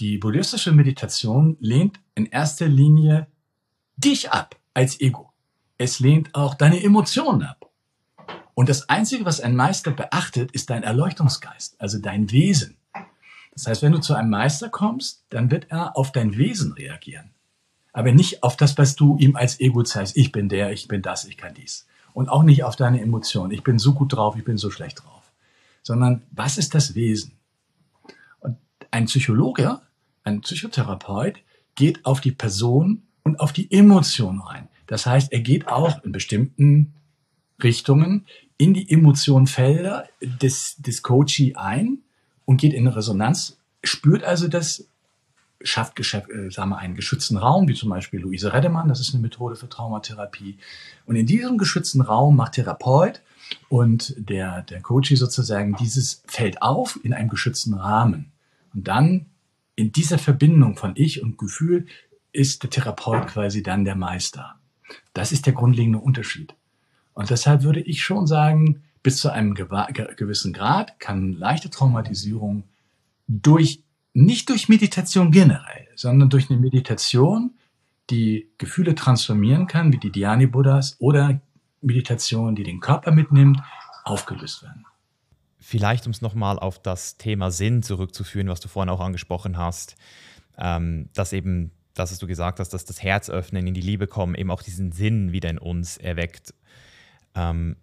die 0.00 0.18
buddhistische 0.18 0.72
Meditation 0.72 1.56
lehnt 1.60 2.00
in 2.14 2.26
erster 2.26 2.66
Linie 2.66 3.26
dich 3.96 4.30
ab 4.30 4.56
als 4.74 5.00
Ego. 5.00 5.32
Es 5.78 6.00
lehnt 6.00 6.34
auch 6.34 6.54
deine 6.54 6.82
Emotionen 6.82 7.42
ab. 7.42 7.70
Und 8.54 8.68
das 8.68 8.88
Einzige, 8.88 9.24
was 9.24 9.40
ein 9.40 9.56
Meister 9.56 9.90
beachtet, 9.90 10.52
ist 10.52 10.70
dein 10.70 10.82
Erleuchtungsgeist, 10.82 11.80
also 11.80 11.98
dein 11.98 12.30
Wesen. 12.30 12.76
Das 13.54 13.66
heißt, 13.66 13.82
wenn 13.82 13.92
du 13.92 13.98
zu 13.98 14.14
einem 14.14 14.30
Meister 14.30 14.68
kommst, 14.68 15.24
dann 15.30 15.50
wird 15.50 15.66
er 15.70 15.96
auf 15.96 16.12
dein 16.12 16.36
Wesen 16.36 16.72
reagieren. 16.72 17.30
Aber 17.92 18.12
nicht 18.12 18.42
auf 18.42 18.56
das, 18.56 18.78
was 18.78 18.96
du 18.96 19.18
ihm 19.18 19.36
als 19.36 19.60
Ego 19.60 19.82
zeigst. 19.82 20.16
Ich 20.16 20.32
bin 20.32 20.48
der, 20.48 20.72
ich 20.72 20.88
bin 20.88 21.02
das, 21.02 21.26
ich 21.26 21.36
kann 21.36 21.54
dies. 21.54 21.86
Und 22.14 22.28
auch 22.28 22.42
nicht 22.42 22.64
auf 22.64 22.76
deine 22.76 23.00
Emotionen. 23.00 23.52
Ich 23.52 23.62
bin 23.62 23.78
so 23.78 23.92
gut 23.92 24.14
drauf, 24.14 24.36
ich 24.36 24.44
bin 24.44 24.56
so 24.56 24.70
schlecht 24.70 25.02
drauf. 25.02 25.11
Sondern 25.82 26.22
was 26.30 26.58
ist 26.58 26.74
das 26.74 26.94
Wesen? 26.94 27.32
Ein 28.90 29.06
Psychologe, 29.06 29.80
ein 30.24 30.40
Psychotherapeut 30.42 31.36
geht 31.74 32.04
auf 32.04 32.20
die 32.20 32.32
Person 32.32 33.02
und 33.22 33.40
auf 33.40 33.52
die 33.52 33.72
Emotion 33.72 34.42
ein. 34.42 34.68
Das 34.86 35.06
heißt, 35.06 35.32
er 35.32 35.40
geht 35.40 35.68
auch 35.68 36.04
in 36.04 36.12
bestimmten 36.12 36.94
Richtungen 37.62 38.26
in 38.58 38.74
die 38.74 38.90
Emotionenfelder 38.90 40.08
des, 40.20 40.76
des 40.76 41.02
Coachee 41.02 41.54
ein 41.54 41.98
und 42.44 42.60
geht 42.60 42.72
in 42.72 42.86
Resonanz, 42.86 43.58
spürt 43.82 44.24
also 44.24 44.48
das, 44.48 44.86
schafft 45.62 45.98
äh, 45.98 46.50
sagen 46.50 46.70
wir, 46.70 46.78
einen 46.78 46.94
geschützten 46.94 47.36
Raum, 47.36 47.68
wie 47.68 47.74
zum 47.74 47.88
Beispiel 47.88 48.20
Luise 48.20 48.52
Redemann, 48.52 48.88
das 48.88 49.00
ist 49.00 49.14
eine 49.14 49.22
Methode 49.22 49.56
für 49.56 49.68
Traumatherapie. 49.68 50.58
Und 51.06 51.16
in 51.16 51.26
diesem 51.26 51.58
geschützten 51.58 52.00
Raum 52.00 52.36
macht 52.36 52.52
Therapeut 52.52 53.22
und 53.68 54.14
der, 54.18 54.62
der 54.62 54.80
Coachee 54.80 55.14
sozusagen 55.14 55.74
dieses 55.76 56.22
Feld 56.26 56.62
auf 56.62 56.98
in 57.02 57.14
einem 57.14 57.28
geschützten 57.28 57.74
Rahmen. 57.74 58.32
Und 58.74 58.88
dann 58.88 59.26
in 59.76 59.92
dieser 59.92 60.18
Verbindung 60.18 60.76
von 60.76 60.92
Ich 60.96 61.22
und 61.22 61.38
Gefühl 61.38 61.86
ist 62.32 62.62
der 62.62 62.70
Therapeut 62.70 63.26
quasi 63.28 63.62
dann 63.62 63.84
der 63.84 63.96
Meister. 63.96 64.56
Das 65.12 65.32
ist 65.32 65.46
der 65.46 65.52
grundlegende 65.52 65.98
Unterschied. 65.98 66.54
Und 67.14 67.30
deshalb 67.30 67.62
würde 67.62 67.80
ich 67.80 68.02
schon 68.02 68.26
sagen, 68.26 68.82
bis 69.02 69.18
zu 69.18 69.30
einem 69.30 69.54
gewissen 69.54 70.52
Grad 70.52 70.98
kann 71.00 71.32
leichte 71.32 71.70
Traumatisierung 71.70 72.64
durch, 73.26 73.82
nicht 74.14 74.48
durch 74.48 74.68
Meditation 74.68 75.30
generell, 75.30 75.88
sondern 75.94 76.30
durch 76.30 76.50
eine 76.50 76.58
Meditation, 76.58 77.52
die 78.10 78.48
Gefühle 78.58 78.94
transformieren 78.94 79.66
kann, 79.66 79.92
wie 79.92 79.98
die 79.98 80.10
Dhyani 80.10 80.46
Buddhas, 80.46 80.96
oder 80.98 81.40
Meditation, 81.82 82.54
die 82.54 82.62
den 82.62 82.80
Körper 82.80 83.10
mitnimmt, 83.10 83.60
aufgelöst 84.04 84.62
werden. 84.62 84.86
Vielleicht, 85.58 86.06
um 86.06 86.12
es 86.12 86.22
nochmal 86.22 86.58
auf 86.58 86.82
das 86.82 87.18
Thema 87.18 87.50
Sinn 87.50 87.82
zurückzuführen, 87.82 88.48
was 88.48 88.60
du 88.60 88.68
vorhin 88.68 88.90
auch 88.90 89.00
angesprochen 89.00 89.56
hast, 89.56 89.96
ähm, 90.58 91.08
dass 91.14 91.32
eben, 91.32 91.70
das, 91.94 92.10
was 92.10 92.18
du 92.18 92.26
gesagt 92.26 92.58
hast, 92.58 92.70
dass 92.70 92.84
das 92.84 93.02
Herz 93.02 93.30
öffnen, 93.30 93.66
in 93.66 93.74
die 93.74 93.80
Liebe 93.80 94.06
kommen, 94.06 94.34
eben 94.34 94.50
auch 94.50 94.62
diesen 94.62 94.92
Sinn 94.92 95.32
wieder 95.32 95.50
in 95.50 95.58
uns 95.58 95.98
erweckt. 95.98 96.54
Ähm, 97.34 97.76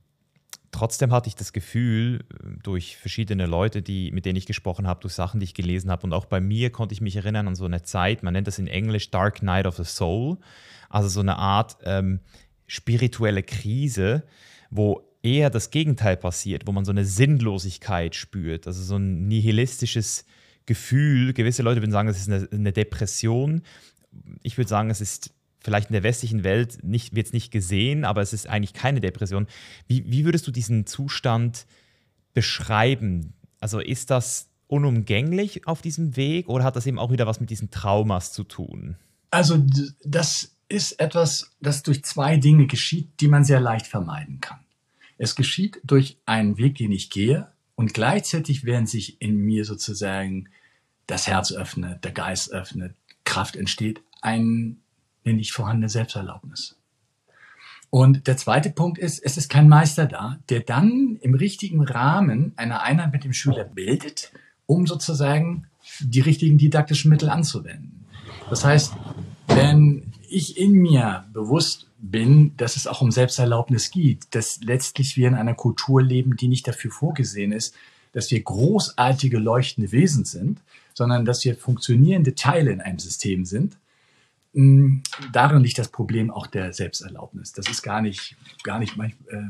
trotzdem 0.72 1.12
hatte 1.14 1.30
ich 1.30 1.36
das 1.36 1.54
Gefühl, 1.54 2.26
durch 2.64 2.98
verschiedene 2.98 3.46
Leute, 3.46 3.82
die, 3.82 4.12
mit 4.12 4.26
denen 4.26 4.36
ich 4.36 4.46
gesprochen 4.46 4.88
habe, 4.88 5.00
durch 5.00 5.14
Sachen, 5.14 5.40
die 5.40 5.46
ich 5.46 5.54
gelesen 5.54 5.90
habe, 5.90 6.04
und 6.04 6.14
auch 6.14 6.26
bei 6.26 6.42
mir 6.42 6.72
konnte 6.72 6.94
ich 6.94 7.02
mich 7.02 7.16
erinnern 7.16 7.48
an 7.48 7.56
so 7.56 7.66
eine 7.66 7.84
Zeit, 7.84 8.24
man 8.24 8.34
nennt 8.34 8.48
das 8.48 8.60
in 8.60 8.68
Englisch 8.68 9.10
Dark 9.12 9.42
Night 9.42 9.66
of 9.66 9.78
the 9.78 9.84
Soul, 9.84 10.38
also 10.90 11.08
so 11.08 11.22
eine 11.22 11.38
Art 11.38 11.78
ähm, 11.84 12.20
spirituelle 12.70 13.44
Krise, 13.44 14.24
wo 14.70 15.04
eher 15.24 15.50
das 15.50 15.72
Gegenteil 15.72 16.16
passiert, 16.16 16.68
wo 16.68 16.72
man 16.72 16.86
so 16.86 16.92
eine 16.92 17.04
Sinnlosigkeit 17.04 18.16
spürt, 18.16 18.68
also 18.68 18.82
so 18.82 18.96
ein 18.96 19.28
nihilistisches 19.28 20.26
Gefühl. 20.66 21.34
Gewisse 21.34 21.64
Leute 21.64 21.82
würden 21.82 21.92
sagen, 21.92 22.08
es 22.08 22.20
ist 22.20 22.30
eine, 22.30 22.48
eine 22.52 22.72
Depression. 22.72 23.64
Ich 24.44 24.58
würde 24.58 24.70
sagen, 24.70 24.90
es 24.90 25.02
ist 25.02 25.32
vielleicht 25.62 25.90
in 25.90 25.94
der 25.94 26.04
westlichen 26.04 26.44
Welt 26.44 26.84
nicht, 26.84 27.16
wird 27.16 27.28
es 27.28 27.34
nicht 27.34 27.52
gesehen, 27.52 28.06
aber 28.06 28.22
es 28.22 28.34
ist 28.34 28.48
eigentlich 28.48 28.74
keine 28.74 29.02
Depression. 29.02 29.48
Wie, 29.88 30.10
wie 30.10 30.24
würdest 30.24 30.48
du 30.48 30.52
diesen 30.52 30.86
Zustand 30.86 31.66
beschreiben? 32.34 33.34
Also 33.60 33.80
ist 33.80 34.12
das 34.12 34.48
unumgänglich 34.68 35.68
auf 35.68 35.82
diesem 35.82 36.16
Weg 36.16 36.48
oder 36.48 36.64
hat 36.64 36.76
das 36.76 36.86
eben 36.86 37.00
auch 37.00 37.12
wieder 37.12 37.28
was 37.28 37.42
mit 37.42 37.50
diesen 37.50 37.72
Traumas 37.72 38.32
zu 38.32 38.44
tun? 38.44 38.96
Also 39.32 39.58
das 40.06 40.56
ist 40.70 41.00
etwas, 41.00 41.52
das 41.60 41.84
durch 41.84 42.04
zwei 42.04 42.38
Dinge 42.38 42.68
geschieht, 42.68 43.10
die 43.20 43.28
man 43.28 43.44
sehr 43.44 43.60
leicht 43.60 43.88
vermeiden 43.88 44.40
kann. 44.40 44.60
Es 45.18 45.36
geschieht 45.36 45.82
durch 45.84 46.18
einen 46.26 46.58
Weg, 46.58 46.76
den 46.76 46.92
ich 46.92 47.10
gehe 47.10 47.52
und 47.76 47.94
gleichzeitig 47.94 48.64
während 48.64 48.88
sich 48.88 49.22
in 49.22 49.38
mir 49.38 49.66
sozusagen 49.66 50.50
das 51.08 51.28
Herz 51.28 51.52
öffnet, 51.52 52.04
der 52.04 52.12
Geist 52.12 52.52
öffnet, 52.52 52.96
Kraft 53.26 53.56
entsteht, 53.56 54.02
ein 54.22 54.78
nicht 55.24 55.52
vorhandene 55.52 55.90
Selbsterlaubnis. 55.90 56.76
Und 57.92 58.28
der 58.28 58.38
zweite 58.38 58.70
Punkt 58.70 58.98
ist, 58.98 59.20
es 59.20 59.38
ist 59.38 59.50
kein 59.50 59.68
Meister 59.68 60.06
da, 60.06 60.40
der 60.50 60.62
dann 60.62 61.18
im 61.22 61.34
richtigen 61.34 61.84
Rahmen 61.84 62.54
eine 62.56 62.82
Einheit 62.82 63.12
mit 63.12 63.24
dem 63.24 63.34
Schüler 63.34 63.64
bildet, 63.64 64.32
um 64.66 64.86
sozusagen 64.86 65.68
die 66.00 66.22
richtigen 66.22 66.58
didaktischen 66.58 67.10
Mittel 67.10 67.30
anzuwenden. 67.30 68.06
Das 68.50 68.64
heißt, 68.64 68.94
wenn 69.48 70.14
ich 70.32 70.58
in 70.58 70.74
mir 70.74 71.26
bewusst 71.34 71.88
bin, 71.98 72.56
dass 72.58 72.76
es 72.76 72.88
auch 72.88 73.02
um 73.02 73.12
Selbsterlaubnis 73.12 73.92
geht, 73.92 74.28
dass 74.32 74.62
letztlich 74.64 75.18
wir 75.18 75.28
in 75.28 75.36
einer 75.36 75.54
Kultur 75.54 76.02
leben, 76.02 76.38
die 76.38 76.48
nicht 76.48 76.68
dafür 76.68 76.92
vorgesehen 76.92 77.52
ist, 77.52 77.76
dass 78.14 78.32
wir 78.32 78.42
großartige 78.42 79.38
leuchtende 79.38 79.92
Wesen 79.92 80.26
sind, 80.26 80.62
sondern 80.94 81.26
dass 81.26 81.44
wir 81.46 81.56
funktionierende 81.56 82.36
Teile 82.36 82.72
in 82.72 82.82
einem 82.82 83.00
System 83.00 83.46
sind. 83.46 83.78
Mm, 84.54 85.00
darin 85.32 85.62
liegt 85.62 85.78
das 85.78 85.90
Problem 85.90 86.32
auch 86.32 86.48
der 86.48 86.74
Selbsterlaubnis. 86.74 87.54
Das 87.54 87.68
ist 87.70 87.84
gar 87.84 88.02
nicht, 88.02 88.36
gar 88.64 88.80
nicht, 88.80 88.96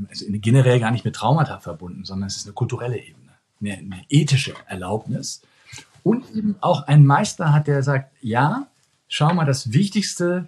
also 0.10 0.26
generell 0.30 0.80
gar 0.80 0.92
nicht 0.92 1.06
mit 1.06 1.16
Traumata 1.16 1.60
verbunden, 1.60 2.04
sondern 2.04 2.28
es 2.28 2.38
ist 2.38 2.46
eine 2.46 2.54
kulturelle 2.54 2.98
Ebene, 2.98 3.32
eine, 3.62 3.78
eine 3.78 4.06
ethische 4.10 4.54
Erlaubnis. 4.68 5.42
Und 6.04 6.30
eben 6.36 6.56
auch 6.62 6.88
ein 6.88 7.06
Meister 7.06 7.54
hat, 7.54 7.68
der 7.68 7.84
sagt, 7.84 8.12
ja, 8.22 8.68
schau 9.08 9.34
mal, 9.34 9.46
das 9.46 9.74
Wichtigste 9.74 10.48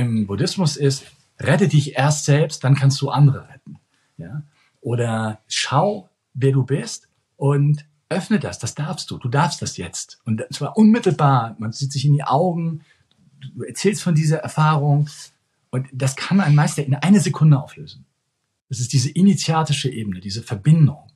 im 0.00 0.26
Buddhismus 0.26 0.76
ist, 0.76 1.06
rette 1.38 1.68
dich 1.68 1.96
erst 1.96 2.24
selbst, 2.24 2.64
dann 2.64 2.74
kannst 2.74 3.00
du 3.00 3.10
andere 3.10 3.48
retten. 3.48 3.78
Ja? 4.16 4.42
Oder 4.80 5.40
schau, 5.48 6.08
wer 6.34 6.52
du 6.52 6.64
bist 6.64 7.08
Und 7.40 7.86
öffne 8.10 8.38
das, 8.38 8.58
das 8.58 8.74
darfst 8.74 9.10
du, 9.10 9.16
du 9.16 9.30
darfst 9.30 9.62
das 9.62 9.78
jetzt. 9.78 10.20
Und 10.26 10.44
zwar 10.50 10.76
unmittelbar, 10.76 11.56
man 11.58 11.72
sieht 11.72 11.90
sich 11.90 12.04
in 12.04 12.12
die 12.12 12.22
Augen, 12.22 12.82
du 13.40 13.62
erzählst 13.62 14.02
von 14.02 14.14
dieser 14.14 14.40
Erfahrung 14.40 15.08
und 15.70 15.88
das 15.90 16.16
kann 16.16 16.40
ein 16.40 16.54
Meister 16.54 16.84
in 16.84 16.94
eine 16.94 17.20
Sekunde 17.20 17.58
auflösen. 17.58 18.04
Das 18.68 18.78
ist 18.78 18.92
diese 18.92 19.08
initiatische 19.08 19.88
Ebene, 19.88 20.20
diese 20.20 20.42
Verbindung. 20.42 21.10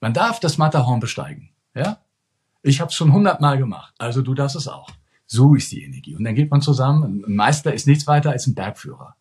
Man 0.00 0.14
darf 0.14 0.38
das 0.38 0.58
Matterhorn 0.58 1.00
besteigen, 1.00 1.50
ja? 1.74 1.98
Ich 2.62 2.80
habe 2.80 2.90
es 2.90 2.94
schon 2.94 3.12
hundertmal 3.12 3.58
gemacht, 3.58 3.94
also 3.98 4.22
du 4.22 4.34
darfst 4.34 4.54
es 4.54 4.68
auch. 4.68 4.90
So 5.30 5.54
ist 5.54 5.70
die 5.72 5.84
Energie. 5.84 6.16
Und 6.16 6.24
dann 6.24 6.34
geht 6.34 6.50
man 6.50 6.62
zusammen. 6.62 7.22
Ein 7.26 7.34
Meister 7.34 7.72
ist 7.74 7.86
nichts 7.86 8.06
weiter 8.06 8.30
als 8.30 8.46
ein 8.46 8.54
Bergführer. 8.54 9.14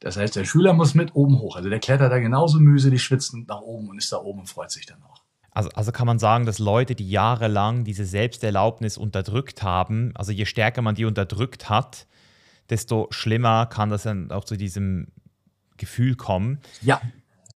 Das 0.00 0.16
heißt, 0.16 0.34
der 0.34 0.46
Schüler 0.46 0.72
muss 0.72 0.94
mit 0.94 1.14
oben 1.14 1.38
hoch. 1.38 1.56
Also 1.56 1.68
der 1.68 1.78
klettert 1.78 2.10
da 2.10 2.18
genauso 2.18 2.58
mühselig 2.58 3.02
schwitzend 3.02 3.46
nach 3.48 3.60
oben 3.60 3.90
und 3.90 3.98
ist 3.98 4.10
da 4.10 4.16
oben 4.16 4.40
und 4.40 4.46
freut 4.48 4.70
sich 4.70 4.86
dann 4.86 5.02
auch. 5.02 5.22
Also, 5.50 5.68
also 5.70 5.92
kann 5.92 6.06
man 6.06 6.18
sagen, 6.18 6.46
dass 6.46 6.58
Leute, 6.58 6.94
die 6.94 7.10
jahrelang 7.10 7.84
diese 7.84 8.06
Selbsterlaubnis 8.06 8.96
unterdrückt 8.96 9.62
haben, 9.62 10.12
also 10.14 10.32
je 10.32 10.46
stärker 10.46 10.80
man 10.80 10.94
die 10.94 11.04
unterdrückt 11.04 11.68
hat, 11.68 12.06
desto 12.70 13.08
schlimmer 13.10 13.66
kann 13.66 13.90
das 13.90 14.04
dann 14.04 14.30
auch 14.30 14.44
zu 14.44 14.56
diesem 14.56 15.08
Gefühl 15.76 16.14
kommen. 16.14 16.60
Ja, 16.80 17.02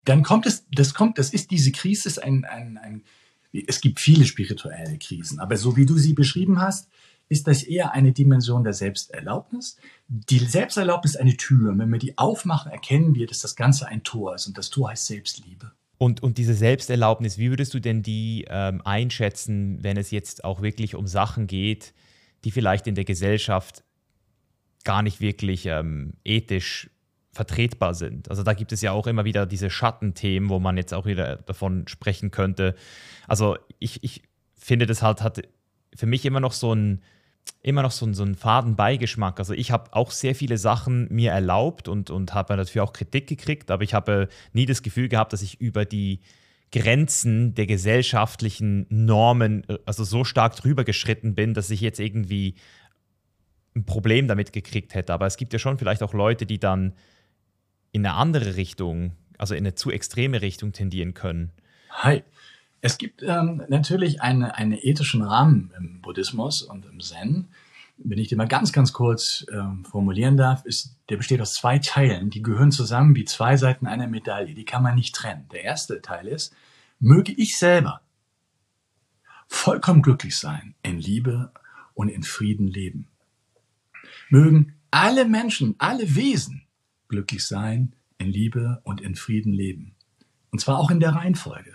dann 0.05 0.23
kommt 0.23 0.45
es, 0.45 0.67
das 0.71 0.93
kommt, 0.93 1.19
das 1.19 1.33
ist 1.33 1.51
diese 1.51 1.73
Krise, 1.73 2.09
ist 2.09 2.23
ein, 2.23 2.45
ein, 2.45 2.77
ein, 2.77 3.05
es 3.53 3.81
gibt 3.81 4.01
viele 4.01 4.27
spirituelle 4.27 4.99
Krisen, 4.99 5.41
aber 5.41 5.57
so 5.57 5.77
wie 5.77 5.87
du 5.87 5.97
sie 5.97 6.13
beschrieben 6.13 6.61
hast, 6.61 6.91
ist 7.29 7.47
das 7.47 7.63
eher 7.63 7.93
eine 7.93 8.13
Dimension 8.13 8.65
der 8.65 8.73
Selbsterlaubnis. 8.73 9.77
Die 10.09 10.39
Selbsterlaubnis 10.39 11.15
ist 11.15 11.21
eine 11.21 11.37
Tür. 11.37 11.77
Wenn 11.77 11.91
wir 11.91 11.99
die 11.99 12.19
aufmachen, 12.19 12.71
erkennen 12.71 13.15
wir, 13.15 13.27
dass 13.27 13.41
das 13.41 13.57
Ganze 13.57 13.89
ein 13.89 14.03
Tor 14.03 14.35
ist 14.35 14.47
und 14.47 14.59
das 14.59 14.71
Tor 14.71 14.91
heißt 14.91 15.07
Selbstliebe. 15.07 15.73
Und, 15.97 16.23
und 16.23 16.39
diese 16.39 16.55
Selbsterlaubnis, 16.55 17.39
wie 17.39 17.51
würdest 17.51 17.73
du 17.73 17.81
denn 17.81 18.03
die 18.03 18.45
ähm, 18.49 18.83
einschätzen, 18.85 19.83
wenn 19.83 19.97
es 19.97 20.11
jetzt 20.11 20.45
auch 20.45 20.61
wirklich 20.61 20.95
um 20.97 21.07
Sachen 21.07 21.47
geht, 21.47 21.95
die 22.45 22.51
vielleicht 22.51 22.87
in 22.87 22.95
der 22.95 23.05
Gesellschaft 23.05 23.85
gar 24.85 25.03
nicht 25.03 25.21
wirklich 25.21 25.67
ähm, 25.67 26.15
ethisch 26.25 26.91
vertretbar 27.33 27.95
sind. 27.95 28.31
Also 28.31 28.43
da 28.43 28.55
gibt 28.55 28.73
es 28.73 28.81
ja 28.81 28.93
auch 28.93 29.07
immer 29.07 29.25
wieder 29.25 29.47
diese 29.47 29.71
Schattenthemen, 29.71 30.49
wo 30.51 30.61
man 30.61 30.77
jetzt 30.77 30.95
auch 30.95 31.07
wieder 31.07 31.37
davon 31.37 31.89
sprechen 31.89 32.31
könnte. 32.31 32.77
Also 33.27 33.57
ich, 33.79 34.05
ich 34.05 34.23
finde, 34.55 34.87
das 34.87 35.03
halt 35.03 35.23
hat 35.23 35.43
für 35.97 36.07
mich 36.07 36.25
immer 36.25 36.41
noch 36.41 36.53
so 36.53 36.75
ein 36.75 37.03
immer 37.63 37.83
noch 37.83 37.91
so, 37.91 38.11
so 38.13 38.23
einen 38.23 38.35
faden. 38.35 38.79
Also 38.79 39.55
ich 39.55 39.71
habe 39.71 39.93
auch 39.93 40.11
sehr 40.11 40.35
viele 40.35 40.59
Sachen 40.59 41.09
mir 41.11 41.33
erlaubt 41.33 41.89
und, 41.89 42.11
und 42.11 42.35
habe 42.35 42.57
dafür 42.57 42.85
auch 42.85 42.93
Kritik 42.93 43.27
gekriegt, 43.27 43.71
aber 43.71 43.83
ich 43.83 43.95
habe 43.95 44.29
nie 44.53 44.67
das 44.67 44.83
Gefühl 44.83 45.09
gehabt, 45.09 45.33
dass 45.33 45.43
ich 45.43 45.61
über 45.61 45.85
die 45.85 46.21
Grenzen 46.73 47.55
der 47.55 47.67
gesellschaftlichen 47.67 48.87
Normen 48.89 49.69
äh, 49.69 49.79
also 49.87 50.05
so 50.05 50.25
stark 50.25 50.57
drüber 50.57 50.85
geschritten 50.85 51.35
bin, 51.35 51.55
dass 51.55 51.71
ich 51.71 51.81
jetzt 51.81 52.01
irgendwie 52.01 52.57
ein 53.77 53.85
Problem 53.85 54.29
damit 54.29 54.53
gekriegt 54.53 54.95
hätte. 54.95 55.13
Aber 55.13 55.27
es 55.27 55.37
gibt 55.37 55.53
ja 55.53 55.59
schon 55.59 55.79
vielleicht 55.79 56.03
auch 56.03 56.13
Leute, 56.13 56.47
die 56.47 56.59
dann 56.59 56.95
in 57.93 58.05
eine 58.05 58.17
andere 58.17 58.57
Richtung, 58.57 59.13
also 59.39 59.55
in 59.55 59.61
eine 59.61 59.75
zu 59.75 59.91
extreme 59.91 60.43
Richtung 60.43 60.73
tendieren 60.73 61.15
können. 61.15 61.53
Hi. 61.91 62.25
Es 62.85 62.99
gibt 62.99 63.23
ähm, 63.23 63.63
natürlich 63.69 64.21
einen 64.21 64.45
eine 64.45 64.85
ethischen 64.85 65.23
Rahmen 65.23 65.73
im 65.79 66.03
Buddhismus 66.03 66.61
und 66.61 66.85
im 66.85 67.01
Zen. 67.01 67.49
Wenn 67.97 68.19
ich 68.19 68.29
den 68.29 68.37
mal 68.37 68.47
ganz, 68.47 68.75
ganz 68.75 68.93
kurz 68.93 69.47
ähm, 69.51 69.87
formulieren 69.87 70.37
darf, 70.37 70.67
ist, 70.67 70.95
der 71.09 71.17
besteht 71.17 71.41
aus 71.41 71.55
zwei 71.55 71.79
Teilen, 71.79 72.29
die 72.29 72.43
gehören 72.43 72.73
zusammen 72.73 73.17
wie 73.17 73.25
zwei 73.25 73.57
Seiten 73.57 73.87
einer 73.87 74.07
Medaille. 74.07 74.53
Die 74.53 74.67
kann 74.67 74.83
man 74.83 74.97
nicht 74.97 75.15
trennen. 75.15 75.49
Der 75.51 75.65
erste 75.65 76.03
Teil 76.03 76.29
ist, 76.29 76.55
möge 77.01 77.33
ich 77.33 77.57
selber 77.57 78.03
vollkommen 79.49 80.03
glücklich 80.03 80.37
sein, 80.37 80.75
in 80.83 80.99
Liebe 80.99 81.53
und 81.95 82.11
in 82.11 82.23
Frieden 82.23 82.67
leben. 82.67 83.09
Mögen 84.29 84.75
alle 84.91 85.25
Menschen, 85.25 85.75
alle 85.79 86.17
Wesen 86.17 86.67
glücklich 87.09 87.47
sein, 87.47 87.97
in 88.19 88.29
Liebe 88.29 88.83
und 88.85 89.01
in 89.01 89.15
Frieden 89.15 89.55
leben. 89.55 89.95
Und 90.51 90.61
zwar 90.61 90.79
auch 90.79 90.91
in 90.91 91.01
der 91.01 91.15
Reihenfolge. 91.15 91.75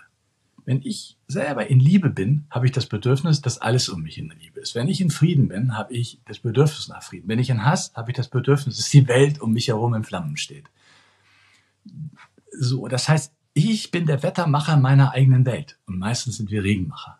Wenn 0.70 0.84
ich 0.84 1.18
selber 1.28 1.66
in 1.66 1.80
Liebe 1.80 2.12
bin, 2.12 2.46
habe 2.52 2.68
ich 2.68 2.72
das 2.72 2.86
Bedürfnis, 2.86 3.42
dass 3.42 3.58
alles 3.58 3.90
um 3.90 4.04
mich 4.04 4.20
in 4.20 4.30
Liebe 4.40 4.60
ist. 4.60 4.76
Wenn 4.76 4.88
ich 4.88 5.02
in 5.02 5.10
Frieden 5.10 5.48
bin, 5.48 5.76
habe 5.76 5.96
ich 5.96 6.22
das 6.28 6.38
Bedürfnis 6.38 6.90
nach 6.90 7.02
Frieden. 7.02 7.28
Wenn 7.28 7.40
ich 7.40 7.50
in 7.50 7.66
Hass, 7.66 7.92
habe 7.96 8.12
ich 8.12 8.16
das 8.16 8.28
Bedürfnis, 8.28 8.78
dass 8.78 8.88
die 8.88 9.08
Welt 9.08 9.42
um 9.42 9.52
mich 9.52 9.70
herum 9.70 9.96
in 9.96 10.04
Flammen 10.04 10.38
steht. 10.38 10.66
So, 12.52 12.88
das 12.88 13.10
heißt, 13.10 13.34
ich 13.56 13.90
bin 13.90 14.06
der 14.06 14.22
Wettermacher 14.22 14.78
meiner 14.78 15.12
eigenen 15.14 15.48
Welt 15.48 15.80
und 15.88 15.98
meistens 15.98 16.38
sind 16.38 16.52
wir 16.52 16.64
Regenmacher. 16.64 17.18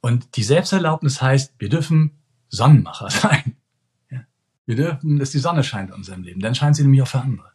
Und 0.00 0.36
die 0.36 0.44
Selbsterlaubnis 0.44 1.20
heißt, 1.20 1.54
wir 1.58 1.68
dürfen 1.68 2.12
Sonnenmacher 2.48 3.10
sein. 3.10 3.56
Wir 4.66 4.76
dürfen, 4.76 5.18
dass 5.18 5.32
die 5.32 5.40
Sonne 5.40 5.64
scheint 5.64 5.90
in 5.90 5.96
unserem 5.96 6.22
Leben. 6.22 6.38
Dann 6.38 6.54
scheint 6.54 6.76
sie 6.76 6.82
nämlich 6.82 7.02
auch 7.02 7.08
für 7.08 7.22
andere. 7.22 7.50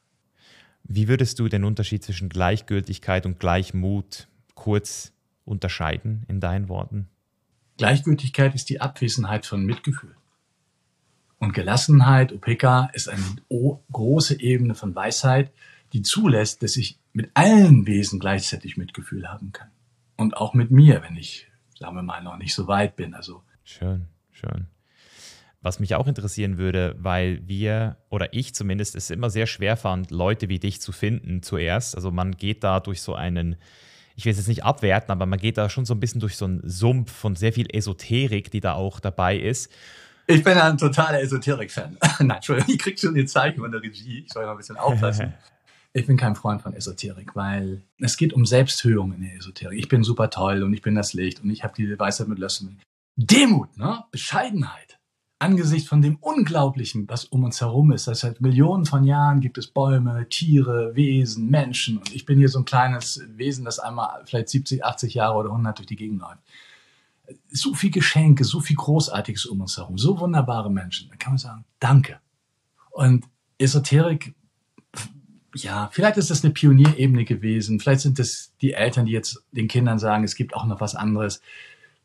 Wie 0.83 1.07
würdest 1.07 1.39
du 1.39 1.47
den 1.47 1.63
Unterschied 1.63 2.03
zwischen 2.03 2.27
Gleichgültigkeit 2.27 3.25
und 3.25 3.39
Gleichmut 3.39 4.27
kurz 4.55 5.13
unterscheiden 5.45 6.25
in 6.27 6.39
deinen 6.39 6.69
Worten? 6.69 7.07
Gleichgültigkeit 7.77 8.55
ist 8.55 8.69
die 8.69 8.81
Abwesenheit 8.81 9.45
von 9.45 9.65
Mitgefühl. 9.65 10.15
Und 11.37 11.53
Gelassenheit, 11.53 12.31
Upeka, 12.31 12.89
ist 12.93 13.09
eine 13.09 13.21
große 13.91 14.39
Ebene 14.39 14.73
von 14.73 14.95
Weisheit, 14.95 15.51
die 15.93 16.01
zulässt, 16.01 16.63
dass 16.63 16.77
ich 16.77 16.97
mit 17.13 17.29
allen 17.33 17.85
Wesen 17.85 18.19
gleichzeitig 18.19 18.77
Mitgefühl 18.77 19.27
haben 19.27 19.51
kann. 19.51 19.69
Und 20.15 20.37
auch 20.37 20.53
mit 20.53 20.71
mir, 20.71 21.01
wenn 21.03 21.17
ich, 21.17 21.47
sagen 21.77 21.95
wir 21.95 22.03
mal, 22.03 22.23
noch 22.23 22.37
nicht 22.37 22.55
so 22.55 22.67
weit 22.67 22.95
bin. 22.95 23.13
Also 23.13 23.43
schön, 23.63 24.07
schön. 24.31 24.67
Was 25.61 25.79
mich 25.79 25.95
auch 25.95 26.07
interessieren 26.07 26.57
würde, 26.57 26.95
weil 26.99 27.45
wir 27.47 27.97
oder 28.09 28.33
ich 28.33 28.53
zumindest 28.53 28.95
es 28.95 29.09
immer 29.09 29.29
sehr 29.29 29.47
schwer 29.47 29.77
fand, 29.77 30.11
Leute 30.11 30.47
wie 30.47 30.59
dich 30.59 30.79
zu 30.79 30.91
finden 30.91 31.41
zuerst. 31.41 31.95
Also 31.95 32.11
man 32.11 32.37
geht 32.37 32.63
da 32.63 32.79
durch 32.79 33.01
so 33.01 33.15
einen 33.15 33.55
ich 34.15 34.25
will 34.25 34.31
es 34.31 34.37
jetzt 34.37 34.47
nicht 34.47 34.63
abwerten, 34.63 35.11
aber 35.11 35.25
man 35.25 35.39
geht 35.39 35.57
da 35.57 35.69
schon 35.69 35.85
so 35.85 35.93
ein 35.93 35.99
bisschen 35.99 36.21
durch 36.21 36.37
so 36.37 36.45
einen 36.45 36.61
Sumpf 36.67 37.11
von 37.11 37.35
sehr 37.35 37.53
viel 37.53 37.67
Esoterik, 37.73 38.49
die 38.49 38.61
da 38.61 38.73
auch 38.73 38.99
dabei 38.99 39.37
ist. 39.37 39.71
Ich 40.27 40.43
bin 40.43 40.57
ein 40.57 40.77
totaler 40.77 41.21
Esoterik-Fan. 41.21 41.97
Nein, 42.19 42.31
Entschuldigung, 42.31 42.73
ich 42.73 42.79
krieg 42.79 42.99
schon 42.99 43.13
die 43.13 43.25
Zeichen 43.25 43.59
von 43.59 43.71
der 43.71 43.81
Regie. 43.81 44.23
Ich 44.25 44.33
soll 44.33 44.45
mal 44.45 44.51
ein 44.51 44.57
bisschen 44.57 44.77
aufpassen. 44.77 45.33
ich 45.93 46.07
bin 46.07 46.17
kein 46.17 46.35
Freund 46.35 46.61
von 46.61 46.73
Esoterik, 46.73 47.35
weil 47.35 47.83
es 47.99 48.17
geht 48.17 48.33
um 48.33 48.45
Selbsthöhung 48.45 49.13
in 49.13 49.21
der 49.21 49.35
Esoterik. 49.35 49.77
Ich 49.77 49.89
bin 49.89 50.03
super 50.03 50.29
toll 50.29 50.63
und 50.63 50.73
ich 50.73 50.81
bin 50.81 50.95
das 50.95 51.13
Licht 51.13 51.43
und 51.43 51.49
ich 51.51 51.63
habe 51.63 51.73
die 51.75 51.99
Weisheit 51.99 52.27
mit 52.27 52.39
Lösseln. 52.39 52.79
Demut, 53.17 53.77
ne? 53.77 54.03
Bescheidenheit 54.11 54.94
angesichts 55.39 55.89
von 55.89 56.01
dem 56.01 56.17
Unglaublichen, 56.17 57.09
was 57.09 57.25
um 57.25 57.43
uns 57.43 57.61
herum 57.61 57.91
ist, 57.91 58.07
das 58.07 58.21
seit 58.21 58.41
Millionen 58.41 58.85
von 58.85 59.03
Jahren 59.03 59.41
gibt 59.41 59.57
es 59.57 59.67
Bäume, 59.67 60.27
Tiere, 60.29 60.95
Wesen, 60.95 61.49
Menschen. 61.49 61.97
Und 61.97 62.13
ich 62.15 62.25
bin 62.25 62.37
hier 62.37 62.49
so 62.49 62.59
ein 62.59 62.65
kleines 62.65 63.21
Wesen, 63.35 63.65
das 63.65 63.79
einmal 63.79 64.23
vielleicht 64.25 64.49
70, 64.49 64.85
80 64.85 65.13
Jahre 65.13 65.37
oder 65.37 65.49
100 65.49 65.77
durch 65.77 65.87
die 65.87 65.95
Gegend 65.95 66.21
läuft. 66.21 66.39
So 67.49 67.73
viel 67.73 67.91
Geschenke, 67.91 68.43
so 68.43 68.59
viel 68.59 68.75
Großartiges 68.75 69.45
um 69.45 69.61
uns 69.61 69.77
herum, 69.77 69.97
so 69.97 70.19
wunderbare 70.19 70.71
Menschen. 70.71 71.09
Da 71.09 71.15
kann 71.15 71.33
man 71.33 71.37
sagen, 71.39 71.65
danke. 71.79 72.19
Und 72.91 73.25
Esoterik, 73.57 74.35
ja, 75.55 75.89
vielleicht 75.91 76.17
ist 76.17 76.29
das 76.29 76.43
eine 76.43 76.53
Pionierebene 76.53 77.25
gewesen. 77.25 77.79
Vielleicht 77.79 78.01
sind 78.01 78.19
es 78.19 78.53
die 78.61 78.73
Eltern, 78.73 79.05
die 79.05 79.13
jetzt 79.13 79.43
den 79.51 79.67
Kindern 79.67 79.99
sagen, 79.99 80.23
es 80.23 80.35
gibt 80.35 80.53
auch 80.53 80.65
noch 80.65 80.81
was 80.81 80.95
anderes. 80.95 81.41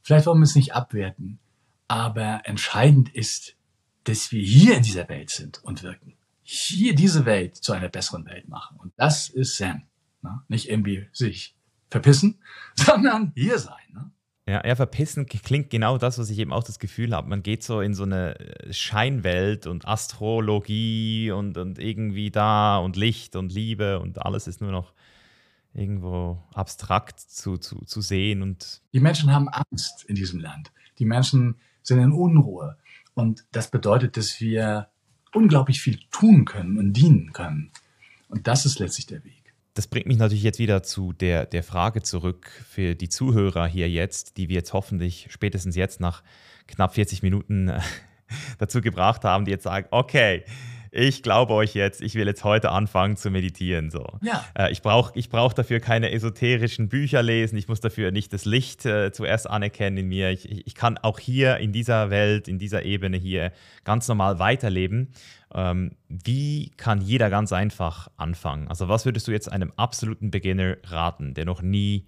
Vielleicht 0.03 0.27
wollen 0.27 0.39
wir 0.39 0.45
es 0.45 0.55
nicht 0.55 0.75
abwerten. 0.75 1.39
Aber 1.91 2.43
entscheidend 2.45 3.13
ist, 3.13 3.57
dass 4.05 4.31
wir 4.31 4.41
hier 4.41 4.77
in 4.77 4.85
dieser 4.85 5.09
Welt 5.09 5.31
sind 5.31 5.59
und 5.65 5.83
wirken. 5.83 6.15
Hier 6.45 6.95
diese 6.95 7.25
Welt 7.25 7.57
zu 7.57 7.73
einer 7.73 7.89
besseren 7.89 8.27
Welt 8.27 8.49
machen. 8.49 8.77
Und 8.79 8.93
das 8.97 9.29
ist 9.29 9.57
Zen. 9.57 9.89
Ne? 10.23 10.41
Nicht 10.47 10.71
irgendwie 10.71 11.09
sich 11.13 11.57
verpissen, 11.91 12.39
sondern 12.77 13.33
hier 13.35 13.59
sein. 13.59 13.75
Ne? 13.93 14.09
Ja, 14.47 14.65
ja, 14.65 14.77
verpissen 14.77 15.27
klingt 15.27 15.71
genau 15.71 15.99
das, 15.99 16.17
was 16.17 16.31
ich 16.31 16.39
eben 16.39 16.53
auch 16.53 16.63
das 16.63 16.79
Gefühl 16.79 17.13
habe. 17.13 17.29
Man 17.29 17.43
geht 17.43 17.65
so 17.65 17.81
in 17.81 17.95
so 17.95 18.05
eine 18.05 18.39
äh, 18.39 18.73
Scheinwelt 18.73 19.67
und 19.67 19.89
Astrologie 19.89 21.33
und, 21.33 21.59
und 21.59 21.81
irgendwie 21.81 22.31
da 22.31 22.79
und 22.79 22.95
Licht 22.95 23.35
und 23.35 23.53
Liebe 23.53 23.99
und 23.99 24.25
alles 24.25 24.47
ist 24.47 24.61
nur 24.61 24.71
noch 24.71 24.93
irgendwo 25.75 26.41
abstrakt 26.55 27.19
zu, 27.19 27.57
zu, 27.57 27.85
zu 27.85 28.01
sehen. 28.01 28.43
Und 28.43 28.81
Die 28.93 29.01
Menschen 29.01 29.33
haben 29.33 29.49
Angst 29.49 30.05
in 30.05 30.15
diesem 30.15 30.39
Land. 30.39 30.71
Die 31.01 31.05
Menschen 31.05 31.57
sind 31.83 31.99
in 31.99 32.13
Unruhe. 32.13 32.77
Und 33.15 33.45
das 33.53 33.71
bedeutet, 33.71 34.17
dass 34.17 34.41
wir 34.41 34.89
unglaublich 35.33 35.81
viel 35.81 35.99
tun 36.11 36.45
können 36.45 36.79
und 36.79 36.93
dienen 36.93 37.33
können. 37.33 37.71
Und 38.29 38.47
das 38.47 38.67
ist 38.67 38.79
letztlich 38.79 39.07
der 39.07 39.25
Weg. 39.25 39.41
Das 39.75 39.87
bringt 39.87 40.07
mich 40.07 40.19
natürlich 40.19 40.43
jetzt 40.43 40.59
wieder 40.59 40.83
zu 40.83 41.13
der, 41.13 41.47
der 41.47 41.63
Frage 41.63 42.03
zurück 42.03 42.51
für 42.69 42.95
die 42.95 43.09
Zuhörer 43.09 43.67
hier 43.67 43.89
jetzt, 43.89 44.37
die 44.37 44.49
wir 44.49 44.57
jetzt 44.57 44.73
hoffentlich 44.73 45.29
spätestens 45.31 45.77
jetzt 45.77 46.01
nach 46.01 46.23
knapp 46.67 46.95
40 46.95 47.23
Minuten 47.23 47.73
dazu 48.59 48.81
gebracht 48.81 49.25
haben, 49.25 49.45
die 49.45 49.53
jetzt 49.53 49.65
sagen, 49.65 49.87
okay, 49.91 50.45
ich 50.93 51.23
glaube 51.23 51.55
euch 51.55 51.75
jetzt, 51.75 52.03
ich 52.03 52.15
will 52.15 52.27
jetzt 52.27 52.43
heute 52.43 52.71
anfangen 52.71 53.17
zu 53.17 53.31
meditieren. 53.31 53.91
So. 53.91 54.05
Ja. 54.23 54.45
Äh, 54.59 54.73
ich 54.73 54.83
brauche 54.83 55.13
ich 55.17 55.29
brauch 55.29 55.53
dafür 55.53 55.81
keine 55.81 56.11
esoterischen 56.11 56.89
Bücher 56.89 57.23
lesen, 57.23 57.57
ich 57.57 57.69
muss 57.69 57.81
dafür 57.81 58.11
nicht 58.11 58.33
das 58.33 58.45
Licht 58.45 58.85
äh, 58.87 59.13
zuerst 59.13 59.49
anerkennen 59.49 59.99
in 59.99 60.09
mir. 60.09 60.31
Ich, 60.31 60.67
ich, 60.67 60.75
kann 60.75 60.99
auch 60.99 61.19
hier 61.19 61.59
in 61.59 61.73
dieser 61.73 62.11
Welt, 62.11 62.49
in 62.49 62.59
dieser 62.59 62.85
Ebene 62.85 63.17
hier 63.17 63.53
ganz 63.85 64.09
normal 64.09 64.39
weiterleben. 64.39 65.13
Ähm, 65.53 65.93
wie 66.09 66.71
kann 66.77 67.01
jeder 67.01 67.31
ganz 67.31 67.53
einfach 67.53 68.09
anfangen? 68.17 68.69
Also 68.69 68.89
was 68.89 69.05
würdest 69.05 69.29
du 69.29 69.33
jetzt 69.33 69.51
einem 69.51 69.73
absoluten 69.77 70.31
Beginner 70.31 70.77
raten, 70.85 71.35
der 71.35 71.45
noch 71.45 71.63
nie 71.63 72.07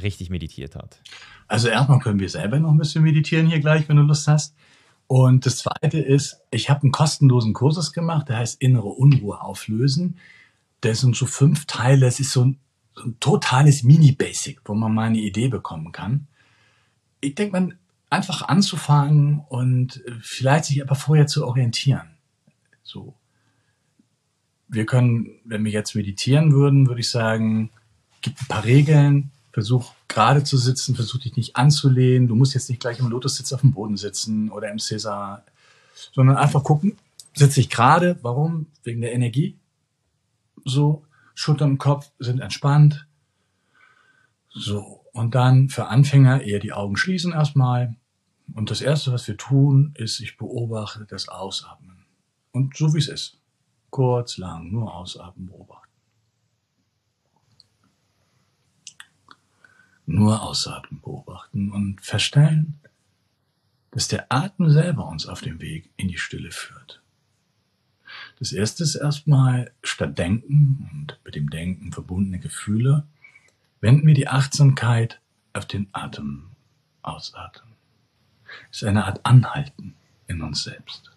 richtig 0.00 0.30
meditiert 0.30 0.74
hat? 0.74 1.00
Also 1.48 1.68
erstmal 1.68 2.00
können 2.00 2.18
wir 2.18 2.28
selber 2.28 2.58
noch 2.58 2.70
ein 2.70 2.78
bisschen 2.78 3.04
meditieren 3.04 3.46
hier 3.46 3.60
gleich, 3.60 3.88
wenn 3.88 3.96
du 3.96 4.02
Lust 4.02 4.26
hast. 4.26 4.56
Und 5.06 5.46
das 5.46 5.58
zweite 5.58 5.98
ist, 5.98 6.40
ich 6.50 6.68
habe 6.68 6.82
einen 6.82 6.92
kostenlosen 6.92 7.52
Kursus 7.52 7.92
gemacht, 7.92 8.28
der 8.28 8.38
heißt 8.38 8.60
Innere 8.60 8.88
Unruhe 8.88 9.40
auflösen. 9.40 10.18
Das 10.80 11.00
sind 11.00 11.14
so 11.14 11.26
fünf 11.26 11.66
Teile, 11.66 12.06
es 12.06 12.20
ist 12.20 12.32
so 12.32 12.44
ein, 12.44 12.58
so 12.94 13.04
ein 13.04 13.20
totales 13.20 13.82
Mini-Basic, 13.82 14.60
wo 14.64 14.74
man 14.74 14.94
mal 14.94 15.04
eine 15.04 15.18
Idee 15.18 15.48
bekommen 15.48 15.92
kann. 15.92 16.26
Ich 17.20 17.34
denke, 17.34 17.52
man 17.52 17.74
einfach 18.10 18.42
anzufangen 18.42 19.40
und 19.48 20.02
vielleicht 20.20 20.66
sich 20.66 20.82
aber 20.82 20.94
vorher 20.94 21.26
zu 21.26 21.46
orientieren. 21.46 22.08
So. 22.82 23.14
Wir 24.68 24.86
können, 24.86 25.30
wenn 25.44 25.64
wir 25.64 25.72
jetzt 25.72 25.94
meditieren 25.94 26.52
würden, 26.52 26.88
würde 26.88 27.00
ich 27.00 27.10
sagen, 27.10 27.70
gibt 28.22 28.40
ein 28.40 28.48
paar 28.48 28.64
Regeln, 28.64 29.30
versuch 29.52 29.92
gerade 30.08 30.44
zu 30.44 30.56
sitzen, 30.56 30.94
versuch 30.94 31.20
dich 31.20 31.36
nicht 31.36 31.56
anzulehnen. 31.56 32.28
Du 32.28 32.34
musst 32.34 32.54
jetzt 32.54 32.68
nicht 32.68 32.80
gleich 32.80 32.98
im 32.98 33.08
Lotussitz 33.08 33.52
auf 33.52 33.60
dem 33.60 33.72
Boden 33.72 33.96
sitzen 33.96 34.50
oder 34.50 34.70
im 34.70 34.78
Cäsar, 34.78 35.44
sondern 36.12 36.36
einfach 36.36 36.62
gucken, 36.62 36.96
sitze 37.34 37.60
ich 37.60 37.70
gerade, 37.70 38.18
warum? 38.22 38.66
Wegen 38.82 39.00
der 39.00 39.12
Energie. 39.12 39.58
So, 40.64 41.04
Schultern 41.34 41.72
und 41.72 41.78
Kopf 41.78 42.10
sind 42.18 42.40
entspannt. 42.40 43.06
So, 44.48 45.04
und 45.12 45.34
dann 45.34 45.68
für 45.68 45.88
Anfänger 45.88 46.42
eher 46.42 46.60
die 46.60 46.72
Augen 46.72 46.96
schließen 46.96 47.32
erstmal. 47.32 47.96
Und 48.54 48.70
das 48.70 48.80
Erste, 48.80 49.12
was 49.12 49.28
wir 49.28 49.36
tun, 49.36 49.92
ist, 49.96 50.20
ich 50.20 50.36
beobachte 50.36 51.04
das 51.04 51.28
Ausatmen. 51.28 52.06
Und 52.52 52.76
so 52.76 52.94
wie 52.94 52.98
es 52.98 53.08
ist. 53.08 53.38
Kurz, 53.90 54.38
lang, 54.38 54.70
nur 54.70 54.94
ausatmen, 54.94 55.46
beobachten. 55.46 55.85
Nur 60.06 60.42
ausatmen 60.42 61.00
beobachten 61.00 61.70
und 61.72 62.00
feststellen, 62.00 62.78
dass 63.90 64.08
der 64.08 64.26
Atem 64.30 64.70
selber 64.70 65.08
uns 65.08 65.26
auf 65.26 65.40
dem 65.40 65.60
Weg 65.60 65.90
in 65.96 66.08
die 66.08 66.18
Stille 66.18 66.50
führt. 66.50 67.02
Das 68.38 68.52
erste 68.52 68.84
ist 68.84 68.94
erstmal 68.94 69.72
statt 69.82 70.18
Denken 70.18 70.88
und 70.92 71.18
mit 71.24 71.34
dem 71.34 71.50
Denken 71.50 71.92
verbundene 71.92 72.38
Gefühle, 72.38 73.06
wenden 73.80 74.06
wir 74.06 74.14
die 74.14 74.28
Achtsamkeit 74.28 75.20
auf 75.52 75.66
den 75.66 75.88
Atem 75.92 76.50
ausatmen. 77.02 77.74
Ist 78.70 78.84
eine 78.84 79.06
Art 79.06 79.24
Anhalten 79.24 79.94
in 80.26 80.42
uns 80.42 80.64
selbst. 80.64 81.10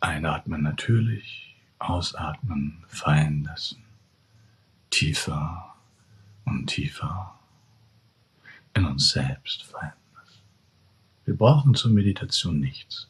Einatmen 0.00 0.62
natürlich, 0.62 1.56
ausatmen, 1.78 2.84
fallen 2.88 3.44
lassen. 3.44 3.82
Tiefer 4.90 5.74
und 6.44 6.68
tiefer 6.68 7.39
in 8.74 8.84
uns 8.84 9.10
selbst 9.10 9.62
verändert. 9.64 9.96
Wir 11.24 11.36
brauchen 11.36 11.74
zur 11.74 11.90
Meditation 11.90 12.60
nichts, 12.60 13.08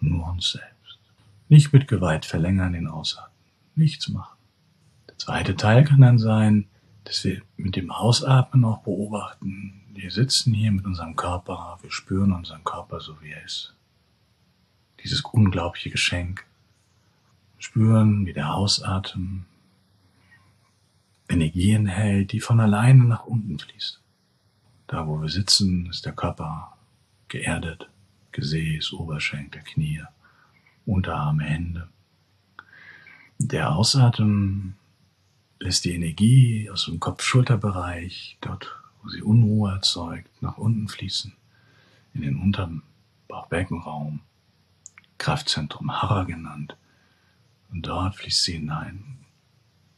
nur 0.00 0.28
uns 0.28 0.52
selbst. 0.52 0.98
Nicht 1.48 1.72
mit 1.72 1.88
Gewalt 1.88 2.24
verlängern 2.24 2.72
den 2.72 2.88
Ausatmen, 2.88 3.32
nichts 3.74 4.08
machen. 4.08 4.36
Der 5.08 5.18
zweite 5.18 5.56
Teil 5.56 5.84
kann 5.84 6.00
dann 6.00 6.18
sein, 6.18 6.68
dass 7.04 7.24
wir 7.24 7.42
mit 7.56 7.76
dem 7.76 7.90
Ausatmen 7.90 8.64
auch 8.64 8.82
beobachten, 8.82 9.80
wir 9.94 10.10
sitzen 10.10 10.52
hier 10.52 10.70
mit 10.70 10.84
unserem 10.84 11.16
Körper, 11.16 11.78
wir 11.82 11.90
spüren 11.90 12.32
unseren 12.32 12.62
Körper 12.64 13.00
so 13.00 13.20
wie 13.20 13.30
er 13.30 13.44
ist. 13.44 13.74
Dieses 15.02 15.22
unglaubliche 15.22 15.90
Geschenk. 15.90 16.46
Spüren, 17.58 18.24
wie 18.26 18.32
der 18.32 18.54
Ausatem 18.54 19.46
Energien 21.28 21.86
hält, 21.86 22.32
die 22.32 22.40
von 22.40 22.60
alleine 22.60 23.04
nach 23.04 23.24
unten 23.24 23.58
fließt. 23.58 24.00
Da, 24.88 25.06
wo 25.06 25.20
wir 25.20 25.28
sitzen, 25.28 25.86
ist 25.90 26.06
der 26.06 26.14
Körper 26.14 26.76
geerdet. 27.28 27.90
Gesäß, 28.32 28.94
Oberschenkel, 28.94 29.62
Knie, 29.62 30.02
Unterarme, 30.86 31.44
Hände. 31.44 31.88
Der 33.36 33.76
Ausatmen 33.76 34.76
lässt 35.60 35.84
die 35.84 35.94
Energie 35.94 36.70
aus 36.70 36.86
dem 36.86 37.00
Kopf-Schulterbereich, 37.00 38.38
dort, 38.40 38.74
wo 39.02 39.10
sie 39.10 39.20
Unruhe 39.20 39.72
erzeugt, 39.72 40.30
nach 40.40 40.56
unten 40.56 40.88
fließen, 40.88 41.34
in 42.14 42.22
den 42.22 42.40
unteren 42.40 42.82
Bauchbeckenraum, 43.28 44.20
Kraftzentrum 45.18 46.00
Hara 46.00 46.24
genannt. 46.24 46.78
Und 47.70 47.86
dort 47.86 48.16
fließt 48.16 48.42
sie 48.42 48.52
hinein 48.54 49.18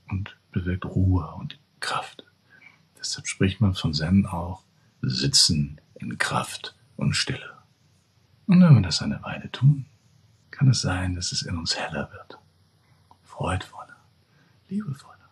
und 0.09 0.37
bewirkt 0.51 0.85
Ruhe 0.85 1.33
und 1.37 1.61
Kraft. 1.79 2.25
Deshalb 2.99 3.29
spricht 3.29 3.61
man 3.61 3.75
von 3.75 3.95
Zen 3.95 4.27
auch 4.27 4.65
sitzen 5.03 5.81
in 5.95 6.19
Kraft 6.19 6.75
und 6.97 7.15
Stille. 7.15 7.59
Und 8.47 8.61
wenn 8.63 8.75
wir 8.75 8.83
das 8.83 9.03
eine 9.03 9.23
Weile 9.23 9.51
tun, 9.51 9.87
kann 10.51 10.69
es 10.69 10.81
sein, 10.81 11.15
dass 11.15 11.33
es 11.33 11.43
in 11.43 11.57
uns 11.57 11.77
heller 11.77 12.11
wird, 12.13 12.39
freudvoller, 13.23 13.97
liebevoller, 14.69 15.31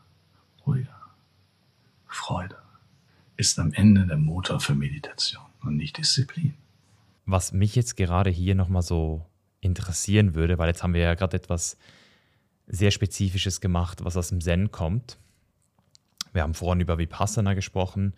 ruhiger. 0.66 0.96
Freude 2.06 2.56
ist 3.36 3.58
am 3.58 3.72
Ende 3.72 4.06
der 4.06 4.16
Motor 4.16 4.60
für 4.60 4.74
Meditation 4.74 5.44
und 5.62 5.76
nicht 5.76 5.98
Disziplin. 5.98 6.54
Was 7.26 7.52
mich 7.52 7.74
jetzt 7.74 7.96
gerade 7.96 8.30
hier 8.30 8.54
nochmal 8.54 8.82
so 8.82 9.26
interessieren 9.60 10.34
würde, 10.34 10.58
weil 10.58 10.68
jetzt 10.68 10.82
haben 10.82 10.94
wir 10.94 11.02
ja 11.02 11.14
gerade 11.14 11.36
etwas 11.36 11.76
sehr 12.66 12.90
Spezifisches 12.90 13.60
gemacht, 13.60 14.04
was 14.04 14.16
aus 14.16 14.28
dem 14.28 14.40
Zen 14.40 14.70
kommt. 14.70 15.18
Wir 16.32 16.42
haben 16.42 16.54
vorhin 16.54 16.80
über 16.80 16.98
Vipassana 16.98 17.54
gesprochen 17.54 18.14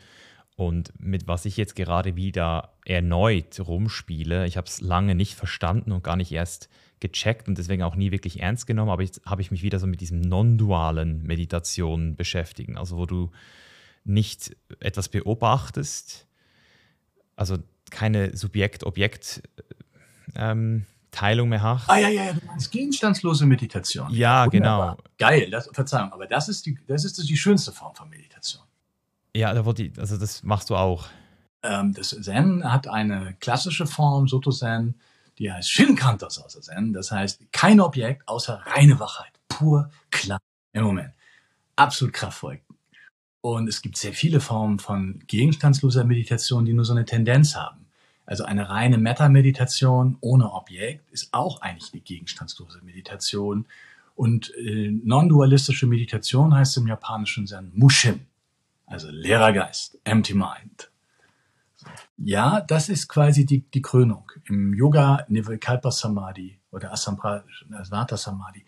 und 0.61 0.93
mit 0.99 1.27
was 1.27 1.47
ich 1.47 1.57
jetzt 1.57 1.75
gerade 1.75 2.17
wieder 2.17 2.75
erneut 2.85 3.61
rumspiele, 3.61 4.47
ich 4.47 4.57
habe 4.57 4.67
es 4.67 4.81
lange 4.81 5.15
nicht 5.15 5.35
verstanden 5.35 5.93
und 5.93 6.05
gar 6.05 6.17
nicht 6.17 6.33
erst 6.33 6.69
gecheckt 7.01 7.49
und 7.49 7.57
deswegen 7.57 7.83
auch 7.83 7.97
nie 7.97 8.13
wirklich 8.13 8.41
ernst 8.41 8.67
genommen, 8.67 8.91
aber 8.91 9.03
jetzt 9.03 9.23
habe 9.25 9.41
ich 9.41 9.51
mich 9.51 9.63
wieder 9.63 9.79
so 9.79 9.87
mit 9.87 10.03
diesem 10.03 10.21
non-dualen 10.21 11.23
Meditation 11.23 12.15
beschäftigen, 12.15 12.77
also 12.77 12.99
wo 12.99 13.07
du 13.07 13.31
nicht 14.05 14.55
etwas 14.81 15.09
beobachtest, 15.09 16.27
also 17.37 17.57
keine 17.91 18.37
Subjekt-Objekt-Teilung 18.37 20.35
ähm, 20.37 21.49
mehr 21.49 21.63
hast. 21.63 21.89
Ah 21.89 21.99
ja, 21.99 22.09
ja, 22.09 22.25
ja, 22.27 22.33
du 22.35 22.47
meinst 22.47 22.71
gegenstandslose 22.71 23.47
Meditation. 23.47 24.13
Ja, 24.13 24.53
Wunderbar. 24.53 24.97
genau. 24.97 25.09
Geil, 25.17 25.51
das, 25.51 25.71
Verzeihung, 25.73 26.13
aber 26.13 26.27
das 26.27 26.51
ist, 26.51 26.67
die, 26.67 26.79
das 26.87 27.07
ist 27.07 27.19
die 27.19 27.37
schönste 27.37 27.73
Form 27.73 27.95
von 27.95 28.11
Meditation. 28.11 28.63
Ja, 29.35 29.51
also 29.51 30.17
das 30.17 30.43
machst 30.43 30.71
du 30.71 30.77
auch. 30.77 31.07
Ähm, 31.63 31.93
das 31.93 32.11
Zen 32.11 32.71
hat 32.71 32.89
eine 32.89 33.35
klassische 33.41 33.87
Form, 33.87 34.29
Soto 34.29 34.51
Zen, 34.51 34.95
die 35.39 35.53
heißt 35.53 35.71
Shinkantas 35.71 36.39
außer 36.39 36.61
Zen. 36.61 36.93
Das 36.93 37.11
heißt, 37.11 37.53
kein 37.53 37.81
Objekt 37.81 38.27
außer 38.29 38.63
reine 38.67 38.99
Wachheit. 38.99 39.33
Pur, 39.49 39.91
klar, 40.11 40.41
im 40.73 40.85
Moment. 40.85 41.13
Absolut 41.77 42.15
kraftvoll. 42.15 42.61
Und 43.43 43.69
es 43.69 43.81
gibt 43.81 43.97
sehr 43.97 44.13
viele 44.13 44.41
Formen 44.41 44.79
von 44.79 45.23
gegenstandsloser 45.27 46.05
Meditation, 46.05 46.65
die 46.65 46.75
nur 46.75 46.85
so 46.85 46.93
eine 46.93 47.07
Tendenz 47.07 47.57
haben. 47.57 47.87
Also 48.27 48.45
eine 48.45 48.69
reine 48.69 48.99
Metta-Meditation 48.99 50.19
ohne 50.21 50.53
Objekt 50.53 51.11
ist 51.11 51.33
auch 51.33 51.63
eigentlich 51.63 51.93
eine 51.93 52.03
gegenstandslose 52.03 52.81
Meditation. 52.83 53.67
Und 54.15 54.55
äh, 54.57 54.91
non-dualistische 54.91 55.87
Meditation 55.87 56.55
heißt 56.55 56.77
im 56.77 56.87
Japanischen 56.87 57.47
Zen 57.47 57.73
Mushin. 57.75 58.27
Also 58.91 59.09
leerer 59.09 59.53
Geist, 59.53 60.01
empty 60.03 60.35
mind. 60.35 60.91
Ja, 62.19 62.61
das 62.61 62.89
ist 62.89 63.07
quasi 63.07 63.47
die, 63.47 63.61
die 63.61 63.83
Krönung. 63.83 64.31
Im 64.47 64.75
Yoga 64.75 65.25
Nirvikalpa 65.29 65.93
Samadhi 65.93 66.59
oder 66.73 66.93
Asamprajnata 66.93 68.17
Samadhi. 68.17 68.65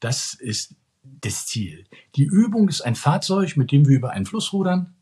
Das 0.00 0.32
ist 0.32 0.74
das 1.02 1.46
Ziel. 1.46 1.84
Die 2.16 2.24
Übung 2.24 2.70
ist 2.70 2.80
ein 2.80 2.94
Fahrzeug, 2.94 3.58
mit 3.58 3.70
dem 3.70 3.86
wir 3.86 3.96
über 3.96 4.10
einen 4.10 4.24
Fluss 4.24 4.54
rudern. 4.54 4.94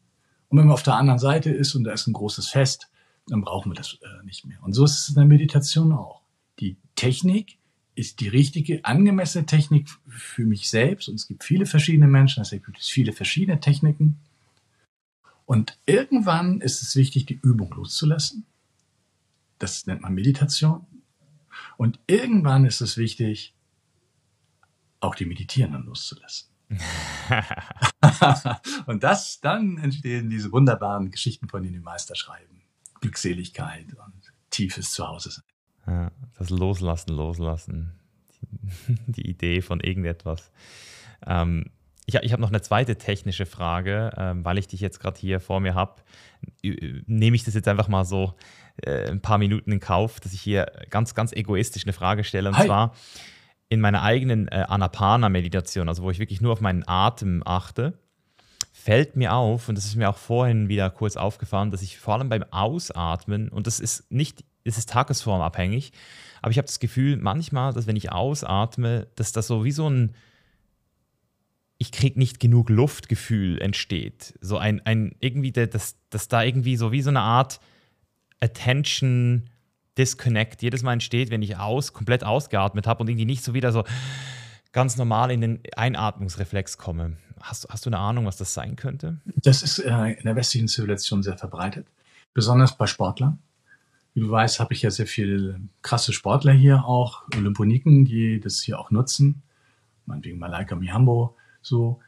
Und 0.48 0.58
wenn 0.58 0.66
man 0.66 0.74
auf 0.74 0.82
der 0.82 0.96
anderen 0.96 1.20
Seite 1.20 1.50
ist 1.50 1.76
und 1.76 1.84
da 1.84 1.92
ist 1.92 2.08
ein 2.08 2.12
großes 2.12 2.48
Fest, 2.48 2.90
dann 3.28 3.42
brauchen 3.42 3.70
wir 3.70 3.76
das 3.76 3.98
äh, 4.02 4.24
nicht 4.24 4.44
mehr. 4.44 4.60
Und 4.62 4.72
so 4.72 4.84
ist 4.84 4.98
es 4.98 5.08
in 5.10 5.14
der 5.14 5.24
Meditation 5.24 5.92
auch. 5.92 6.22
Die 6.58 6.76
Technik 6.96 7.58
ist 7.94 8.18
die 8.18 8.28
richtige, 8.28 8.84
angemessene 8.84 9.46
Technik 9.46 9.88
für 10.08 10.44
mich 10.44 10.68
selbst. 10.68 11.08
Und 11.08 11.14
es 11.14 11.28
gibt 11.28 11.44
viele 11.44 11.64
verschiedene 11.64 12.08
Menschen, 12.08 12.42
deshalb 12.42 12.66
gibt 12.66 12.80
es 12.80 12.88
viele 12.88 13.12
verschiedene 13.12 13.60
Techniken. 13.60 14.18
Und 15.46 15.78
irgendwann 15.86 16.60
ist 16.60 16.82
es 16.82 16.96
wichtig, 16.96 17.26
die 17.26 17.38
Übung 17.42 17.72
loszulassen. 17.72 18.46
Das 19.58 19.86
nennt 19.86 20.02
man 20.02 20.14
Meditation. 20.14 20.86
Und 21.76 22.00
irgendwann 22.06 22.64
ist 22.64 22.80
es 22.80 22.96
wichtig, 22.96 23.54
auch 25.00 25.14
die 25.14 25.26
Meditierenden 25.26 25.84
loszulassen. 25.84 26.48
und 28.86 29.04
das, 29.04 29.40
dann 29.40 29.78
entstehen 29.78 30.30
diese 30.30 30.50
wunderbaren 30.50 31.10
Geschichten, 31.10 31.48
von 31.48 31.62
denen 31.62 31.74
die 31.74 31.80
Meister 31.80 32.14
schreiben. 32.14 32.62
Glückseligkeit 33.00 33.86
und 33.94 34.32
tiefes 34.50 34.92
Zuhause 34.92 35.30
sein. 35.30 35.44
Ja, 35.86 36.12
das 36.38 36.50
Loslassen, 36.50 37.10
Loslassen. 37.10 38.00
Die 39.06 39.26
Idee 39.28 39.60
von 39.60 39.80
irgendetwas. 39.80 40.50
Ähm, 41.26 41.70
ich, 42.06 42.14
ich 42.14 42.32
habe 42.32 42.42
noch 42.42 42.50
eine 42.50 42.60
zweite 42.60 42.96
technische 42.96 43.46
Frage, 43.46 44.12
ähm, 44.16 44.44
weil 44.44 44.58
ich 44.58 44.68
dich 44.68 44.80
jetzt 44.80 45.00
gerade 45.00 45.18
hier 45.18 45.40
vor 45.40 45.60
mir 45.60 45.74
habe. 45.74 46.02
Nehme 46.62 47.36
ich 47.36 47.44
das 47.44 47.54
jetzt 47.54 47.68
einfach 47.68 47.88
mal 47.88 48.04
so 48.04 48.34
äh, 48.82 49.10
ein 49.10 49.20
paar 49.20 49.38
Minuten 49.38 49.72
in 49.72 49.80
Kauf, 49.80 50.20
dass 50.20 50.32
ich 50.32 50.40
hier 50.40 50.70
ganz, 50.90 51.14
ganz 51.14 51.32
egoistisch 51.32 51.84
eine 51.84 51.92
Frage 51.92 52.24
stelle. 52.24 52.48
Und 52.50 52.58
Hi. 52.58 52.66
zwar 52.66 52.94
in 53.68 53.80
meiner 53.80 54.02
eigenen 54.02 54.48
äh, 54.48 54.64
Anapana-Meditation, 54.68 55.88
also 55.88 56.02
wo 56.02 56.10
ich 56.10 56.18
wirklich 56.18 56.40
nur 56.40 56.52
auf 56.52 56.60
meinen 56.60 56.86
Atem 56.86 57.42
achte, 57.44 57.98
fällt 58.72 59.16
mir 59.16 59.32
auf, 59.32 59.68
und 59.68 59.78
das 59.78 59.86
ist 59.86 59.96
mir 59.96 60.10
auch 60.10 60.16
vorhin 60.16 60.68
wieder 60.68 60.90
kurz 60.90 61.16
aufgefallen, 61.16 61.70
dass 61.70 61.80
ich 61.80 61.98
vor 61.98 62.14
allem 62.14 62.28
beim 62.28 62.44
Ausatmen, 62.50 63.48
und 63.48 63.66
das 63.66 63.80
ist 63.80 64.10
nicht, 64.10 64.44
es 64.64 64.76
ist 64.76 64.90
tagesformabhängig, 64.90 65.92
aber 66.42 66.50
ich 66.50 66.58
habe 66.58 66.66
das 66.66 66.80
Gefühl 66.80 67.16
manchmal, 67.16 67.72
dass 67.72 67.86
wenn 67.86 67.96
ich 67.96 68.12
ausatme, 68.12 69.06
dass 69.16 69.32
das 69.32 69.46
so 69.46 69.64
wie 69.64 69.72
so 69.72 69.88
ein 69.88 70.14
ich 71.78 71.92
kriege 71.92 72.18
nicht 72.18 72.40
genug 72.40 72.70
Luftgefühl 72.70 73.60
entsteht. 73.60 74.34
So 74.40 74.58
ein, 74.58 74.80
ein 74.84 75.14
irgendwie, 75.20 75.52
dass, 75.52 75.96
dass 76.10 76.28
da 76.28 76.42
irgendwie 76.42 76.76
so 76.76 76.92
wie 76.92 77.02
so 77.02 77.10
eine 77.10 77.20
Art 77.20 77.60
Attention 78.40 79.50
Disconnect 79.98 80.62
jedes 80.62 80.82
Mal 80.82 80.94
entsteht, 80.94 81.30
wenn 81.30 81.42
ich 81.42 81.56
aus, 81.56 81.92
komplett 81.92 82.24
ausgeatmet 82.24 82.86
habe 82.86 83.02
und 83.02 83.08
irgendwie 83.08 83.26
nicht 83.26 83.44
so 83.44 83.54
wieder 83.54 83.72
so 83.72 83.84
ganz 84.72 84.96
normal 84.96 85.30
in 85.30 85.40
den 85.40 85.60
Einatmungsreflex 85.76 86.78
komme. 86.78 87.16
Hast, 87.40 87.68
hast 87.70 87.86
du 87.86 87.90
eine 87.90 87.98
Ahnung, 87.98 88.26
was 88.26 88.36
das 88.36 88.54
sein 88.54 88.76
könnte? 88.76 89.20
Das 89.24 89.62
ist 89.62 89.78
äh, 89.78 90.12
in 90.12 90.24
der 90.24 90.34
westlichen 90.34 90.68
Zivilisation 90.68 91.22
sehr 91.22 91.38
verbreitet, 91.38 91.86
besonders 92.32 92.76
bei 92.76 92.86
Sportlern. 92.86 93.38
Wie 94.14 94.20
du 94.20 94.30
weißt, 94.30 94.60
habe 94.60 94.74
ich 94.74 94.82
ja 94.82 94.90
sehr 94.90 95.06
viele 95.06 95.60
krasse 95.82 96.12
Sportler 96.12 96.52
hier 96.52 96.84
auch, 96.84 97.22
Olymponiken, 97.36 98.04
die 98.04 98.40
das 98.40 98.60
hier 98.60 98.78
auch 98.78 98.90
nutzen. 98.90 99.42
Meinetwegen 100.06 100.38
Malaika 100.38 100.76
Mihambo, 100.76 101.36
so, 101.64 102.00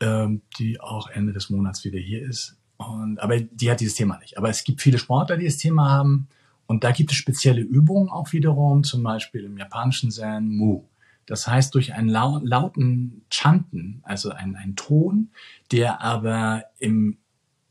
ähm, 0.00 0.42
die 0.58 0.80
auch 0.80 1.08
Ende 1.08 1.32
des 1.32 1.50
Monats 1.50 1.84
wieder 1.84 1.98
hier 1.98 2.22
ist. 2.22 2.56
Und, 2.76 3.18
aber 3.20 3.40
die 3.40 3.70
hat 3.70 3.80
dieses 3.80 3.96
Thema 3.96 4.18
nicht. 4.18 4.38
Aber 4.38 4.48
es 4.48 4.64
gibt 4.64 4.80
viele 4.80 4.98
Sportler, 4.98 5.36
die 5.36 5.44
das 5.44 5.56
Thema 5.56 5.90
haben. 5.90 6.28
Und 6.66 6.84
da 6.84 6.92
gibt 6.92 7.10
es 7.10 7.16
spezielle 7.16 7.60
Übungen 7.60 8.08
auch 8.08 8.32
wiederum, 8.32 8.84
zum 8.84 9.02
Beispiel 9.02 9.44
im 9.44 9.56
japanischen 9.56 10.10
Zen 10.10 10.48
Mu. 10.48 10.84
Das 11.26 11.46
heißt, 11.46 11.74
durch 11.74 11.92
einen 11.92 12.08
lauten 12.08 13.22
Chanten, 13.30 14.00
also 14.02 14.30
einen, 14.30 14.56
einen 14.56 14.76
Ton, 14.76 15.30
der 15.72 16.00
aber 16.00 16.64
im, 16.78 17.18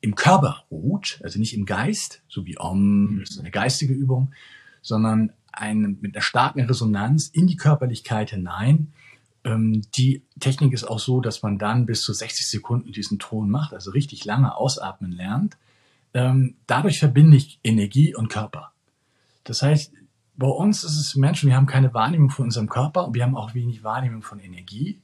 im 0.02 0.14
Körper 0.14 0.66
ruht, 0.70 1.20
also 1.24 1.40
nicht 1.40 1.56
im 1.56 1.66
Geist, 1.66 2.22
so 2.28 2.46
wie 2.46 2.60
Om, 2.60 3.18
das 3.20 3.32
ist 3.32 3.40
eine 3.40 3.50
geistige 3.50 3.94
Übung, 3.94 4.32
sondern 4.82 5.32
ein, 5.52 5.98
mit 6.02 6.16
einer 6.16 6.22
starken 6.22 6.62
Resonanz 6.62 7.30
in 7.30 7.48
die 7.48 7.56
Körperlichkeit 7.56 8.30
hinein, 8.30 8.94
ähm, 9.48 9.82
die 9.96 10.24
Technik 10.40 10.74
ist 10.74 10.84
auch 10.84 11.00
so, 11.00 11.22
dass 11.22 11.42
man 11.42 11.58
dann 11.58 11.86
bis 11.86 12.02
zu 12.02 12.14
60 12.14 12.48
Sekunden 12.48 12.92
diesen 12.92 13.18
Ton 13.18 13.50
macht, 13.50 13.74
also 13.74 13.92
richtig 13.92 14.26
lange 14.26 14.56
ausatmen 14.56 15.12
lernt. 15.12 15.58
Ähm, 16.14 16.56
dadurch 16.68 17.00
verbinde 17.00 17.38
ich 17.38 17.60
Energie 17.64 18.14
und 18.14 18.28
Körper. 18.28 18.74
Das 19.46 19.62
heißt, 19.62 19.94
bei 20.36 20.48
uns 20.48 20.84
ist 20.84 20.98
es 20.98 21.16
Menschen, 21.16 21.50
wir 21.50 21.56
haben 21.56 21.66
keine 21.66 21.94
Wahrnehmung 21.94 22.30
von 22.30 22.46
unserem 22.46 22.68
Körper 22.68 23.08
und 23.08 23.16
wir 23.16 23.24
haben 23.24 23.38
auch 23.38 23.54
wenig 23.54 23.84
Wahrnehmung 23.84 24.22
von 24.22 24.40
Energie. 24.40 25.00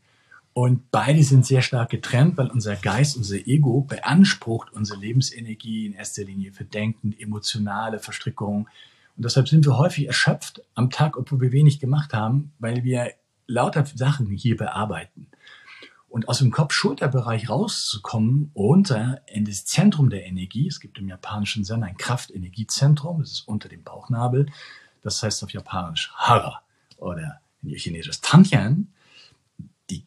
Und 0.54 0.92
beide 0.92 1.24
sind 1.24 1.46
sehr 1.46 1.62
stark 1.62 1.90
getrennt, 1.90 2.38
weil 2.38 2.48
unser 2.48 2.76
Geist, 2.76 3.18
unser 3.18 3.38
Ego 3.48 3.82
beansprucht 3.82 4.72
unsere 4.72 5.00
Lebensenergie 5.00 5.88
in 5.88 5.94
erster 5.94 6.24
Linie 6.24 6.52
für 6.52 6.66
Denken, 6.66 7.16
emotionale 7.18 7.98
Verstrickungen. 7.98 8.68
Und 9.16 9.26
deshalb 9.26 9.48
sind 9.48 9.66
wir 9.66 9.78
häufig 9.78 10.06
erschöpft 10.06 10.62
am 10.76 10.90
Tag, 10.90 11.18
obwohl 11.18 11.42
wir 11.42 11.52
wenig 11.52 11.80
gemacht 11.80 12.14
haben, 12.14 12.52
weil 12.60 12.84
wir 12.84 13.14
lauter 13.48 13.86
Sachen 13.86 14.28
hier 14.28 14.58
bearbeiten. 14.58 15.28
Und 16.10 16.30
aus 16.30 16.38
dem 16.38 16.52
Kopf-Schulter-Bereich 16.52 17.50
rauszukommen, 17.50 18.52
runter 18.56 19.22
in 19.26 19.46
das 19.46 19.66
Zentrum 19.66 20.12
der 20.12 20.26
Energie. 20.26 20.68
Es 20.68 20.80
gibt 20.80 21.00
im 21.00 21.08
japanischen 21.08 21.66
Zen 21.66 21.84
ein 21.84 21.98
Kraft-Energiezentrum, 21.98 23.22
das 23.22 23.32
ist 23.32 23.48
unter 23.48 23.68
dem 23.68 23.84
Bauchnabel. 23.84 24.46
Das 25.02 25.24
heißt 25.24 25.44
auf 25.44 25.52
Japanisch 25.52 26.12
Hara 26.16 26.62
oder 26.98 27.42
in 27.64 27.76
Chinesisch 27.76 28.22
Tantian. 28.22 28.90
Die 29.90 30.06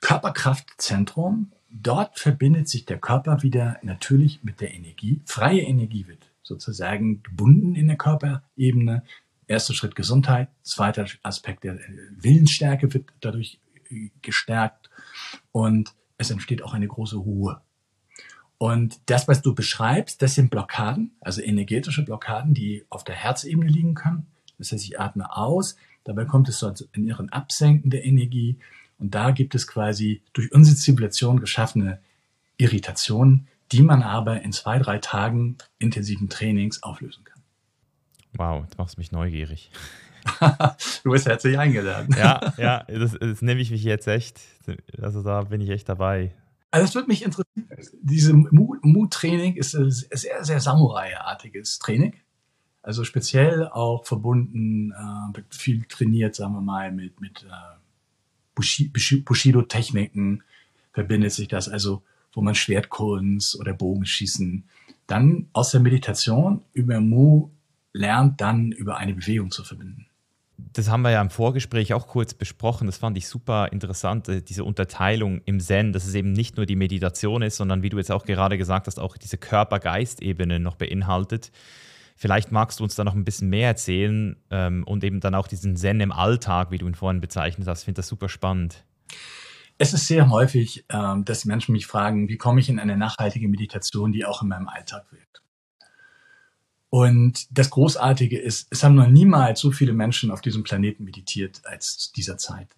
Körperkraftzentrum, 0.00 1.52
dort 1.70 2.18
verbindet 2.18 2.68
sich 2.68 2.84
der 2.84 2.98
Körper 2.98 3.42
wieder 3.42 3.78
natürlich 3.82 4.42
mit 4.42 4.60
der 4.60 4.74
Energie. 4.74 5.20
Freie 5.26 5.62
Energie 5.62 6.06
wird 6.08 6.26
sozusagen 6.42 7.22
gebunden 7.22 7.74
in 7.74 7.86
der 7.86 7.96
Körperebene. 7.96 9.02
Erster 9.48 9.74
Schritt 9.74 9.94
Gesundheit, 9.94 10.48
zweiter 10.62 11.06
Aspekt 11.22 11.64
der 11.64 11.78
Willensstärke 12.10 12.92
wird 12.92 13.06
dadurch 13.20 13.60
äh, 13.90 14.10
gestärkt 14.22 14.90
und 15.52 15.94
es 16.18 16.30
entsteht 16.30 16.62
auch 16.62 16.74
eine 16.74 16.88
große 16.88 17.16
Ruhe. 17.16 17.60
Und 18.58 18.98
das, 19.06 19.28
was 19.28 19.42
du 19.42 19.54
beschreibst, 19.54 20.22
das 20.22 20.34
sind 20.34 20.50
Blockaden, 20.50 21.12
also 21.20 21.42
energetische 21.42 22.04
Blockaden, 22.04 22.54
die 22.54 22.84
auf 22.88 23.04
der 23.04 23.14
Herzebene 23.14 23.70
liegen 23.70 23.94
können. 23.94 24.26
Das 24.58 24.72
heißt, 24.72 24.84
ich 24.84 24.98
atme 24.98 25.36
aus, 25.36 25.76
dabei 26.04 26.24
kommt 26.24 26.48
es 26.48 26.58
zu 26.58 26.72
in 26.92 27.06
ihren 27.06 27.28
Absenken 27.28 27.90
der 27.90 28.04
Energie 28.04 28.56
und 28.98 29.14
da 29.14 29.30
gibt 29.30 29.54
es 29.54 29.66
quasi 29.66 30.22
durch 30.32 30.52
unsere 30.52 30.76
Zivilisation 30.76 31.38
geschaffene 31.38 32.00
Irritationen, 32.56 33.48
die 33.72 33.82
man 33.82 34.02
aber 34.02 34.40
in 34.40 34.52
zwei, 34.52 34.78
drei 34.78 34.98
Tagen 34.98 35.58
intensiven 35.78 36.30
Trainings 36.30 36.82
auflösen 36.82 37.24
kann. 37.24 37.35
Wow, 38.36 38.66
du 38.68 38.76
machst 38.78 38.98
mich 38.98 39.12
neugierig. 39.12 39.70
du 41.04 41.10
bist 41.10 41.26
herzlich 41.26 41.58
eingeladen. 41.58 42.14
ja, 42.18 42.54
ja, 42.58 42.84
das, 42.84 43.16
das 43.18 43.42
nehme 43.42 43.60
ich 43.60 43.70
mich 43.70 43.84
jetzt 43.84 44.06
echt. 44.08 44.40
Also 45.00 45.22
da 45.22 45.42
bin 45.42 45.60
ich 45.60 45.70
echt 45.70 45.88
dabei. 45.88 46.34
Also 46.70 46.86
das 46.86 46.94
würde 46.94 47.08
mich 47.08 47.24
interessieren. 47.24 47.68
Diese 48.02 48.34
Mut-Training 48.34 49.54
ist 49.54 49.74
ein 49.74 49.90
sehr, 49.90 50.44
sehr 50.44 50.60
Samurai-artiges 50.60 51.78
Training. 51.78 52.16
Also 52.82 53.04
speziell 53.04 53.68
auch 53.68 54.04
verbunden, 54.04 54.92
äh, 54.92 55.42
viel 55.50 55.84
trainiert, 55.84 56.34
sagen 56.34 56.54
wir 56.54 56.60
mal, 56.60 56.92
mit, 56.92 57.20
mit 57.20 57.44
äh, 57.44 57.76
Bushido-Techniken 58.54 60.42
verbindet 60.92 61.32
sich 61.32 61.48
das. 61.48 61.68
Also 61.68 62.02
wo 62.32 62.42
man 62.42 62.54
Schwertkunst 62.54 63.58
oder 63.58 63.72
Bogenschießen 63.72 64.68
dann 65.06 65.48
aus 65.52 65.70
der 65.70 65.80
Meditation 65.80 66.62
über 66.74 67.00
Mu 67.00 67.50
lernt, 67.96 68.40
dann 68.40 68.72
über 68.72 68.96
eine 68.96 69.14
Bewegung 69.14 69.50
zu 69.50 69.64
verbinden. 69.64 70.06
Das 70.58 70.88
haben 70.88 71.02
wir 71.02 71.10
ja 71.10 71.20
im 71.20 71.30
Vorgespräch 71.30 71.92
auch 71.92 72.06
kurz 72.06 72.32
besprochen. 72.32 72.86
Das 72.86 72.98
fand 72.98 73.16
ich 73.18 73.28
super 73.28 73.72
interessant, 73.72 74.28
äh, 74.28 74.42
diese 74.42 74.64
Unterteilung 74.64 75.42
im 75.44 75.60
Zen, 75.60 75.92
dass 75.92 76.06
es 76.06 76.14
eben 76.14 76.32
nicht 76.32 76.56
nur 76.56 76.66
die 76.66 76.76
Meditation 76.76 77.42
ist, 77.42 77.56
sondern 77.56 77.82
wie 77.82 77.90
du 77.90 77.98
jetzt 77.98 78.10
auch 78.10 78.24
gerade 78.24 78.56
gesagt 78.56 78.86
hast, 78.86 78.98
auch 78.98 79.16
diese 79.16 79.38
Körper-Geist-Ebene 79.38 80.60
noch 80.60 80.76
beinhaltet. 80.76 81.50
Vielleicht 82.18 82.52
magst 82.52 82.80
du 82.80 82.84
uns 82.84 82.94
da 82.94 83.04
noch 83.04 83.14
ein 83.14 83.24
bisschen 83.24 83.50
mehr 83.50 83.68
erzählen 83.68 84.36
ähm, 84.50 84.84
und 84.84 85.04
eben 85.04 85.20
dann 85.20 85.34
auch 85.34 85.48
diesen 85.48 85.76
Zen 85.76 86.00
im 86.00 86.12
Alltag, 86.12 86.70
wie 86.70 86.78
du 86.78 86.86
ihn 86.86 86.94
vorhin 86.94 87.20
bezeichnet 87.20 87.68
hast. 87.68 87.80
Ich 87.80 87.84
finde 87.84 87.98
das 87.98 88.08
super 88.08 88.30
spannend. 88.30 88.84
Es 89.76 89.92
ist 89.92 90.06
sehr 90.06 90.30
häufig, 90.30 90.86
ähm, 90.88 91.26
dass 91.26 91.44
Menschen 91.44 91.72
mich 91.72 91.86
fragen, 91.86 92.30
wie 92.30 92.38
komme 92.38 92.60
ich 92.60 92.70
in 92.70 92.78
eine 92.78 92.96
nachhaltige 92.96 93.48
Meditation, 93.48 94.12
die 94.12 94.24
auch 94.24 94.40
in 94.40 94.48
meinem 94.48 94.68
Alltag 94.68 95.04
wirkt. 95.12 95.42
Und 96.96 97.46
das 97.50 97.68
Großartige 97.68 98.38
ist, 98.38 98.68
es 98.70 98.82
haben 98.82 98.94
noch 98.94 99.06
niemals 99.06 99.60
so 99.60 99.70
viele 99.70 99.92
Menschen 99.92 100.30
auf 100.30 100.40
diesem 100.40 100.62
Planeten 100.62 101.04
meditiert 101.04 101.60
als 101.66 101.98
zu 101.98 102.12
dieser 102.14 102.38
Zeit. 102.38 102.68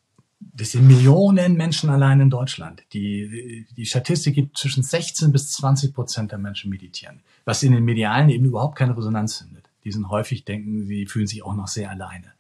Das 0.41 0.73
sind 0.73 0.89
Millionen 0.89 1.55
Menschen 1.55 1.89
allein 1.89 2.19
in 2.19 2.29
Deutschland. 2.29 2.83
Die, 2.93 3.65
die 3.77 3.87
Statistik 3.87 4.35
gibt 4.35 4.59
zwischen 4.59 4.83
16 4.83 5.31
bis 5.31 5.53
20 5.53 5.95
Prozent 5.95 6.33
der 6.33 6.41
Menschen 6.41 6.69
meditieren, 6.69 7.21
was 7.45 7.63
in 7.63 7.71
den 7.71 7.85
Medialen 7.85 8.29
eben 8.29 8.45
überhaupt 8.45 8.77
keine 8.77 8.97
Resonanz 8.97 9.37
findet. 9.37 9.71
Die 9.85 9.93
sind 9.93 10.09
häufig 10.09 10.45
denken, 10.45 10.89
sie 10.89 11.07
fühlen 11.07 11.29
sich 11.29 11.45
auch 11.45 11.55
noch 11.55 11.69
sehr 11.69 11.89
alleine. 11.89 12.33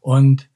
Und 0.00 0.48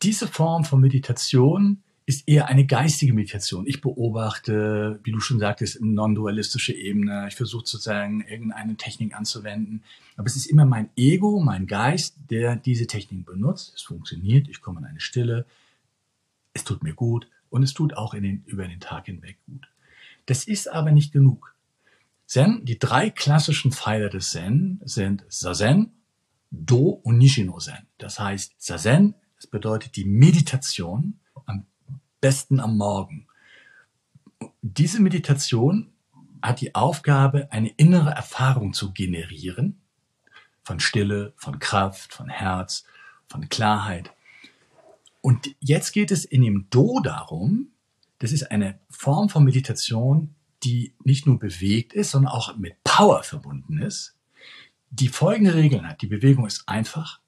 diese 0.00 0.28
Form 0.28 0.64
von 0.64 0.80
Meditation 0.80 1.82
ist 2.06 2.28
eher 2.28 2.48
eine 2.48 2.66
geistige 2.66 3.14
Meditation. 3.14 3.66
Ich 3.66 3.80
beobachte, 3.80 5.00
wie 5.04 5.12
du 5.12 5.20
schon 5.20 5.38
sagtest, 5.38 5.80
non-dualistische 5.80 6.74
Ebene. 6.74 7.26
Ich 7.28 7.34
versuche 7.34 7.66
sozusagen 7.66 8.20
irgendeine 8.22 8.76
Technik 8.76 9.14
anzuwenden. 9.14 9.82
Aber 10.16 10.26
es 10.26 10.36
ist 10.36 10.46
immer 10.46 10.66
mein 10.66 10.90
Ego, 10.96 11.40
mein 11.40 11.66
Geist, 11.66 12.16
der 12.30 12.56
diese 12.56 12.86
Technik 12.86 13.24
benutzt. 13.24 13.72
Es 13.74 13.82
funktioniert, 13.82 14.48
ich 14.48 14.60
komme 14.60 14.80
in 14.80 14.86
eine 14.86 15.00
Stille. 15.00 15.46
Es 16.52 16.64
tut 16.64 16.82
mir 16.82 16.94
gut 16.94 17.26
und 17.48 17.62
es 17.62 17.72
tut 17.72 17.96
auch 17.96 18.14
den, 18.14 18.44
über 18.46 18.68
den 18.68 18.80
Tag 18.80 19.06
hinweg 19.06 19.38
gut. 19.46 19.66
Das 20.26 20.44
ist 20.44 20.70
aber 20.70 20.92
nicht 20.92 21.12
genug. 21.12 21.54
Zen, 22.26 22.64
die 22.64 22.78
drei 22.78 23.10
klassischen 23.10 23.72
Pfeiler 23.72 24.08
des 24.08 24.30
Zen 24.30 24.80
sind 24.84 25.24
Zazen, 25.28 25.92
Do 26.50 26.88
und 26.88 27.18
Nishino 27.18 27.58
Zen. 27.58 27.86
Das 27.98 28.18
heißt, 28.18 28.60
Zazen, 28.60 29.14
das 29.36 29.46
bedeutet 29.46 29.96
die 29.96 30.04
Meditation 30.04 31.18
besten 32.24 32.58
am 32.58 32.78
Morgen. 32.78 33.26
Diese 34.62 35.02
Meditation 35.02 35.92
hat 36.40 36.62
die 36.62 36.74
Aufgabe, 36.74 37.52
eine 37.52 37.68
innere 37.76 38.12
Erfahrung 38.12 38.72
zu 38.72 38.94
generieren 38.94 39.82
von 40.62 40.80
Stille, 40.80 41.34
von 41.36 41.58
Kraft, 41.58 42.14
von 42.14 42.30
Herz, 42.30 42.84
von 43.28 43.50
Klarheit. 43.50 44.10
Und 45.20 45.54
jetzt 45.60 45.92
geht 45.92 46.10
es 46.10 46.24
in 46.24 46.40
dem 46.40 46.66
Do 46.70 47.00
darum, 47.00 47.72
das 48.20 48.32
ist 48.32 48.50
eine 48.50 48.80
Form 48.88 49.28
von 49.28 49.44
Meditation, 49.44 50.34
die 50.62 50.94
nicht 51.04 51.26
nur 51.26 51.38
bewegt 51.38 51.92
ist, 51.92 52.12
sondern 52.12 52.32
auch 52.32 52.56
mit 52.56 52.82
Power 52.84 53.22
verbunden 53.22 53.82
ist, 53.82 54.16
die 54.88 55.08
folgende 55.08 55.52
Regeln 55.52 55.86
hat. 55.86 56.00
Die 56.00 56.06
Bewegung 56.06 56.46
ist 56.46 56.66
einfach, 56.70 57.20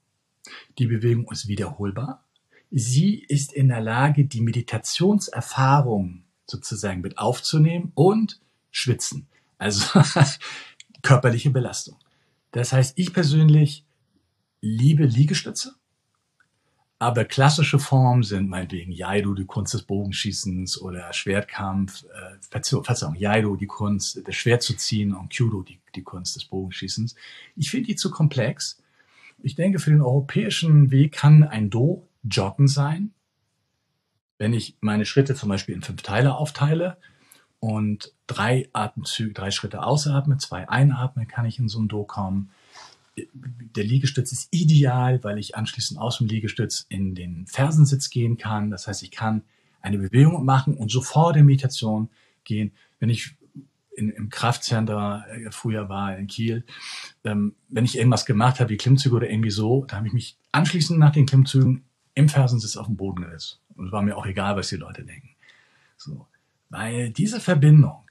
die 0.78 0.86
Bewegung 0.86 1.30
ist 1.30 1.48
wiederholbar, 1.48 2.25
sie 2.70 3.24
ist 3.28 3.52
in 3.52 3.68
der 3.68 3.80
Lage, 3.80 4.24
die 4.24 4.40
Meditationserfahrung 4.40 6.24
sozusagen 6.46 7.00
mit 7.00 7.18
aufzunehmen 7.18 7.92
und 7.94 8.40
schwitzen, 8.70 9.26
also 9.58 10.00
körperliche 11.02 11.50
Belastung. 11.50 11.96
Das 12.52 12.72
heißt, 12.72 12.98
ich 12.98 13.12
persönlich 13.12 13.84
liebe 14.60 15.04
Liegestütze, 15.04 15.74
aber 16.98 17.26
klassische 17.26 17.78
Formen 17.78 18.22
sind 18.22 18.48
meinetwegen 18.48 18.90
Jaido, 18.90 19.34
die 19.34 19.44
Kunst 19.44 19.74
des 19.74 19.82
Bogenschießens 19.82 20.80
oder 20.80 21.12
Schwertkampf, 21.12 22.04
äh, 22.04 22.38
Verzeihung, 22.82 23.14
Jaido, 23.16 23.56
die 23.56 23.66
Kunst, 23.66 24.22
das 24.26 24.34
Schwert 24.34 24.62
zu 24.62 24.74
ziehen 24.76 25.14
und 25.14 25.30
Kyudo, 25.30 25.62
die, 25.62 25.78
die 25.94 26.02
Kunst 26.02 26.36
des 26.36 26.46
Bogenschießens. 26.46 27.14
Ich 27.54 27.70
finde 27.70 27.88
die 27.88 27.96
zu 27.96 28.10
komplex. 28.10 28.82
Ich 29.42 29.54
denke, 29.54 29.78
für 29.78 29.90
den 29.90 30.00
europäischen 30.00 30.90
Weg 30.90 31.12
kann 31.12 31.44
ein 31.44 31.68
Do 31.68 32.05
Joggen 32.28 32.68
sein. 32.68 33.12
Wenn 34.38 34.52
ich 34.52 34.76
meine 34.80 35.06
Schritte 35.06 35.34
zum 35.34 35.48
Beispiel 35.48 35.74
in 35.74 35.82
fünf 35.82 36.02
Teile 36.02 36.36
aufteile 36.36 36.98
und 37.58 38.12
drei 38.26 38.68
Atemzüge, 38.72 39.32
drei 39.32 39.50
Schritte 39.50 39.82
ausatme, 39.82 40.36
zwei 40.38 40.68
einatme, 40.68 41.26
kann 41.26 41.46
ich 41.46 41.58
in 41.58 41.68
so 41.68 41.80
ein 41.80 41.88
Do 41.88 42.04
kommen 42.04 42.50
der 43.16 43.84
Liegestütz 43.84 44.32
ist 44.32 44.48
ideal, 44.50 45.22
weil 45.24 45.38
ich 45.38 45.56
anschließend 45.56 45.98
aus 45.98 46.18
dem 46.18 46.26
Liegestütz 46.26 46.86
in 46.88 47.14
den 47.14 47.46
Fersensitz 47.46 48.10
gehen 48.10 48.36
kann. 48.36 48.70
Das 48.70 48.86
heißt, 48.86 49.02
ich 49.02 49.10
kann 49.10 49.42
eine 49.80 49.98
Bewegung 49.98 50.44
machen 50.44 50.76
und 50.76 50.90
sofort 50.90 51.36
in 51.36 51.46
Meditation 51.46 52.10
gehen. 52.44 52.72
Wenn 52.98 53.08
ich 53.08 53.36
in, 53.96 54.10
im 54.10 54.28
Kraftcenter 54.28 55.24
äh, 55.30 55.50
früher 55.50 55.88
war 55.88 56.16
in 56.18 56.26
Kiel, 56.26 56.64
ähm, 57.24 57.54
wenn 57.68 57.86
ich 57.86 57.96
irgendwas 57.96 58.26
gemacht 58.26 58.60
habe, 58.60 58.70
wie 58.70 58.76
Klimmzüge 58.76 59.16
oder 59.16 59.30
irgendwie 59.30 59.50
so, 59.50 59.86
da 59.86 59.96
habe 59.96 60.06
ich 60.06 60.12
mich 60.12 60.36
anschließend 60.52 60.98
nach 60.98 61.12
den 61.12 61.24
Klimmzügen 61.24 61.85
im 62.16 62.28
Fersensitz 62.28 62.76
auf 62.76 62.88
den 62.88 62.96
Boden 62.96 63.22
gesetzt. 63.22 63.60
Und 63.76 63.86
es 63.86 63.92
war 63.92 64.02
mir 64.02 64.16
auch 64.16 64.26
egal, 64.26 64.56
was 64.56 64.68
die 64.68 64.76
Leute 64.76 65.04
denken. 65.04 65.30
So. 65.96 66.26
Weil 66.68 67.10
diese 67.10 67.38
Verbindung 67.38 68.02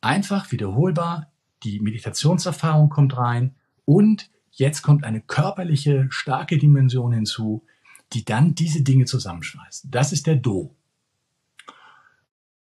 einfach 0.00 0.50
wiederholbar, 0.50 1.30
die 1.62 1.80
Meditationserfahrung 1.80 2.88
kommt 2.88 3.18
rein 3.18 3.54
und 3.84 4.30
Jetzt 4.52 4.82
kommt 4.82 5.04
eine 5.04 5.22
körperliche, 5.22 6.06
starke 6.10 6.58
Dimension 6.58 7.12
hinzu, 7.12 7.64
die 8.12 8.24
dann 8.24 8.54
diese 8.54 8.82
Dinge 8.82 9.06
zusammenschweißt. 9.06 9.86
Das 9.90 10.12
ist 10.12 10.26
der 10.26 10.36
Do. 10.36 10.76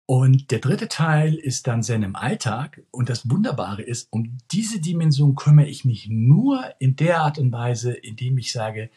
Und 0.04 0.50
der 0.50 0.58
dritte 0.58 0.88
Teil 0.88 1.34
ist 1.34 1.68
dann 1.68 1.84
Zen 1.84 2.02
im 2.02 2.16
Alltag. 2.16 2.82
Und 2.90 3.08
das 3.08 3.30
Wunderbare 3.30 3.82
ist, 3.82 4.08
um 4.10 4.36
diese 4.50 4.80
Dimension 4.80 5.36
kümmere 5.36 5.68
ich 5.68 5.84
mich 5.84 6.08
nur 6.08 6.64
in 6.80 6.96
der 6.96 7.22
Art 7.22 7.38
und 7.38 7.52
Weise, 7.52 7.92
indem 7.92 8.36
ich 8.38 8.52
sage, 8.52 8.90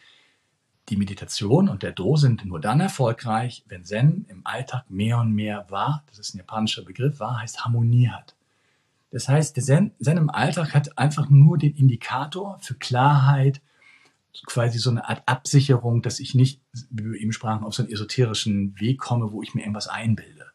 die 0.90 0.96
Meditation 0.96 1.68
und 1.68 1.82
der 1.82 1.92
Do 1.92 2.16
sind 2.16 2.44
nur 2.44 2.60
dann 2.60 2.80
erfolgreich, 2.80 3.64
wenn 3.68 3.84
Zen 3.84 4.26
im 4.28 4.42
Alltag 4.44 4.90
mehr 4.90 5.18
und 5.18 5.32
mehr 5.32 5.66
wahr, 5.70 6.02
das 6.08 6.18
ist 6.18 6.34
ein 6.34 6.38
japanischer 6.38 6.82
Begriff, 6.82 7.20
wahr 7.20 7.40
heißt 7.40 7.64
Harmonie 7.64 8.08
hat. 8.08 8.34
Das 9.10 9.28
heißt, 9.28 9.56
der 9.56 9.64
Zen, 9.64 9.92
Zen 10.00 10.16
im 10.16 10.30
Alltag 10.30 10.74
hat 10.74 10.98
einfach 10.98 11.28
nur 11.30 11.58
den 11.58 11.74
Indikator 11.74 12.58
für 12.60 12.74
Klarheit, 12.74 13.60
quasi 14.46 14.78
so 14.78 14.90
eine 14.90 15.08
Art 15.08 15.22
Absicherung, 15.26 16.02
dass 16.02 16.20
ich 16.20 16.34
nicht, 16.34 16.60
wie 16.90 17.04
wir 17.04 17.20
eben 17.20 17.32
sprachen, 17.32 17.64
auf 17.64 17.74
so 17.74 17.82
einen 17.82 17.92
esoterischen 17.92 18.78
Weg 18.78 18.98
komme, 18.98 19.32
wo 19.32 19.42
ich 19.42 19.54
mir 19.54 19.62
irgendwas 19.62 19.88
einbilde. 19.88 20.46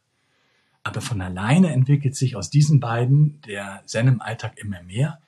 Aber 0.84 1.02
von 1.02 1.20
alleine 1.20 1.74
entwickelt 1.74 2.16
sich 2.16 2.36
aus 2.36 2.50
diesen 2.50 2.80
beiden 2.80 3.42
der 3.42 3.82
Zen 3.86 4.08
im 4.08 4.22
Alltag 4.22 4.58
immer 4.58 4.84
mehr. 4.84 5.20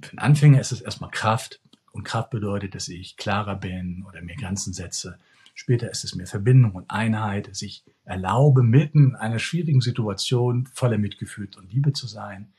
Für 0.00 0.10
den 0.10 0.18
Anfänger 0.18 0.60
ist 0.60 0.72
es 0.72 0.80
erstmal 0.80 1.10
Kraft. 1.10 1.60
Und 1.96 2.04
Kraft 2.04 2.28
bedeutet, 2.28 2.74
dass 2.74 2.88
ich 2.88 3.16
klarer 3.16 3.56
bin 3.56 4.04
oder 4.06 4.20
mehr 4.20 4.36
Grenzen 4.36 4.74
setze. 4.74 5.18
Später 5.54 5.90
ist 5.90 6.04
es 6.04 6.14
mehr 6.14 6.26
Verbindung 6.26 6.72
und 6.72 6.90
Einheit, 6.90 7.48
dass 7.48 7.62
ich 7.62 7.84
erlaube, 8.04 8.62
mitten 8.62 9.08
in 9.08 9.14
einer 9.14 9.38
schwierigen 9.38 9.80
Situation 9.80 10.66
voller 10.66 10.98
Mitgefühl 10.98 11.48
und 11.56 11.72
Liebe 11.72 11.94
zu 11.94 12.06
sein 12.06 12.52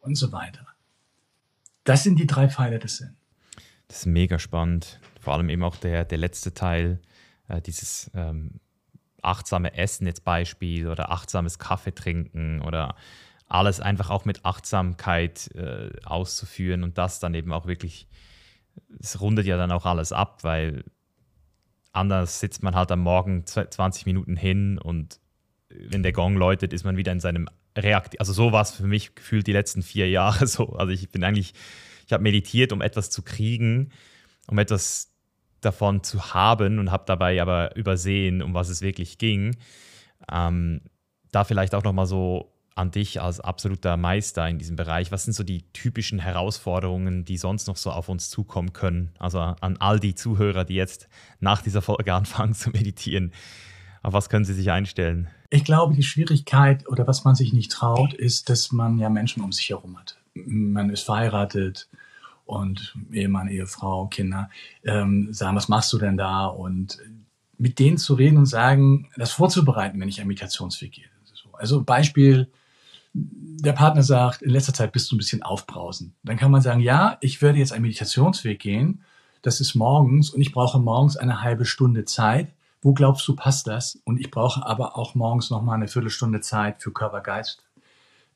und 0.00 0.14
so 0.14 0.30
weiter. 0.30 0.64
Das 1.82 2.04
sind 2.04 2.20
die 2.20 2.28
drei 2.28 2.48
Pfeiler 2.48 2.78
des 2.78 2.98
Sinn. 2.98 3.16
Das 3.88 3.98
ist 3.98 4.06
mega 4.06 4.38
spannend. 4.38 5.00
Vor 5.20 5.34
allem 5.34 5.48
eben 5.48 5.64
auch 5.64 5.74
der, 5.74 6.04
der 6.04 6.18
letzte 6.18 6.54
Teil, 6.54 7.00
äh, 7.48 7.60
dieses 7.60 8.12
ähm, 8.14 8.60
achtsame 9.22 9.76
Essen 9.76 10.06
jetzt 10.06 10.24
Beispiel 10.24 10.86
oder 10.86 11.10
achtsames 11.10 11.58
Kaffee 11.58 11.96
trinken 11.96 12.62
oder 12.62 12.94
alles 13.48 13.80
einfach 13.80 14.10
auch 14.10 14.24
mit 14.24 14.44
Achtsamkeit 14.44 15.50
äh, 15.56 15.90
auszuführen 16.04 16.84
und 16.84 16.96
das 16.96 17.18
dann 17.18 17.34
eben 17.34 17.52
auch 17.52 17.66
wirklich, 17.66 18.06
es 19.00 19.20
rundet 19.20 19.46
ja 19.46 19.56
dann 19.56 19.72
auch 19.72 19.86
alles 19.86 20.12
ab, 20.12 20.44
weil 20.44 20.84
Anders 21.92 22.40
sitzt 22.40 22.62
man 22.62 22.74
halt 22.74 22.90
am 22.90 23.00
Morgen 23.00 23.44
20 23.46 24.06
Minuten 24.06 24.34
hin 24.36 24.78
und 24.78 25.20
wenn 25.68 26.02
der 26.02 26.12
Gong 26.12 26.36
läutet, 26.36 26.72
ist 26.72 26.84
man 26.84 26.96
wieder 26.96 27.12
in 27.12 27.20
seinem 27.20 27.48
Reakt. 27.76 28.18
Also 28.18 28.32
so 28.32 28.52
war 28.52 28.62
es 28.62 28.70
für 28.70 28.86
mich 28.86 29.14
gefühlt 29.14 29.46
die 29.46 29.52
letzten 29.52 29.82
vier 29.82 30.08
Jahre 30.08 30.46
so. 30.48 30.70
Also 30.70 30.92
ich 30.92 31.10
bin 31.10 31.22
eigentlich, 31.22 31.52
ich 32.06 32.12
habe 32.12 32.22
meditiert, 32.22 32.72
um 32.72 32.80
etwas 32.80 33.10
zu 33.10 33.22
kriegen, 33.22 33.90
um 34.46 34.58
etwas 34.58 35.12
davon 35.60 36.02
zu 36.02 36.32
haben 36.34 36.78
und 36.78 36.90
habe 36.90 37.04
dabei 37.06 37.40
aber 37.40 37.76
übersehen, 37.76 38.42
um 38.42 38.54
was 38.54 38.70
es 38.70 38.80
wirklich 38.80 39.18
ging. 39.18 39.56
Ähm, 40.30 40.80
da 41.30 41.44
vielleicht 41.44 41.74
auch 41.74 41.84
nochmal 41.84 42.06
so 42.06 42.51
an 42.74 42.90
dich 42.90 43.20
als 43.20 43.40
absoluter 43.40 43.96
Meister 43.96 44.48
in 44.48 44.58
diesem 44.58 44.76
Bereich. 44.76 45.12
Was 45.12 45.24
sind 45.24 45.34
so 45.34 45.44
die 45.44 45.62
typischen 45.72 46.18
Herausforderungen, 46.18 47.24
die 47.24 47.36
sonst 47.36 47.66
noch 47.68 47.76
so 47.76 47.90
auf 47.90 48.08
uns 48.08 48.30
zukommen 48.30 48.72
können? 48.72 49.10
Also 49.18 49.40
an 49.40 49.76
all 49.78 50.00
die 50.00 50.14
Zuhörer, 50.14 50.64
die 50.64 50.74
jetzt 50.74 51.08
nach 51.40 51.62
dieser 51.62 51.82
Folge 51.82 52.14
anfangen 52.14 52.54
zu 52.54 52.70
meditieren. 52.70 53.32
Auf 54.02 54.14
was 54.14 54.28
können 54.28 54.44
sie 54.44 54.54
sich 54.54 54.70
einstellen? 54.70 55.28
Ich 55.50 55.64
glaube, 55.64 55.94
die 55.94 56.02
Schwierigkeit 56.02 56.88
oder 56.88 57.06
was 57.06 57.24
man 57.24 57.34
sich 57.34 57.52
nicht 57.52 57.70
traut, 57.70 58.14
ist, 58.14 58.48
dass 58.48 58.72
man 58.72 58.98
ja 58.98 59.08
Menschen 59.10 59.42
um 59.42 59.52
sich 59.52 59.68
herum 59.68 59.98
hat. 59.98 60.18
Man 60.34 60.90
ist 60.90 61.02
verheiratet 61.02 61.88
und 62.46 62.96
Ehemann, 63.12 63.48
Ehefrau, 63.48 64.06
Kinder 64.06 64.50
ähm, 64.82 65.32
sagen, 65.32 65.56
was 65.56 65.68
machst 65.68 65.92
du 65.92 65.98
denn 65.98 66.16
da? 66.16 66.46
Und 66.46 66.98
mit 67.58 67.78
denen 67.78 67.98
zu 67.98 68.14
reden 68.14 68.38
und 68.38 68.46
sagen, 68.46 69.08
das 69.16 69.32
vorzubereiten, 69.32 70.00
wenn 70.00 70.08
ich 70.08 70.20
einen 70.20 70.28
Meditationsweg 70.28 70.92
gehe. 70.92 71.04
Also 71.52 71.84
Beispiel, 71.84 72.50
der 73.14 73.72
Partner 73.72 74.02
sagt, 74.02 74.42
in 74.42 74.50
letzter 74.50 74.72
Zeit 74.72 74.92
bist 74.92 75.10
du 75.10 75.16
ein 75.16 75.18
bisschen 75.18 75.42
aufbrausend. 75.42 76.14
Dann 76.22 76.36
kann 76.36 76.50
man 76.50 76.62
sagen, 76.62 76.80
ja, 76.80 77.18
ich 77.20 77.42
werde 77.42 77.58
jetzt 77.58 77.72
einen 77.72 77.82
Meditationsweg 77.82 78.58
gehen. 78.58 79.02
Das 79.42 79.60
ist 79.60 79.74
morgens 79.74 80.30
und 80.30 80.40
ich 80.40 80.52
brauche 80.52 80.78
morgens 80.80 81.16
eine 81.16 81.42
halbe 81.42 81.64
Stunde 81.64 82.04
Zeit. 82.04 82.52
Wo 82.80 82.94
glaubst 82.94 83.26
du, 83.28 83.36
passt 83.36 83.66
das? 83.66 84.00
Und 84.04 84.18
ich 84.18 84.30
brauche 84.30 84.66
aber 84.66 84.96
auch 84.96 85.14
morgens 85.14 85.50
noch 85.50 85.62
mal 85.62 85.74
eine 85.74 85.88
Viertelstunde 85.88 86.40
Zeit 86.40 86.82
für 86.82 86.92
Körper, 86.92 87.20
Geist. 87.20 87.62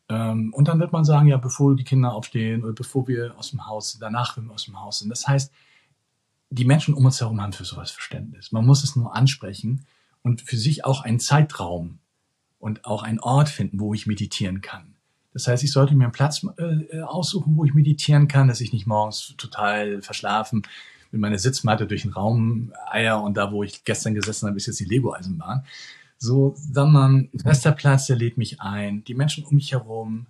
Ähm, 0.08 0.52
und 0.54 0.68
dann 0.68 0.78
wird 0.78 0.92
man 0.92 1.04
sagen, 1.04 1.26
ja, 1.26 1.36
bevor 1.36 1.74
die 1.74 1.84
Kinder 1.84 2.12
aufstehen 2.12 2.62
oder 2.62 2.72
bevor 2.72 3.08
wir 3.08 3.36
aus 3.38 3.50
dem 3.50 3.66
Haus, 3.66 3.96
danach, 3.98 4.36
wenn 4.36 4.46
wir 4.46 4.54
aus 4.54 4.66
dem 4.66 4.80
Haus 4.80 5.00
sind. 5.00 5.08
Das 5.08 5.26
heißt, 5.26 5.52
die 6.50 6.64
Menschen 6.64 6.94
um 6.94 7.04
uns 7.04 7.20
herum 7.20 7.40
haben 7.40 7.52
für 7.52 7.64
sowas 7.64 7.90
Verständnis. 7.90 8.52
Man 8.52 8.64
muss 8.64 8.84
es 8.84 8.94
nur 8.94 9.14
ansprechen 9.16 9.84
und 10.22 10.42
für 10.42 10.56
sich 10.56 10.84
auch 10.84 11.02
einen 11.02 11.18
Zeitraum 11.18 11.98
und 12.58 12.84
auch 12.84 13.02
einen 13.02 13.20
Ort 13.20 13.48
finden, 13.48 13.80
wo 13.80 13.94
ich 13.94 14.06
meditieren 14.06 14.60
kann. 14.60 14.94
Das 15.32 15.48
heißt, 15.48 15.62
ich 15.62 15.72
sollte 15.72 15.94
mir 15.94 16.04
einen 16.04 16.12
Platz 16.12 16.46
äh, 16.56 17.00
aussuchen, 17.00 17.56
wo 17.56 17.64
ich 17.64 17.74
meditieren 17.74 18.26
kann, 18.26 18.48
dass 18.48 18.60
ich 18.60 18.72
nicht 18.72 18.86
morgens 18.86 19.34
total 19.36 20.00
verschlafen 20.00 20.62
mit 21.10 21.20
meiner 21.20 21.38
Sitzmatte 21.38 21.86
durch 21.86 22.02
den 22.02 22.12
Raum 22.12 22.72
eier 22.90 23.22
und 23.22 23.36
da, 23.36 23.52
wo 23.52 23.62
ich 23.62 23.84
gestern 23.84 24.14
gesessen 24.14 24.46
habe, 24.46 24.56
ist 24.56 24.66
jetzt 24.66 24.80
die 24.80 24.84
Lego-Eisenbahn. 24.84 25.64
So, 26.18 26.54
sondern 26.56 27.28
ein 27.34 27.38
fester 27.38 27.72
Platz, 27.72 28.06
der 28.06 28.16
lädt 28.16 28.38
mich 28.38 28.60
ein. 28.60 29.04
Die 29.04 29.14
Menschen 29.14 29.44
um 29.44 29.54
mich 29.56 29.72
herum 29.72 30.26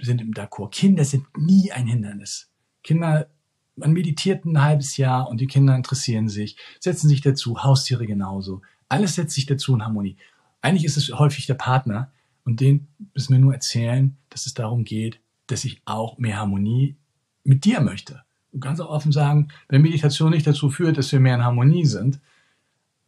sind 0.00 0.20
im 0.20 0.32
D'accord. 0.32 0.70
Kinder 0.70 1.04
sind 1.04 1.26
nie 1.38 1.72
ein 1.72 1.86
Hindernis. 1.86 2.50
Kinder, 2.82 3.28
man 3.76 3.92
meditiert 3.92 4.44
ein 4.44 4.60
halbes 4.60 4.96
Jahr 4.96 5.28
und 5.28 5.40
die 5.40 5.46
Kinder 5.46 5.74
interessieren 5.74 6.28
sich, 6.28 6.56
setzen 6.80 7.08
sich 7.08 7.22
dazu, 7.22 7.62
Haustiere 7.62 8.06
genauso. 8.06 8.60
Alles 8.88 9.14
setzt 9.14 9.34
sich 9.34 9.46
dazu 9.46 9.74
in 9.74 9.82
Harmonie. 9.82 10.16
Eigentlich 10.62 10.84
ist 10.84 10.96
es 10.96 11.12
häufig 11.12 11.46
der 11.46 11.54
Partner 11.54 12.10
und 12.44 12.60
den 12.60 12.88
müssen 13.14 13.34
wir 13.34 13.40
nur 13.40 13.52
erzählen, 13.52 14.16
dass 14.30 14.46
es 14.46 14.54
darum 14.54 14.84
geht, 14.84 15.20
dass 15.48 15.64
ich 15.64 15.82
auch 15.84 16.18
mehr 16.18 16.38
Harmonie 16.38 16.96
mit 17.44 17.64
dir 17.64 17.80
möchte. 17.80 18.22
Und 18.52 18.60
ganz 18.60 18.80
offen 18.80 19.12
sagen, 19.12 19.48
wenn 19.68 19.82
Meditation 19.82 20.30
nicht 20.30 20.46
dazu 20.46 20.70
führt, 20.70 20.96
dass 20.96 21.12
wir 21.12 21.20
mehr 21.20 21.34
in 21.34 21.44
Harmonie 21.44 21.84
sind, 21.84 22.20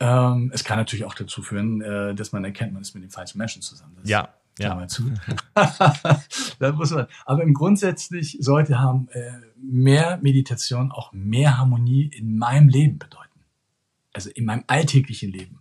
Ähm, 0.01 0.51
es 0.53 0.65
kann 0.65 0.77
natürlich 0.77 1.05
auch 1.05 1.15
dazu 1.15 1.41
führen, 1.41 1.81
äh, 1.81 2.17
dass 2.17 2.33
man 2.33 2.45
erkennt, 2.45 2.73
man 2.73 2.83
ist 2.83 2.95
mit 2.95 3.05
den 3.05 3.11
falschen 3.11 3.39
Menschen 3.39 3.63
zusammen. 3.63 3.97
Das 4.01 4.11
ja. 4.11 4.29
Ja. 4.59 4.87
Zu. 4.87 5.11
da 6.59 6.73
muss 6.73 6.91
man, 6.91 7.07
aber 7.25 7.43
im 7.43 7.55
grundsätzlich 7.55 8.37
sollte 8.41 8.81
haben 8.81 9.09
äh, 9.13 9.33
mehr 9.57 10.19
Meditation 10.21 10.93
auch 10.93 11.13
mehr 11.13 11.59
Harmonie 11.59 12.11
in 12.13 12.37
meinem 12.39 12.69
Leben 12.69 12.99
bedeuten. 12.99 13.41
Also 14.13 14.31
in 14.31 14.45
meinem 14.45 14.65
alltäglichen 14.67 15.33
Leben. 15.33 15.61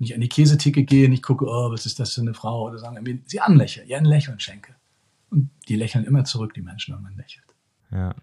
Wenn 0.00 0.06
ich 0.06 0.14
an 0.14 0.22
die 0.22 0.30
Käsetheke 0.30 0.82
gehe 0.84 1.06
und 1.06 1.12
ich 1.12 1.22
gucke, 1.22 1.44
oh, 1.44 1.70
was 1.70 1.84
ist 1.84 2.00
das 2.00 2.14
für 2.14 2.22
eine 2.22 2.32
Frau, 2.32 2.62
oder 2.62 2.78
sagen, 2.78 3.22
sie 3.26 3.38
anlächle, 3.38 3.84
ihr 3.84 3.98
ein 3.98 4.06
Lächeln 4.06 4.40
schenke. 4.40 4.74
Und 5.28 5.50
die 5.68 5.76
lächeln 5.76 6.06
immer 6.06 6.24
zurück, 6.24 6.54
die 6.54 6.62
Menschen, 6.62 6.94
wenn 6.94 7.02
man 7.02 7.16
lächelt. 7.16 7.44
Ja. 7.92 8.14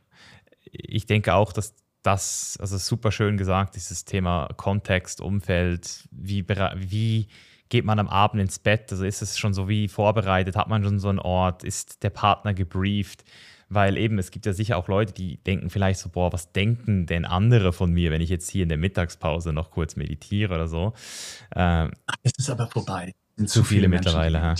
Ich 0.63 1.05
denke 1.05 1.35
auch, 1.35 1.53
dass 1.53 1.75
das, 2.01 2.57
also 2.59 2.77
super 2.77 3.11
schön 3.11 3.37
gesagt, 3.37 3.75
dieses 3.75 4.05
Thema 4.05 4.47
Kontext, 4.57 5.21
Umfeld, 5.21 6.07
wie, 6.09 6.47
wie 6.47 7.27
geht 7.69 7.85
man 7.85 7.99
am 7.99 8.07
Abend 8.07 8.41
ins 8.41 8.57
Bett? 8.57 8.91
Also 8.91 9.05
ist 9.05 9.21
es 9.21 9.37
schon 9.37 9.53
so 9.53 9.69
wie 9.69 9.87
vorbereitet? 9.87 10.55
Hat 10.55 10.69
man 10.69 10.83
schon 10.83 10.97
so 10.97 11.09
einen 11.09 11.19
Ort? 11.19 11.63
Ist 11.63 12.01
der 12.01 12.09
Partner 12.09 12.55
gebrieft? 12.55 13.23
Weil 13.69 13.97
eben, 13.97 14.17
es 14.17 14.31
gibt 14.31 14.45
ja 14.45 14.53
sicher 14.53 14.77
auch 14.77 14.87
Leute, 14.87 15.13
die 15.13 15.37
denken 15.43 15.69
vielleicht 15.69 15.99
so, 15.99 16.09
boah, 16.09 16.31
was 16.31 16.53
denken 16.53 17.05
denn 17.05 17.25
andere 17.25 17.73
von 17.73 17.91
mir, 17.91 18.11
wenn 18.11 18.21
ich 18.21 18.29
jetzt 18.29 18.49
hier 18.49 18.63
in 18.63 18.69
der 18.69 18.77
Mittagspause 18.77 19.51
noch 19.51 19.71
kurz 19.71 19.95
meditiere 19.95 20.55
oder 20.55 20.67
so. 20.67 20.93
Ähm, 21.55 21.91
es 22.23 22.31
ist 22.37 22.49
aber 22.49 22.67
vorbei. 22.67 23.13
Zu, 23.37 23.45
zu 23.45 23.63
viele, 23.63 23.81
viele 23.81 23.89
mittlerweile. 23.89 24.37
Ja. 24.37 24.55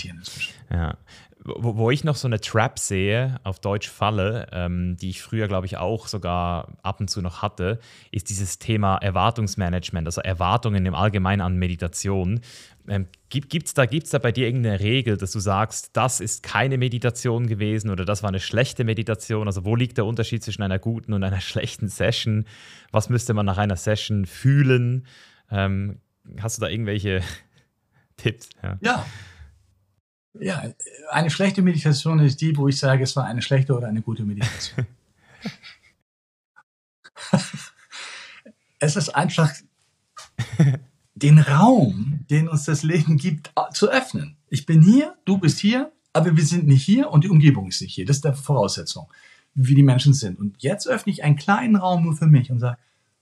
ja 0.70 0.98
wo, 1.44 1.76
wo, 1.76 1.90
ich 1.90 2.04
noch 2.04 2.16
so 2.16 2.28
eine 2.28 2.40
Trap 2.40 2.78
sehe, 2.78 3.40
auf 3.44 3.60
Deutsch 3.60 3.88
Falle, 3.88 4.48
ähm, 4.52 4.96
die 4.96 5.10
ich 5.10 5.22
früher, 5.22 5.48
glaube 5.48 5.66
ich, 5.66 5.76
auch 5.76 6.08
sogar 6.08 6.76
ab 6.82 7.00
und 7.00 7.08
zu 7.08 7.22
noch 7.22 7.42
hatte, 7.42 7.78
ist 8.10 8.30
dieses 8.30 8.58
Thema 8.58 8.96
Erwartungsmanagement, 8.98 10.06
also 10.06 10.20
Erwartungen 10.20 10.84
im 10.86 10.94
Allgemeinen 10.94 11.40
an 11.40 11.56
Meditation. 11.56 12.40
Ähm, 12.88 13.06
Gibt 13.28 13.66
es 13.66 13.74
da, 13.74 13.84
gibt's 13.84 14.10
da 14.10 14.18
bei 14.18 14.32
dir 14.32 14.46
irgendeine 14.46 14.80
Regel, 14.80 15.18
dass 15.18 15.32
du 15.32 15.38
sagst, 15.38 15.90
das 15.92 16.20
ist 16.20 16.42
keine 16.42 16.78
Meditation 16.78 17.46
gewesen 17.46 17.90
oder 17.90 18.06
das 18.06 18.22
war 18.22 18.28
eine 18.28 18.40
schlechte 18.40 18.84
Meditation? 18.84 19.46
Also 19.46 19.66
wo 19.66 19.76
liegt 19.76 19.98
der 19.98 20.06
Unterschied 20.06 20.42
zwischen 20.42 20.62
einer 20.62 20.78
guten 20.78 21.12
und 21.12 21.22
einer 21.22 21.40
schlechten 21.42 21.88
Session? 21.88 22.46
Was 22.90 23.10
müsste 23.10 23.34
man 23.34 23.44
nach 23.44 23.58
einer 23.58 23.76
Session 23.76 24.24
fühlen? 24.24 25.06
Ähm, 25.50 26.00
hast 26.40 26.56
du 26.56 26.62
da 26.62 26.68
irgendwelche 26.68 27.20
Tipps? 28.16 28.48
Ja. 28.62 28.78
ja. 28.80 29.06
Ja, 30.40 30.62
eine 31.10 31.30
schlechte 31.30 31.62
Meditation 31.62 32.20
ist 32.20 32.40
die, 32.40 32.56
wo 32.56 32.68
ich 32.68 32.78
sage, 32.78 33.02
es 33.02 33.16
war 33.16 33.24
eine 33.24 33.42
schlechte 33.42 33.74
oder 33.74 33.88
eine 33.88 34.02
gute 34.02 34.22
Meditation. 34.24 34.86
es 38.78 38.94
ist 38.96 39.08
einfach 39.08 39.50
den 41.18 41.38
Raum, 41.38 42.20
den 42.30 42.48
uns 42.48 42.64
das 42.64 42.82
Leben 42.82 43.16
gibt, 43.16 43.50
zu 43.72 43.88
öffnen. 43.90 44.36
Ich 44.48 44.66
bin 44.66 44.82
hier, 44.82 45.14
du 45.24 45.38
bist 45.38 45.58
hier, 45.58 45.92
aber 46.12 46.36
wir 46.36 46.44
sind 46.44 46.66
nicht 46.66 46.84
hier 46.84 47.10
und 47.10 47.24
die 47.24 47.28
Umgebung 47.28 47.68
ist 47.68 47.82
nicht 47.82 47.94
hier. 47.94 48.06
Das 48.06 48.16
ist 48.16 48.24
der 48.24 48.34
Voraussetzung, 48.34 49.06
wie 49.54 49.74
die 49.74 49.82
Menschen 49.82 50.14
sind. 50.14 50.38
Und 50.38 50.62
jetzt 50.62 50.88
öffne 50.88 51.12
ich 51.12 51.22
einen 51.22 51.36
kleinen 51.36 51.76
Raum 51.76 52.04
nur 52.04 52.16
für 52.16 52.26
mich 52.26 52.50
und 52.50 52.58
sage, 52.58 52.78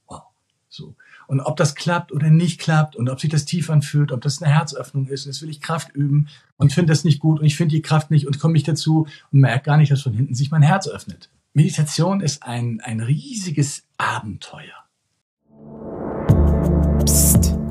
wow, 0.06 0.22
so. 0.68 0.94
Und 1.26 1.40
ob 1.40 1.56
das 1.56 1.74
klappt 1.74 2.12
oder 2.12 2.30
nicht 2.30 2.60
klappt 2.60 2.94
und 2.94 3.08
ob 3.08 3.20
sich 3.20 3.30
das 3.30 3.44
tief 3.44 3.68
anfühlt, 3.68 4.12
ob 4.12 4.20
das 4.20 4.40
eine 4.40 4.52
Herzöffnung 4.52 5.08
ist, 5.08 5.26
jetzt 5.26 5.42
will 5.42 5.50
ich 5.50 5.60
Kraft 5.60 5.90
üben 5.94 6.28
und 6.56 6.72
finde 6.72 6.92
das 6.92 7.02
nicht 7.02 7.18
gut 7.18 7.40
und 7.40 7.46
ich 7.46 7.56
finde 7.56 7.74
die 7.74 7.82
Kraft 7.82 8.10
nicht 8.10 8.26
und 8.26 8.38
komme 8.38 8.52
nicht 8.52 8.68
dazu 8.68 9.08
und 9.32 9.40
merke 9.40 9.64
gar 9.64 9.76
nicht, 9.76 9.90
dass 9.90 10.02
von 10.02 10.12
hinten 10.12 10.34
sich 10.34 10.50
mein 10.50 10.62
Herz 10.62 10.86
öffnet. 10.86 11.28
Meditation 11.52 12.20
ist 12.20 12.42
ein, 12.44 12.80
ein 12.82 13.00
riesiges 13.00 13.82
Abenteuer. 13.98 14.85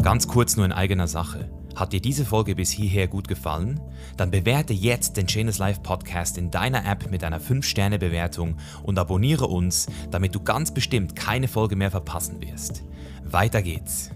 Ganz 0.06 0.28
kurz 0.28 0.56
nur 0.56 0.68
in 0.68 0.72
eigener 0.72 1.08
Sache. 1.08 1.49
Hat 1.76 1.91
dir 1.91 1.99
diese 1.99 2.26
Folge 2.26 2.53
bis 2.53 2.70
hierher 2.70 3.08
gut 3.08 3.28
gefallen? 3.28 3.82
Dann 4.18 4.30
bewerte 4.30 4.72
jetzt 4.72 5.18
den 5.18 5.26
Chainless 5.26 5.58
Life 5.58 5.82
Podcast 5.82 6.38
in 6.38 6.51
deiner 6.51 6.86
App 6.86 7.10
mit 7.10 7.24
einer 7.24 7.41
5-Sterne-Bewertung 7.41 8.58
und 8.84 8.99
abonniere 8.99 9.47
uns, 9.47 9.88
damit 10.12 10.36
du 10.36 10.43
ganz 10.43 10.72
bestimmt 10.72 11.16
keine 11.16 11.47
Folge 11.47 11.76
mehr 11.76 11.89
verpassen 11.89 12.39
wirst. 12.39 12.84
Weiter 13.24 13.64
geht's. 13.64 14.12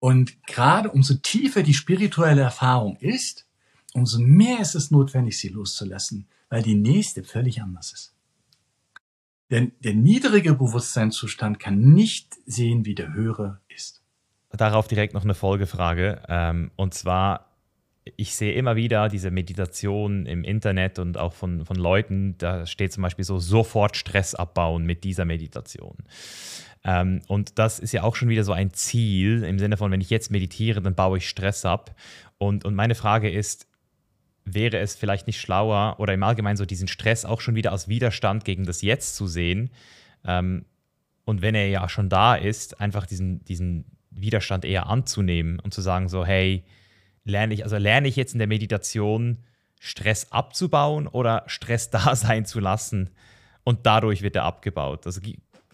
Und 0.00 0.44
gerade 0.48 0.90
umso 0.90 1.14
tiefer 1.14 1.62
die 1.62 1.72
spirituelle 1.72 2.42
Erfahrung 2.42 2.96
ist, 2.96 3.46
umso 3.94 4.18
mehr 4.18 4.58
ist 4.58 4.74
es 4.74 4.90
notwendig, 4.90 5.38
sie 5.38 5.50
loszulassen, 5.50 6.26
weil 6.48 6.64
die 6.64 6.74
nächste 6.74 7.22
völlig 7.22 7.62
anders 7.62 7.92
ist. 7.92 8.11
Denn 9.52 9.72
der 9.84 9.92
niedrige 9.92 10.54
Bewusstseinszustand 10.54 11.60
kann 11.60 11.78
nicht 11.78 12.34
sehen, 12.46 12.86
wie 12.86 12.94
der 12.94 13.12
höhere 13.12 13.60
ist. 13.68 14.02
Darauf 14.50 14.88
direkt 14.88 15.12
noch 15.12 15.24
eine 15.24 15.34
Folgefrage. 15.34 16.22
Ähm, 16.26 16.70
und 16.76 16.94
zwar, 16.94 17.52
ich 18.16 18.34
sehe 18.34 18.54
immer 18.54 18.76
wieder 18.76 19.10
diese 19.10 19.30
Meditation 19.30 20.24
im 20.24 20.42
Internet 20.42 20.98
und 20.98 21.18
auch 21.18 21.34
von, 21.34 21.66
von 21.66 21.76
Leuten, 21.76 22.36
da 22.38 22.64
steht 22.64 22.94
zum 22.94 23.02
Beispiel 23.02 23.26
so, 23.26 23.38
sofort 23.38 23.98
Stress 23.98 24.34
abbauen 24.34 24.84
mit 24.86 25.04
dieser 25.04 25.26
Meditation. 25.26 25.98
Ähm, 26.82 27.20
und 27.28 27.58
das 27.58 27.78
ist 27.78 27.92
ja 27.92 28.04
auch 28.04 28.16
schon 28.16 28.30
wieder 28.30 28.44
so 28.44 28.52
ein 28.52 28.72
Ziel 28.72 29.44
im 29.44 29.58
Sinne 29.58 29.76
von, 29.76 29.90
wenn 29.90 30.00
ich 30.00 30.08
jetzt 30.08 30.30
meditiere, 30.30 30.80
dann 30.80 30.94
baue 30.94 31.18
ich 31.18 31.28
Stress 31.28 31.66
ab. 31.66 31.94
Und, 32.38 32.64
und 32.64 32.74
meine 32.74 32.94
Frage 32.94 33.30
ist, 33.30 33.66
wäre 34.44 34.78
es 34.78 34.94
vielleicht 34.94 35.26
nicht 35.26 35.40
schlauer 35.40 35.96
oder 35.98 36.14
im 36.14 36.22
Allgemeinen 36.22 36.56
so 36.56 36.64
diesen 36.64 36.88
Stress 36.88 37.24
auch 37.24 37.40
schon 37.40 37.54
wieder 37.54 37.72
als 37.72 37.88
Widerstand 37.88 38.44
gegen 38.44 38.64
das 38.64 38.82
Jetzt 38.82 39.16
zu 39.16 39.26
sehen? 39.26 39.70
Ähm, 40.24 40.64
und 41.24 41.42
wenn 41.42 41.54
er 41.54 41.68
ja 41.68 41.88
schon 41.88 42.08
da 42.08 42.34
ist, 42.34 42.80
einfach 42.80 43.06
diesen, 43.06 43.44
diesen 43.44 43.84
Widerstand 44.10 44.64
eher 44.64 44.86
anzunehmen 44.86 45.60
und 45.60 45.72
zu 45.72 45.80
sagen 45.80 46.08
so, 46.08 46.24
hey, 46.24 46.64
lerne 47.24 47.54
ich, 47.54 47.64
also 47.64 47.76
lerne 47.76 48.08
ich 48.08 48.16
jetzt 48.16 48.32
in 48.32 48.38
der 48.38 48.48
Meditation 48.48 49.38
Stress 49.78 50.30
abzubauen 50.32 51.06
oder 51.06 51.44
Stress 51.46 51.90
da 51.90 52.16
sein 52.16 52.44
zu 52.44 52.60
lassen 52.60 53.10
und 53.64 53.86
dadurch 53.86 54.22
wird 54.22 54.36
er 54.36 54.44
abgebaut. 54.44 55.06
Also 55.06 55.20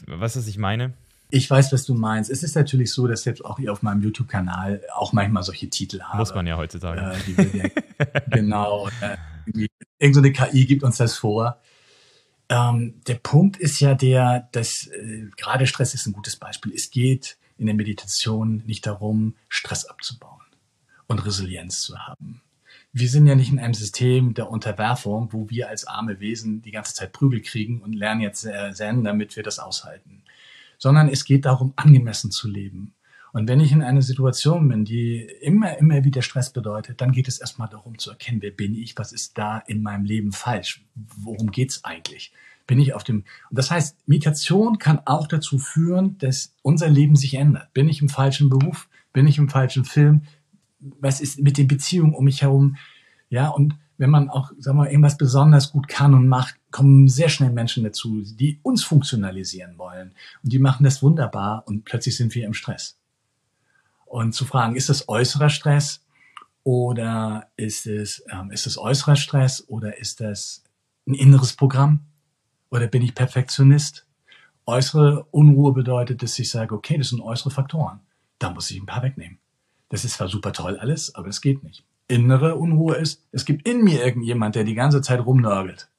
Weißt 0.06 0.36
du, 0.36 0.40
was 0.40 0.46
ich 0.46 0.58
meine? 0.58 0.94
Ich 1.30 1.50
weiß, 1.50 1.72
was 1.72 1.84
du 1.84 1.94
meinst. 1.94 2.30
Es 2.30 2.42
ist 2.42 2.56
natürlich 2.56 2.92
so, 2.92 3.06
dass 3.06 3.24
jetzt 3.24 3.44
auch 3.44 3.58
hier 3.58 3.72
auf 3.72 3.82
meinem 3.82 4.02
YouTube-Kanal 4.02 4.82
auch 4.94 5.12
manchmal 5.12 5.42
solche 5.42 5.68
Titel 5.68 6.00
haben. 6.00 6.18
Muss 6.18 6.34
man 6.34 6.46
ja 6.46 6.56
heutzutage. 6.56 7.16
Äh, 7.36 7.70
genau. 8.30 8.88
Äh, 9.00 9.68
irgendeine 9.98 10.32
KI 10.32 10.66
gibt 10.66 10.82
uns 10.82 10.96
das 10.96 11.16
vor. 11.16 11.60
Ähm, 12.48 13.00
der 13.06 13.16
Punkt 13.16 13.58
ist 13.58 13.78
ja 13.80 13.94
der, 13.94 14.48
dass 14.52 14.86
äh, 14.86 15.26
gerade 15.36 15.66
Stress 15.66 15.92
ist 15.92 16.06
ein 16.06 16.14
gutes 16.14 16.36
Beispiel. 16.36 16.72
Es 16.74 16.90
geht 16.90 17.36
in 17.58 17.66
der 17.66 17.74
Meditation 17.74 18.62
nicht 18.66 18.86
darum, 18.86 19.34
Stress 19.48 19.84
abzubauen 19.84 20.40
und 21.08 21.24
Resilienz 21.26 21.82
zu 21.82 21.98
haben 21.98 22.40
wir 22.92 23.08
sind 23.08 23.26
ja 23.26 23.34
nicht 23.34 23.50
in 23.50 23.58
einem 23.58 23.74
System 23.74 24.34
der 24.34 24.50
Unterwerfung, 24.50 25.32
wo 25.32 25.48
wir 25.50 25.68
als 25.68 25.86
arme 25.86 26.20
Wesen 26.20 26.62
die 26.62 26.70
ganze 26.70 26.94
Zeit 26.94 27.12
Prügel 27.12 27.40
kriegen 27.42 27.82
und 27.82 27.92
lernen 27.92 28.20
jetzt 28.20 28.44
äh, 28.44 28.72
Zen, 28.72 29.04
damit 29.04 29.36
wir 29.36 29.42
das 29.42 29.58
aushalten. 29.58 30.22
Sondern 30.78 31.08
es 31.08 31.24
geht 31.24 31.44
darum, 31.44 31.72
angemessen 31.76 32.30
zu 32.30 32.48
leben. 32.48 32.94
Und 33.32 33.46
wenn 33.46 33.60
ich 33.60 33.72
in 33.72 33.82
einer 33.82 34.00
Situation 34.00 34.68
bin, 34.68 34.84
die 34.84 35.20
immer, 35.42 35.76
immer 35.76 36.02
wieder 36.04 36.22
Stress 36.22 36.50
bedeutet, 36.50 37.00
dann 37.00 37.12
geht 37.12 37.28
es 37.28 37.38
erstmal 37.38 37.68
darum 37.68 37.98
zu 37.98 38.10
erkennen, 38.10 38.40
wer 38.40 38.50
bin 38.50 38.74
ich, 38.74 38.96
was 38.96 39.12
ist 39.12 39.36
da 39.36 39.58
in 39.58 39.82
meinem 39.82 40.04
Leben 40.04 40.32
falsch, 40.32 40.82
worum 40.94 41.50
geht's 41.50 41.84
eigentlich? 41.84 42.32
Bin 42.66 42.78
ich 42.78 42.94
auf 42.94 43.04
dem, 43.04 43.24
und 43.50 43.58
das 43.58 43.70
heißt, 43.70 43.96
Meditation 44.06 44.78
kann 44.78 45.00
auch 45.04 45.26
dazu 45.26 45.58
führen, 45.58 46.16
dass 46.18 46.54
unser 46.62 46.88
Leben 46.88 47.16
sich 47.16 47.34
ändert. 47.34 47.72
Bin 47.74 47.88
ich 47.88 48.00
im 48.00 48.08
falschen 48.08 48.48
Beruf? 48.48 48.88
Bin 49.12 49.26
ich 49.26 49.38
im 49.38 49.48
falschen 49.48 49.84
Film? 49.84 50.22
was 50.80 51.20
ist 51.20 51.40
mit 51.40 51.58
den 51.58 51.68
Beziehungen 51.68 52.14
um 52.14 52.24
mich 52.24 52.42
herum. 52.42 52.76
Ja, 53.30 53.48
und 53.48 53.74
wenn 53.96 54.10
man 54.10 54.30
auch, 54.30 54.52
sagen 54.58 54.78
wir, 54.78 54.90
irgendwas 54.90 55.16
besonders 55.16 55.72
gut 55.72 55.88
kann 55.88 56.14
und 56.14 56.28
macht, 56.28 56.56
kommen 56.70 57.08
sehr 57.08 57.28
schnell 57.28 57.50
Menschen 57.50 57.84
dazu, 57.84 58.22
die 58.22 58.60
uns 58.62 58.84
funktionalisieren 58.84 59.78
wollen. 59.78 60.14
Und 60.42 60.52
die 60.52 60.58
machen 60.58 60.84
das 60.84 61.02
wunderbar 61.02 61.64
und 61.66 61.84
plötzlich 61.84 62.16
sind 62.16 62.34
wir 62.34 62.46
im 62.46 62.54
Stress. 62.54 62.98
Und 64.04 64.34
zu 64.34 64.44
fragen, 64.44 64.76
ist 64.76 64.88
das 64.88 65.08
äußerer 65.08 65.50
Stress 65.50 66.04
oder 66.62 67.50
ist 67.56 67.86
es, 67.86 68.24
ähm, 68.30 68.50
ist 68.50 68.66
es 68.66 68.78
äußerer 68.78 69.16
Stress 69.16 69.64
oder 69.68 69.98
ist 69.98 70.20
das 70.20 70.64
ein 71.06 71.14
inneres 71.14 71.54
Programm 71.54 72.00
oder 72.70 72.86
bin 72.86 73.02
ich 73.02 73.14
Perfektionist? 73.14 74.06
Äußere 74.66 75.24
Unruhe 75.30 75.72
bedeutet, 75.72 76.22
dass 76.22 76.38
ich 76.38 76.50
sage, 76.50 76.74
okay, 76.74 76.98
das 76.98 77.08
sind 77.08 77.22
äußere 77.22 77.50
Faktoren. 77.50 78.00
Da 78.38 78.50
muss 78.50 78.70
ich 78.70 78.78
ein 78.78 78.86
paar 78.86 79.02
wegnehmen. 79.02 79.38
Das 79.88 80.04
ist 80.04 80.14
zwar 80.14 80.28
super 80.28 80.52
toll 80.52 80.76
alles, 80.76 81.14
aber 81.14 81.28
es 81.28 81.40
geht 81.40 81.62
nicht. 81.62 81.84
Innere 82.08 82.56
Unruhe 82.56 82.96
ist, 82.96 83.26
es 83.32 83.44
gibt 83.44 83.66
in 83.66 83.82
mir 83.82 84.04
irgendjemand, 84.04 84.54
der 84.54 84.64
die 84.64 84.74
ganze 84.74 85.00
Zeit 85.00 85.24
rumnörgelt. 85.24 85.90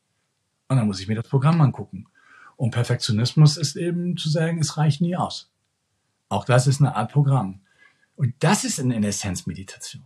Und 0.69 0.77
dann 0.77 0.87
muss 0.87 1.01
ich 1.01 1.07
mir 1.07 1.15
das 1.15 1.27
Programm 1.27 1.59
angucken. 1.61 2.07
Und 2.55 2.71
Perfektionismus 2.71 3.57
ist 3.57 3.75
eben 3.75 4.15
zu 4.17 4.29
sagen, 4.29 4.59
es 4.59 4.77
reicht 4.77 5.01
nie 5.01 5.15
aus. 5.15 5.51
Auch 6.29 6.45
das 6.45 6.67
ist 6.67 6.79
eine 6.79 6.95
Art 6.95 7.11
Programm. 7.11 7.61
Und 8.15 8.35
das 8.39 8.63
ist 8.63 8.79
in 8.79 8.91
Essenz 9.03 9.47
Meditation. 9.47 10.03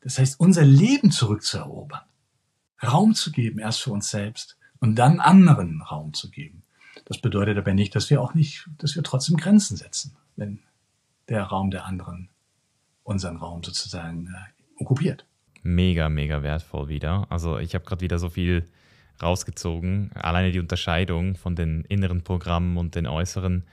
Das 0.00 0.18
heißt, 0.18 0.38
unser 0.38 0.64
Leben 0.64 1.10
zurückzuerobern. 1.10 2.02
Raum 2.82 3.14
zu 3.14 3.30
geben, 3.32 3.58
erst 3.58 3.82
für 3.82 3.92
uns 3.92 4.10
selbst 4.10 4.56
und 4.80 4.96
dann 4.96 5.20
anderen 5.20 5.82
Raum 5.82 6.14
zu 6.14 6.30
geben. 6.30 6.62
Das 7.04 7.20
bedeutet 7.20 7.58
aber 7.58 7.74
nicht, 7.74 7.94
dass 7.94 8.10
wir 8.10 8.20
auch 8.20 8.34
nicht, 8.34 8.68
dass 8.78 8.96
wir 8.96 9.02
trotzdem 9.02 9.36
Grenzen 9.36 9.76
setzen. 9.76 10.16
Wenn 10.36 10.60
der 11.28 11.44
Raum 11.44 11.70
der 11.70 11.86
anderen 11.86 12.28
unseren 13.04 13.36
Raum 13.36 13.62
sozusagen 13.62 14.26
äh, 14.26 14.82
okkupiert. 14.82 15.24
Mega, 15.62 16.08
mega 16.08 16.42
wertvoll 16.42 16.88
wieder. 16.88 17.26
Also 17.30 17.58
ich 17.58 17.74
habe 17.74 17.84
gerade 17.84 18.00
wieder 18.00 18.18
so 18.18 18.28
viel 18.28 18.68
rausgezogen. 19.22 20.10
Alleine 20.14 20.52
die 20.52 20.60
Unterscheidung 20.60 21.36
von 21.36 21.54
den 21.54 21.84
inneren 21.84 22.22
Programmen 22.22 22.76
und 22.76 22.94
den 22.94 23.06
äußeren, 23.06 23.64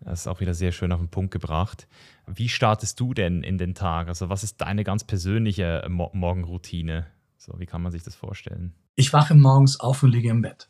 das 0.00 0.20
ist 0.20 0.26
auch 0.26 0.40
wieder 0.40 0.54
sehr 0.54 0.72
schön 0.72 0.92
auf 0.92 1.00
den 1.00 1.08
Punkt 1.08 1.32
gebracht. 1.32 1.88
Wie 2.26 2.48
startest 2.48 3.00
du 3.00 3.14
denn 3.14 3.42
in 3.42 3.58
den 3.58 3.74
Tag? 3.74 4.08
Also 4.08 4.28
was 4.28 4.44
ist 4.44 4.60
deine 4.60 4.84
ganz 4.84 5.04
persönliche 5.04 5.84
Mo 5.88 6.10
Morgenroutine? 6.12 7.06
So, 7.36 7.58
wie 7.58 7.66
kann 7.66 7.82
man 7.82 7.92
sich 7.92 8.02
das 8.02 8.14
vorstellen? 8.14 8.74
Ich 8.94 9.12
wache 9.12 9.34
morgens 9.34 9.80
auf 9.80 10.02
und 10.02 10.10
liege 10.10 10.28
im 10.28 10.42
Bett. 10.42 10.68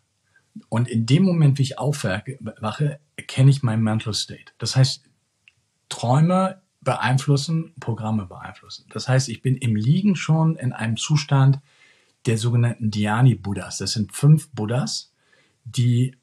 Und 0.69 0.89
in 0.89 1.07
dem 1.07 1.23
Moment, 1.23 1.59
wie 1.59 1.63
ich 1.63 1.79
aufwache, 1.79 3.01
erkenne 3.17 3.51
ich 3.51 3.63
meinen 3.63 3.83
Mental 3.83 4.15
State. 4.15 4.53
Das 4.59 4.77
heißt, 4.77 5.05
Träume 5.89 6.63
beeinflussen, 6.81 7.75
Programme 7.81 8.27
beeinflussen. 8.27 8.87
Das 8.93 9.09
heißt, 9.09 9.29
ich 9.29 9.43
bin 9.43 9.57
im 9.57 9.77
Liegen 9.77 10.17
schon 10.17 10.57
in 10.57 10.73
einem 10.73 10.97
Zustand 10.97 11.61
der 12.29 12.39
sogenannten 12.39 12.91
Dhyani-Buddhas. 12.91 13.79
Das 13.79 13.93
sind 13.93 14.13
fünf 14.13 14.51
Buddhas, 14.51 15.13
die 15.65 16.15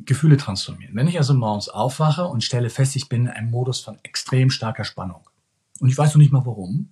Gefühle 0.00 0.36
transformieren. 0.36 0.96
Wenn 0.96 1.06
ich 1.06 1.16
also 1.16 1.32
morgens 1.32 1.68
aufwache 1.68 2.26
und 2.26 2.42
stelle 2.42 2.70
fest, 2.70 2.96
ich 2.96 3.08
bin 3.08 3.22
in 3.22 3.28
einem 3.28 3.50
Modus 3.50 3.80
von 3.80 3.98
extrem 4.02 4.50
starker 4.50 4.84
Spannung 4.84 5.28
und 5.78 5.88
ich 5.88 5.96
weiß 5.96 6.14
noch 6.14 6.18
nicht 6.18 6.32
mal 6.32 6.44
warum, 6.44 6.90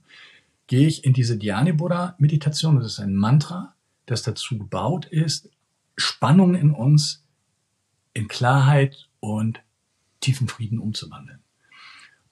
gehe 0.68 0.86
ich 0.86 1.04
in 1.04 1.12
diese 1.12 1.36
Dhyani-Buddha-Meditation. 1.36 2.76
Das 2.76 2.86
ist 2.86 3.00
ein 3.00 3.14
Mantra, 3.16 3.74
das 4.06 4.22
dazu 4.22 4.56
gebaut 4.56 5.06
ist, 5.06 5.50
Spannung 5.96 6.54
in 6.54 6.70
uns 6.70 7.24
in 8.14 8.28
Klarheit 8.28 9.08
und 9.18 9.60
tiefen 10.20 10.46
Frieden 10.46 10.78
umzuwandeln. 10.78 11.40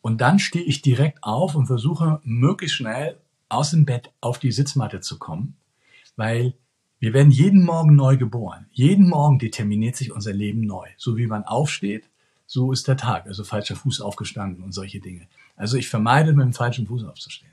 Und 0.01 0.21
dann 0.21 0.39
stehe 0.39 0.65
ich 0.65 0.81
direkt 0.81 1.25
auf 1.25 1.57
und 1.57 1.67
versuche 1.67 2.21
möglichst 2.23 2.77
schnell 2.77 3.21
aus 3.49 3.73
dem 3.73 3.85
Bett 3.85 4.13
auf 4.21 4.39
die 4.39 4.53
Sitzmatte 4.53 5.01
zu 5.01 5.19
kommen, 5.19 5.57
weil 6.17 6.55
wir 6.99 7.15
werden 7.15 7.33
jeden 7.33 7.65
Morgen 7.65 7.97
neu 7.97 8.17
geboren. 8.17 8.67
Jeden 8.73 9.09
Morgen 9.09 9.39
determiniert 9.39 9.97
sich 9.97 10.13
unser 10.13 10.33
Leben 10.33 10.61
neu. 10.61 10.87
So 10.99 11.17
wie 11.17 11.27
man 11.27 11.45
aufsteht, 11.45 12.09
so 12.47 12.73
ist 12.73 12.89
der 12.89 12.97
Tag. 12.97 13.27
Also 13.27 13.43
falscher 13.43 13.77
Fuß 13.77 14.01
aufgestanden 14.03 14.63
und 14.63 14.73
solche 14.73 15.01
Dinge. 15.01 15.27
Also 15.57 15.77
ich 15.77 15.89
vermeide, 15.89 16.33
mit 16.33 16.45
dem 16.45 16.53
falschen 16.53 16.87
Fuß 16.87 17.05
aufzustehen. 17.05 17.53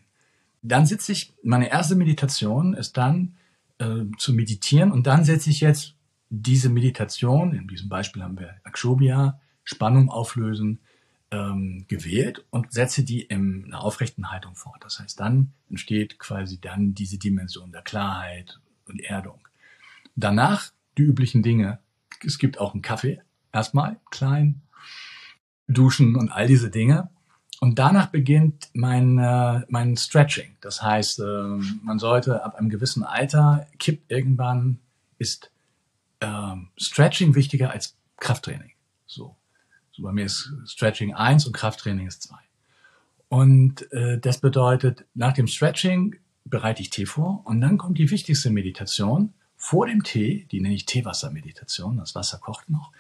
Dann 0.62 0.86
sitze 0.86 1.12
ich, 1.14 1.34
meine 1.44 1.70
erste 1.70 1.96
Meditation 1.96 2.74
ist 2.74 2.98
dann 2.98 3.36
äh, 3.78 4.06
zu 4.18 4.34
meditieren 4.34 4.92
und 4.92 5.08
dann 5.08 5.24
setze 5.24 5.50
ich 5.50 5.62
jetzt 5.62 5.94
diese 6.30 6.70
Meditation, 6.70 7.54
in 7.54 7.68
diesem 7.68 7.90
Beispiel 7.90 8.24
haben 8.24 8.38
wir 8.38 8.56
Akshobhya, 8.64 9.40
Spannung 9.64 10.10
auflösen, 10.10 10.80
ähm, 11.32 11.86
gewählt 11.88 12.46
und 12.50 12.72
setze 12.72 13.04
die 13.04 13.22
in 13.22 13.66
einer 13.66 13.82
aufrechten 13.82 14.32
Haltung 14.32 14.56
fort. 14.56 14.84
Das 14.84 15.00
heißt, 15.00 15.20
dann 15.20 15.52
entsteht 15.70 16.20
quasi 16.20 16.60
dann 16.60 16.94
diese 16.94 17.18
Dimension 17.18 17.72
der 17.72 17.82
Klarheit 17.82 18.60
und 18.88 19.02
Erdung. 19.02 19.40
Danach 20.16 20.72
die 20.98 21.04
üblichen 21.04 21.44
Dinge. 21.44 21.80
Es 22.26 22.38
gibt 22.38 22.60
auch 22.60 22.74
einen 22.74 22.82
Kaffee, 22.82 23.22
erstmal 23.52 23.98
klein, 24.10 24.62
duschen 25.68 26.16
und 26.16 26.32
all 26.32 26.48
diese 26.48 26.70
Dinge. 26.70 27.10
Und 27.60 27.80
danach 27.80 28.08
beginnt 28.08 28.70
mein, 28.74 29.18
äh, 29.18 29.62
mein 29.68 29.98
Stretching. 29.98 30.56
Das 30.62 30.82
heißt, 30.82 31.20
äh, 31.20 31.24
man 31.84 31.98
sollte 32.00 32.44
ab 32.44 32.56
einem 32.56 32.70
gewissen 32.70 33.04
Alter, 33.04 33.68
kippt 33.80 34.12
irgendwann, 34.12 34.80
ist 35.18 35.52
äh, 36.20 36.56
Stretching 36.78 37.36
wichtiger 37.36 37.72
als 37.72 37.96
Krafttraining. 38.18 38.72
So. 39.08 39.36
So 39.98 40.04
bei 40.04 40.12
mir 40.12 40.26
ist 40.26 40.54
Stretching 40.68 41.16
eins 41.16 41.48
und 41.48 41.54
Krafttraining 41.54 42.06
ist 42.06 42.22
zwei. 42.22 42.38
Und 43.30 43.92
äh, 43.92 44.20
das 44.20 44.40
bedeutet, 44.40 45.06
nach 45.16 45.34
dem 45.34 45.48
Stretching 45.48 46.16
bereite 46.46 46.84
ich 46.84 46.92
Tee 46.92 47.08
vor 47.08 47.42
und 47.46 47.62
dann 47.62 47.80
kommt 47.80 47.98
die 47.98 48.12
wichtigste 48.12 48.52
Meditation. 48.52 49.34
Vor 49.56 49.88
dem 49.88 50.04
Tee, 50.04 50.46
die 50.52 50.62
nenne 50.62 50.76
ich 50.76 50.86
Teewassermeditation, 50.86 51.98
das 51.98 52.14
Wasser 52.14 52.38
kocht 52.38 52.70
noch, 52.70 52.92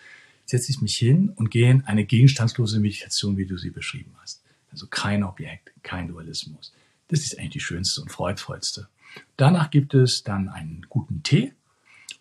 setze 0.46 0.72
ich 0.72 0.82
mich 0.82 0.98
hin 0.98 1.30
und 1.30 1.52
gehe 1.52 1.70
in 1.70 1.86
eine 1.86 2.04
gegenstandslose 2.04 2.80
Meditation, 2.80 3.38
wie 3.38 3.46
du 3.46 3.58
sie 3.58 3.70
beschrieben 3.70 4.16
hast. 4.20 4.42
Also 4.72 4.88
kein 4.88 5.24
Objekt, 5.24 5.72
kein 5.84 6.08
Dualismus. 6.08 6.74
Das 7.10 7.20
ist 7.20 7.38
eigentlich 7.38 7.52
die 7.52 7.60
schönste 7.60 8.02
und 8.02 8.12
freudvollste. 8.12 8.88
Danach 9.38 9.70
gibt 9.70 9.94
es 9.94 10.24
dann 10.24 10.50
einen 10.50 10.88
guten 10.90 11.22
Tee 11.22 11.54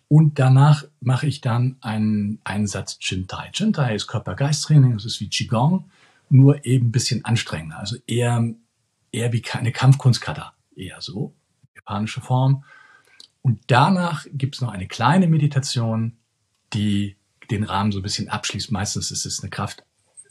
und 0.09 0.39
danach 0.39 0.85
mache 1.01 1.27
ich 1.27 1.41
dann 1.41 1.77
einen 1.81 2.39
Einsatz 2.43 2.97
Chintai. 2.99 3.51
Chintai 3.51 3.95
ist 3.95 4.07
Körper-Geist-Training, 4.07 4.93
das 4.93 5.05
ist 5.05 5.19
wie 5.19 5.29
Qigong, 5.29 5.89
nur 6.29 6.65
eben 6.65 6.87
ein 6.87 6.91
bisschen 6.91 7.25
anstrengender. 7.25 7.79
Also 7.79 7.97
eher, 8.07 8.53
eher 9.11 9.33
wie 9.33 9.43
eine 9.51 9.71
Kampfkunstkata, 9.71 10.53
eher 10.75 11.01
so, 11.01 11.33
japanische 11.75 12.21
Form. 12.21 12.63
Und 13.41 13.59
danach 13.67 14.25
gibt 14.31 14.55
es 14.55 14.61
noch 14.61 14.71
eine 14.71 14.87
kleine 14.87 15.27
Meditation, 15.27 16.17
die 16.73 17.17
den 17.51 17.63
Rahmen 17.63 17.91
so 17.91 17.99
ein 17.99 18.03
bisschen 18.03 18.29
abschließt. 18.29 18.71
Meistens 18.71 19.11
ist 19.11 19.25
es 19.25 19.41
eine 19.41 19.49
Kraft, 19.49 19.83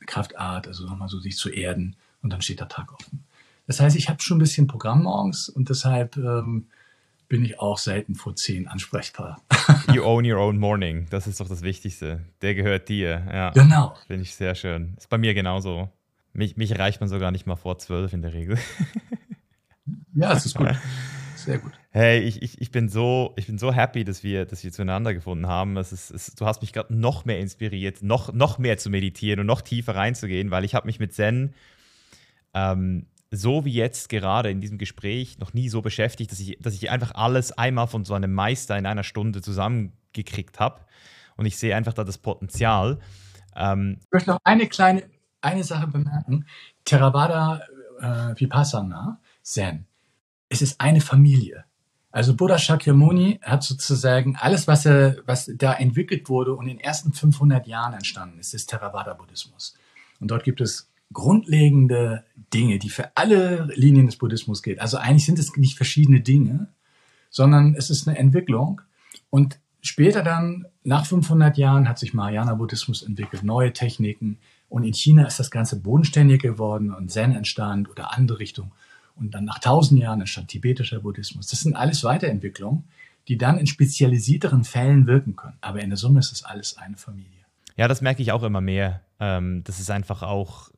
Kraftart, 0.06 0.68
also 0.68 0.86
nochmal 0.86 1.08
so 1.08 1.18
sich 1.18 1.36
zu 1.36 1.50
erden 1.50 1.96
und 2.22 2.32
dann 2.32 2.42
steht 2.42 2.60
der 2.60 2.68
Tag 2.68 2.92
offen. 2.92 3.24
Das 3.66 3.80
heißt, 3.80 3.96
ich 3.96 4.08
habe 4.08 4.22
schon 4.22 4.36
ein 4.36 4.40
bisschen 4.40 4.66
Programm 4.66 5.02
morgens 5.02 5.48
und 5.48 5.68
deshalb 5.68 6.16
ähm, 6.16 6.68
bin 7.28 7.44
ich 7.44 7.58
auch 7.58 7.78
selten 7.78 8.14
vor 8.14 8.36
zehn 8.36 8.68
ansprechbar. 8.68 9.42
you 9.92 10.02
own 10.04 10.30
your 10.30 10.38
own 10.38 10.58
morning, 10.58 11.06
das 11.10 11.26
ist 11.26 11.40
doch 11.40 11.48
das 11.48 11.62
Wichtigste. 11.62 12.24
Der 12.42 12.54
gehört 12.54 12.88
dir. 12.88 13.26
Ja. 13.32 13.50
Genau. 13.50 13.94
Finde 14.06 14.22
ich 14.22 14.34
sehr 14.34 14.54
schön. 14.54 14.94
Ist 14.96 15.08
bei 15.08 15.18
mir 15.18 15.34
genauso. 15.34 15.90
Mich, 16.32 16.56
mich 16.56 16.70
erreicht 16.70 17.00
man 17.00 17.08
sogar 17.08 17.30
nicht 17.30 17.46
mal 17.46 17.56
vor 17.56 17.78
zwölf 17.78 18.12
in 18.12 18.22
der 18.22 18.34
Regel. 18.34 18.58
ja, 20.14 20.32
es 20.32 20.46
ist 20.46 20.54
gut. 20.54 20.68
Sehr 21.36 21.58
gut. 21.58 21.72
Hey, 21.90 22.20
ich, 22.20 22.42
ich, 22.42 22.60
ich, 22.60 22.70
bin 22.72 22.88
so, 22.88 23.32
ich 23.36 23.46
bin 23.46 23.56
so 23.56 23.72
happy, 23.72 24.02
dass 24.02 24.24
wir, 24.24 24.46
dass 24.46 24.64
wir 24.64 24.72
zueinander 24.72 25.14
gefunden 25.14 25.46
haben. 25.46 25.76
Es 25.76 25.92
ist, 25.92 26.10
es, 26.10 26.34
du 26.34 26.44
hast 26.44 26.60
mich 26.60 26.72
gerade 26.72 26.92
noch 26.92 27.24
mehr 27.24 27.38
inspiriert, 27.38 28.02
noch, 28.02 28.32
noch 28.32 28.58
mehr 28.58 28.78
zu 28.78 28.90
meditieren 28.90 29.38
und 29.40 29.46
noch 29.46 29.60
tiefer 29.60 29.94
reinzugehen, 29.94 30.50
weil 30.50 30.64
ich 30.64 30.74
habe 30.74 30.86
mich 30.86 30.98
mit 30.98 31.12
Zen 31.12 31.54
ähm, 32.52 33.06
so 33.37 33.64
wie 33.64 33.72
jetzt 33.72 34.09
gerade 34.09 34.51
in 34.51 34.61
diesem 34.61 34.78
Gespräch 34.78 35.39
noch 35.39 35.55
nie 35.55 35.68
so 35.68 35.82
beschäftigt, 35.82 36.32
dass 36.32 36.41
ich, 36.41 36.59
dass 36.61 36.74
ich 36.74 36.91
einfach 36.91 37.14
alles 37.14 37.53
einmal 37.53 37.87
von 37.87 38.05
so 38.05 38.14
einem 38.14 38.32
Meister 38.32 38.76
in 38.76 38.87
einer 38.87 39.05
Stunde 39.05 39.43
zusammengekriegt 39.43 40.59
habe. 40.59 40.80
Und 41.37 41.47
ich 41.47 41.59
sehe 41.59 41.76
einfach 41.76 41.93
da 41.93 42.05
das 42.05 42.18
Potenzial. 42.18 42.99
Ähm 43.55 43.99
ich 44.01 44.12
möchte 44.12 44.30
noch 44.30 44.41
eine 44.45 44.66
kleine 44.66 45.05
eine 45.47 45.64
Sache 45.64 45.87
bemerken. 45.87 46.47
Theravada 46.84 47.62
äh, 48.01 48.41
Vipassana, 48.41 49.20
Zen, 49.43 49.87
es 50.49 50.62
ist 50.62 50.80
eine 50.80 51.01
Familie. 51.01 51.64
Also 52.11 52.34
Buddha 52.34 52.59
Shakyamuni 52.59 53.41
hat 53.43 53.62
sozusagen 53.62 54.37
alles, 54.37 54.66
was, 54.66 54.87
er, 54.87 55.16
was 55.26 55.51
da 55.55 55.74
entwickelt 55.74 56.28
wurde 56.28 56.55
und 56.55 56.66
in 56.66 56.78
den 56.78 56.80
ersten 56.80 57.12
500 57.12 57.66
Jahren 57.66 57.93
entstanden 57.93 58.39
ist, 58.39 58.55
ist 58.55 58.70
Theravada-Buddhismus. 58.70 59.76
Und 60.18 60.30
dort 60.30 60.45
gibt 60.45 60.61
es 60.61 60.91
grundlegende 61.12 62.24
Dinge, 62.52 62.78
die 62.78 62.90
für 62.90 63.16
alle 63.16 63.68
Linien 63.74 64.07
des 64.07 64.16
Buddhismus 64.16 64.62
gilt. 64.62 64.80
Also 64.80 64.96
eigentlich 64.96 65.24
sind 65.24 65.38
es 65.38 65.57
nicht 65.57 65.76
verschiedene 65.76 66.20
Dinge, 66.20 66.68
sondern 67.30 67.74
es 67.74 67.90
ist 67.90 68.07
eine 68.07 68.18
Entwicklung. 68.18 68.80
Und 69.30 69.59
später 69.80 70.22
dann, 70.22 70.66
nach 70.84 71.07
500 71.07 71.57
Jahren, 71.59 71.88
hat 71.88 71.98
sich 71.98 72.14
Mahayana-Buddhismus 72.14 73.02
entwickelt, 73.02 73.42
neue 73.42 73.72
Techniken. 73.72 74.38
Und 74.68 74.84
in 74.84 74.94
China 74.94 75.26
ist 75.26 75.38
das 75.38 75.50
Ganze 75.50 75.80
bodenständig 75.80 76.42
geworden 76.42 76.92
und 76.92 77.11
Zen 77.11 77.32
entstand 77.32 77.88
oder 77.88 78.16
andere 78.16 78.38
Richtungen. 78.38 78.72
Und 79.14 79.34
dann 79.34 79.44
nach 79.44 79.57
1000 79.57 80.00
Jahren 80.00 80.20
entstand 80.20 80.48
tibetischer 80.48 81.00
Buddhismus. 81.00 81.46
Das 81.46 81.61
sind 81.61 81.74
alles 81.74 82.04
Weiterentwicklungen, 82.04 82.84
die 83.28 83.38
dann 83.38 83.59
in 83.59 83.66
spezialisierteren 83.66 84.64
Fällen 84.64 85.07
wirken 85.07 85.36
können. 85.36 85.57
Aber 85.61 85.80
in 85.80 85.90
der 85.90 85.96
Summe 85.96 86.20
ist 86.20 86.32
es 86.32 86.44
alles 86.44 86.76
eine 86.76 86.96
Familie. 86.96 87.30
Ja, 87.76 87.88
das 87.88 88.00
merke 88.00 88.22
ich 88.22 88.32
auch 88.32 88.42
immer 88.42 88.61
mehr. 88.61 89.02
Ähm, 89.20 89.62
das 89.64 89.80
ist 89.80 89.90
einfach 89.90 90.22
auch 90.22 90.70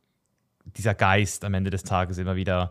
dieser 0.77 0.95
Geist 0.95 1.45
am 1.45 1.55
Ende 1.55 1.71
des 1.71 1.83
Tages 1.83 2.19
immer 2.19 2.37
wieder, 2.37 2.71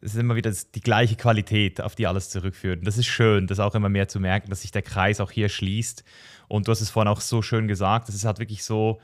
es 0.00 0.14
ist 0.14 0.20
immer 0.20 0.36
wieder 0.36 0.52
die 0.74 0.80
gleiche 0.80 1.16
Qualität, 1.16 1.80
auf 1.80 1.94
die 1.94 2.06
alles 2.06 2.30
zurückführt. 2.30 2.80
Und 2.80 2.86
das 2.86 2.98
ist 2.98 3.06
schön, 3.06 3.46
das 3.46 3.60
auch 3.60 3.74
immer 3.74 3.88
mehr 3.88 4.08
zu 4.08 4.20
merken, 4.20 4.50
dass 4.50 4.62
sich 4.62 4.70
der 4.70 4.82
Kreis 4.82 5.20
auch 5.20 5.30
hier 5.30 5.48
schließt. 5.48 6.04
Und 6.48 6.66
du 6.66 6.72
hast 6.72 6.80
es 6.80 6.90
vorhin 6.90 7.08
auch 7.08 7.20
so 7.20 7.42
schön 7.42 7.68
gesagt, 7.68 8.08
das 8.08 8.14
ist 8.14 8.24
halt 8.24 8.38
wirklich 8.38 8.64
so, 8.64 9.00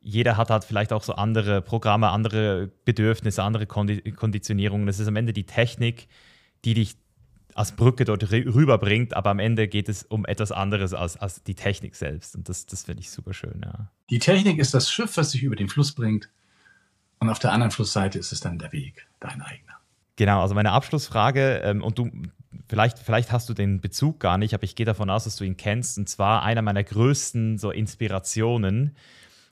jeder 0.00 0.36
hat 0.36 0.50
halt 0.50 0.64
vielleicht 0.64 0.92
auch 0.92 1.02
so 1.02 1.14
andere 1.14 1.62
Programme, 1.62 2.10
andere 2.10 2.70
Bedürfnisse, 2.84 3.42
andere 3.42 3.66
Kondi 3.66 4.12
Konditionierungen. 4.12 4.86
Das 4.86 5.00
ist 5.00 5.08
am 5.08 5.16
Ende 5.16 5.32
die 5.32 5.46
Technik, 5.46 6.08
die 6.64 6.74
dich 6.74 6.96
als 7.54 7.72
Brücke 7.72 8.04
dort 8.04 8.30
rüberbringt, 8.30 9.14
aber 9.14 9.30
am 9.30 9.38
Ende 9.38 9.68
geht 9.68 9.88
es 9.88 10.02
um 10.02 10.26
etwas 10.26 10.52
anderes 10.52 10.92
als, 10.92 11.16
als 11.16 11.42
die 11.42 11.54
Technik 11.54 11.94
selbst. 11.94 12.34
Und 12.36 12.48
das, 12.48 12.66
das 12.66 12.84
finde 12.84 13.00
ich 13.00 13.10
super 13.10 13.32
schön, 13.32 13.62
ja. 13.64 13.90
Die 14.10 14.18
Technik 14.18 14.58
ist 14.58 14.74
das 14.74 14.90
Schiff, 14.90 15.16
was 15.16 15.30
dich 15.30 15.42
über 15.42 15.56
den 15.56 15.68
Fluss 15.68 15.92
bringt. 15.92 16.28
Und 17.24 17.30
auf 17.30 17.38
der 17.38 17.52
anderen 17.52 17.70
Flussseite 17.70 18.18
ist 18.18 18.32
es 18.32 18.40
dann 18.40 18.58
der 18.58 18.72
Weg, 18.72 19.06
dein 19.20 19.40
eigener. 19.42 19.74
Genau, 20.16 20.42
also 20.42 20.54
meine 20.54 20.72
Abschlussfrage, 20.72 21.62
ähm, 21.64 21.82
und 21.82 21.98
du, 21.98 22.10
vielleicht, 22.68 22.98
vielleicht 22.98 23.32
hast 23.32 23.48
du 23.48 23.54
den 23.54 23.80
Bezug 23.80 24.20
gar 24.20 24.38
nicht, 24.38 24.54
aber 24.54 24.64
ich 24.64 24.76
gehe 24.76 24.86
davon 24.86 25.10
aus, 25.10 25.24
dass 25.24 25.36
du 25.36 25.44
ihn 25.44 25.56
kennst. 25.56 25.98
Und 25.98 26.08
zwar 26.08 26.42
einer 26.42 26.62
meiner 26.62 26.84
größten 26.84 27.58
so 27.58 27.70
Inspirationen 27.70 28.94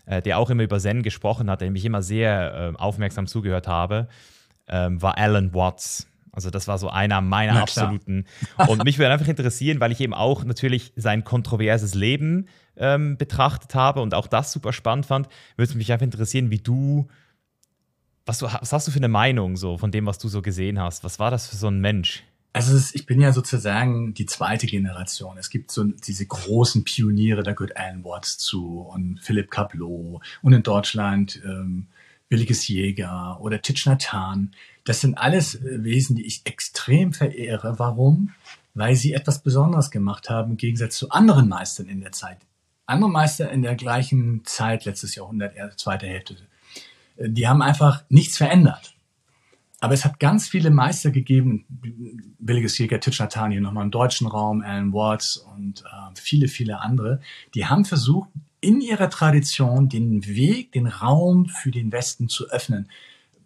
äh, 0.06 0.22
der 0.22 0.38
auch 0.38 0.50
immer 0.50 0.62
über 0.62 0.78
Zen 0.78 1.02
gesprochen 1.02 1.50
hat, 1.50 1.60
dem 1.60 1.74
ich 1.76 1.84
immer 1.84 2.02
sehr 2.02 2.72
äh, 2.74 2.78
aufmerksam 2.78 3.26
zugehört 3.26 3.68
habe, 3.68 4.08
ähm, 4.68 5.00
war 5.00 5.18
Alan 5.18 5.54
Watts. 5.54 6.08
Also 6.32 6.50
das 6.50 6.66
war 6.66 6.78
so 6.78 6.88
einer 6.88 7.20
meiner 7.20 7.60
absoluten. 7.60 8.24
Und 8.66 8.84
mich 8.84 8.98
würde 8.98 9.12
einfach 9.12 9.28
interessieren, 9.28 9.80
weil 9.80 9.92
ich 9.92 10.00
eben 10.00 10.14
auch 10.14 10.44
natürlich 10.44 10.92
sein 10.96 11.24
kontroverses 11.24 11.94
Leben 11.94 12.48
ähm, 12.76 13.18
betrachtet 13.18 13.74
habe 13.74 14.00
und 14.00 14.14
auch 14.14 14.26
das 14.26 14.50
super 14.50 14.72
spannend 14.72 15.04
fand, 15.04 15.28
würde 15.56 15.70
es 15.70 15.74
mich 15.74 15.92
einfach 15.92 16.04
interessieren, 16.04 16.50
wie 16.50 16.58
du 16.58 17.06
was, 18.24 18.38
du, 18.38 18.46
was 18.46 18.72
hast 18.72 18.86
du 18.86 18.92
für 18.92 18.98
eine 18.98 19.08
Meinung 19.08 19.56
so 19.56 19.78
von 19.78 19.90
dem, 19.90 20.06
was 20.06 20.18
du 20.18 20.28
so 20.28 20.42
gesehen 20.42 20.78
hast? 20.78 21.04
Was 21.04 21.18
war 21.18 21.30
das 21.30 21.48
für 21.48 21.56
so 21.56 21.68
ein 21.68 21.80
Mensch? 21.80 22.22
Also 22.54 22.78
ich 22.92 23.06
bin 23.06 23.20
ja 23.20 23.32
sozusagen 23.32 24.12
die 24.12 24.26
zweite 24.26 24.66
Generation. 24.66 25.38
Es 25.38 25.48
gibt 25.48 25.70
so 25.70 25.84
diese 25.84 26.26
großen 26.26 26.84
Pioniere, 26.84 27.42
da 27.42 27.52
gehört 27.52 27.76
Alan 27.76 28.04
Watts 28.04 28.36
zu 28.38 28.80
und 28.80 29.20
Philipp 29.20 29.50
Kaplow 29.50 30.20
und 30.42 30.52
in 30.52 30.62
Deutschland 30.62 31.40
ähm, 31.44 31.86
Williges 32.28 32.68
Jäger 32.68 33.38
oder 33.40 33.60
Thich 33.62 33.86
Nhat 33.86 34.12
Hanh. 34.12 34.50
Das 34.84 35.00
sind 35.00 35.16
alles 35.16 35.54
äh, 35.54 35.82
Wesen, 35.82 36.14
die 36.16 36.26
ich 36.26 36.42
extrem 36.44 37.14
verehre. 37.14 37.78
Warum? 37.78 38.34
Weil 38.74 38.96
sie 38.96 39.14
etwas 39.14 39.42
Besonderes 39.42 39.90
gemacht 39.90 40.28
haben 40.28 40.52
im 40.52 40.56
Gegensatz 40.58 40.96
zu 40.96 41.10
anderen 41.10 41.48
Meistern 41.48 41.88
in 41.88 42.00
der 42.00 42.12
Zeit. 42.12 42.38
Andere 42.84 43.10
Meister 43.10 43.50
in 43.50 43.62
der 43.62 43.76
gleichen 43.76 44.44
Zeit, 44.44 44.84
letztes 44.84 45.14
Jahrhundert, 45.14 45.54
zweite 45.78 46.06
Hälfte 46.06 46.36
die 47.26 47.48
haben 47.48 47.62
einfach 47.62 48.04
nichts 48.08 48.36
verändert. 48.36 48.94
Aber 49.80 49.94
es 49.94 50.04
hat 50.04 50.20
ganz 50.20 50.48
viele 50.48 50.70
Meister 50.70 51.10
gegeben, 51.10 51.64
Williges 52.38 52.78
Jäger, 52.78 53.00
Titch 53.00 53.18
Nathan 53.18 53.60
nochmal 53.60 53.84
im 53.84 53.90
deutschen 53.90 54.28
Raum, 54.28 54.62
Alan 54.62 54.92
Watts 54.92 55.36
und 55.36 55.82
äh, 55.82 56.14
viele, 56.14 56.46
viele 56.46 56.80
andere, 56.80 57.20
die 57.56 57.66
haben 57.66 57.84
versucht, 57.84 58.28
in 58.60 58.80
ihrer 58.80 59.10
Tradition 59.10 59.88
den 59.88 60.24
Weg, 60.24 60.70
den 60.70 60.86
Raum 60.86 61.46
für 61.46 61.72
den 61.72 61.90
Westen 61.90 62.28
zu 62.28 62.48
öffnen, 62.50 62.88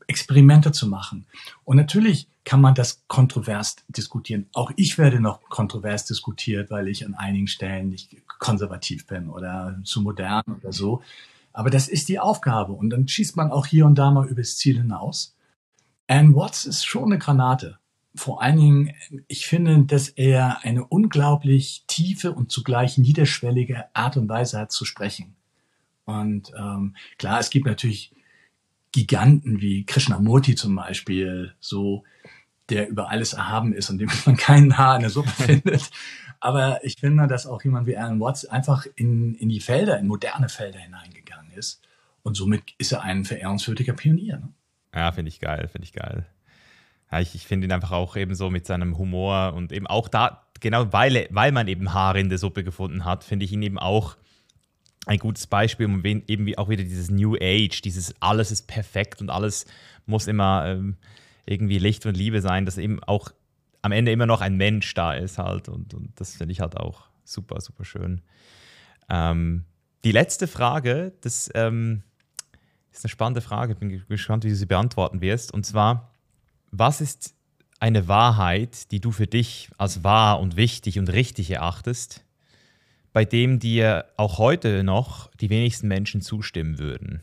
Experimente 0.08 0.72
zu 0.72 0.86
machen. 0.86 1.24
Und 1.64 1.78
natürlich 1.78 2.28
kann 2.44 2.60
man 2.60 2.74
das 2.74 3.02
kontrovers 3.08 3.76
diskutieren. 3.88 4.46
Auch 4.52 4.70
ich 4.76 4.98
werde 4.98 5.20
noch 5.20 5.40
kontrovers 5.48 6.04
diskutiert, 6.04 6.70
weil 6.70 6.88
ich 6.88 7.04
an 7.06 7.14
einigen 7.14 7.48
Stellen 7.48 7.88
nicht 7.88 8.14
konservativ 8.38 9.06
bin 9.06 9.30
oder 9.30 9.80
zu 9.84 10.02
modern 10.02 10.44
oder 10.60 10.72
so. 10.72 11.02
Aber 11.56 11.70
das 11.70 11.88
ist 11.88 12.10
die 12.10 12.18
Aufgabe 12.18 12.74
und 12.74 12.90
dann 12.90 13.08
schießt 13.08 13.34
man 13.34 13.50
auch 13.50 13.64
hier 13.64 13.86
und 13.86 13.94
da 13.94 14.10
mal 14.10 14.28
übers 14.28 14.58
Ziel 14.58 14.76
hinaus. 14.76 15.34
Ann 16.06 16.34
Watts 16.34 16.66
ist 16.66 16.84
schon 16.84 17.04
eine 17.04 17.18
Granate. 17.18 17.78
Vor 18.14 18.42
allen 18.42 18.58
Dingen, 18.58 18.90
ich 19.26 19.46
finde, 19.46 19.82
dass 19.84 20.10
er 20.10 20.64
eine 20.64 20.84
unglaublich 20.84 21.84
tiefe 21.86 22.32
und 22.32 22.52
zugleich 22.52 22.98
niederschwellige 22.98 23.86
Art 23.94 24.18
und 24.18 24.28
Weise 24.28 24.58
hat 24.58 24.70
zu 24.70 24.84
sprechen. 24.84 25.34
Und 26.04 26.52
ähm, 26.58 26.94
klar, 27.16 27.40
es 27.40 27.48
gibt 27.48 27.64
natürlich 27.64 28.12
Giganten 28.92 29.62
wie 29.62 29.86
Krishnamurti 29.86 30.56
zum 30.56 30.76
Beispiel, 30.76 31.54
so 31.58 32.04
der 32.68 32.86
über 32.86 33.08
alles 33.08 33.32
erhaben 33.32 33.72
ist 33.72 33.88
und 33.88 33.96
dem 33.96 34.10
man 34.26 34.36
keinen 34.36 34.76
Haar 34.76 34.96
in 34.96 35.00
der 35.00 35.10
Suppe 35.10 35.30
findet. 35.30 35.90
Aber 36.38 36.84
ich 36.84 36.96
finde, 37.00 37.26
dass 37.26 37.46
auch 37.46 37.64
jemand 37.64 37.86
wie 37.86 37.96
Alan 37.96 38.20
Watts 38.20 38.44
einfach 38.44 38.86
in, 38.94 39.34
in 39.36 39.48
die 39.48 39.60
Felder, 39.60 39.98
in 39.98 40.06
moderne 40.06 40.50
Felder 40.50 40.78
hineingeht 40.78 41.25
ist. 41.56 41.82
Und 42.22 42.36
somit 42.36 42.62
ist 42.78 42.92
er 42.92 43.02
ein 43.02 43.24
verehrungswürdiger 43.24 43.92
Pionier. 43.92 44.38
Ne? 44.38 44.48
Ja, 44.94 45.12
finde 45.12 45.28
ich 45.28 45.40
geil, 45.40 45.68
finde 45.68 45.84
ich 45.84 45.92
geil. 45.92 46.26
Ja, 47.10 47.20
ich, 47.20 47.34
ich 47.34 47.46
finde 47.46 47.66
ihn 47.66 47.72
einfach 47.72 47.92
auch 47.92 48.16
eben 48.16 48.34
so 48.34 48.50
mit 48.50 48.66
seinem 48.66 48.98
Humor 48.98 49.52
und 49.54 49.72
eben 49.72 49.86
auch 49.86 50.08
da, 50.08 50.46
genau 50.60 50.92
weil, 50.92 51.28
weil 51.30 51.52
man 51.52 51.68
eben 51.68 51.92
Haare 51.92 52.18
in 52.18 52.28
der 52.28 52.38
Suppe 52.38 52.64
gefunden 52.64 53.04
hat, 53.04 53.22
finde 53.22 53.44
ich 53.44 53.52
ihn 53.52 53.62
eben 53.62 53.78
auch 53.78 54.16
ein 55.06 55.18
gutes 55.18 55.46
Beispiel, 55.46 55.86
um 55.86 56.04
eben 56.04 56.52
auch 56.56 56.68
wieder 56.68 56.82
dieses 56.82 57.10
New 57.10 57.36
Age, 57.36 57.80
dieses 57.80 58.14
alles 58.20 58.50
ist 58.50 58.66
perfekt 58.66 59.20
und 59.20 59.30
alles 59.30 59.66
muss 60.04 60.26
immer 60.26 60.66
ähm, 60.66 60.96
irgendwie 61.46 61.78
Licht 61.78 62.06
und 62.06 62.16
Liebe 62.16 62.40
sein, 62.40 62.66
dass 62.66 62.76
eben 62.76 63.02
auch 63.04 63.30
am 63.82 63.92
Ende 63.92 64.10
immer 64.10 64.26
noch 64.26 64.40
ein 64.40 64.56
Mensch 64.56 64.92
da 64.94 65.12
ist 65.12 65.38
halt 65.38 65.68
und, 65.68 65.94
und 65.94 66.10
das 66.16 66.34
finde 66.34 66.52
ich 66.52 66.60
halt 66.60 66.76
auch 66.76 67.04
super, 67.24 67.60
super 67.60 67.84
schön. 67.84 68.20
Ähm, 69.08 69.64
die 70.06 70.12
letzte 70.12 70.46
Frage, 70.46 71.14
das 71.22 71.50
ähm, 71.56 72.04
ist 72.92 73.04
eine 73.04 73.10
spannende 73.10 73.40
Frage, 73.40 73.72
ich 73.72 73.78
bin 73.80 74.04
gespannt, 74.08 74.44
wie 74.44 74.50
du 74.50 74.54
sie 74.54 74.66
beantworten 74.66 75.20
wirst. 75.20 75.52
Und 75.52 75.66
zwar, 75.66 76.12
was 76.70 77.00
ist 77.00 77.34
eine 77.80 78.06
Wahrheit, 78.06 78.92
die 78.92 79.00
du 79.00 79.10
für 79.10 79.26
dich 79.26 79.68
als 79.78 80.04
wahr 80.04 80.38
und 80.38 80.56
wichtig 80.56 81.00
und 81.00 81.12
richtig 81.12 81.50
erachtest, 81.50 82.24
bei 83.12 83.24
dem 83.24 83.58
dir 83.58 84.04
auch 84.16 84.38
heute 84.38 84.84
noch 84.84 85.28
die 85.40 85.50
wenigsten 85.50 85.88
Menschen 85.88 86.20
zustimmen 86.20 86.78
würden? 86.78 87.20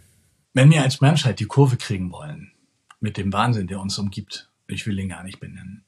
Wenn 0.53 0.69
wir 0.69 0.81
als 0.81 0.99
Menschheit 0.99 1.39
die 1.39 1.45
Kurve 1.45 1.77
kriegen 1.77 2.11
wollen, 2.11 2.51
mit 2.99 3.15
dem 3.15 3.31
Wahnsinn, 3.31 3.67
der 3.67 3.79
uns 3.79 3.97
umgibt, 3.97 4.51
ich 4.67 4.85
will 4.85 4.99
ihn 4.99 5.07
gar 5.07 5.23
nicht 5.23 5.39
benennen, 5.39 5.85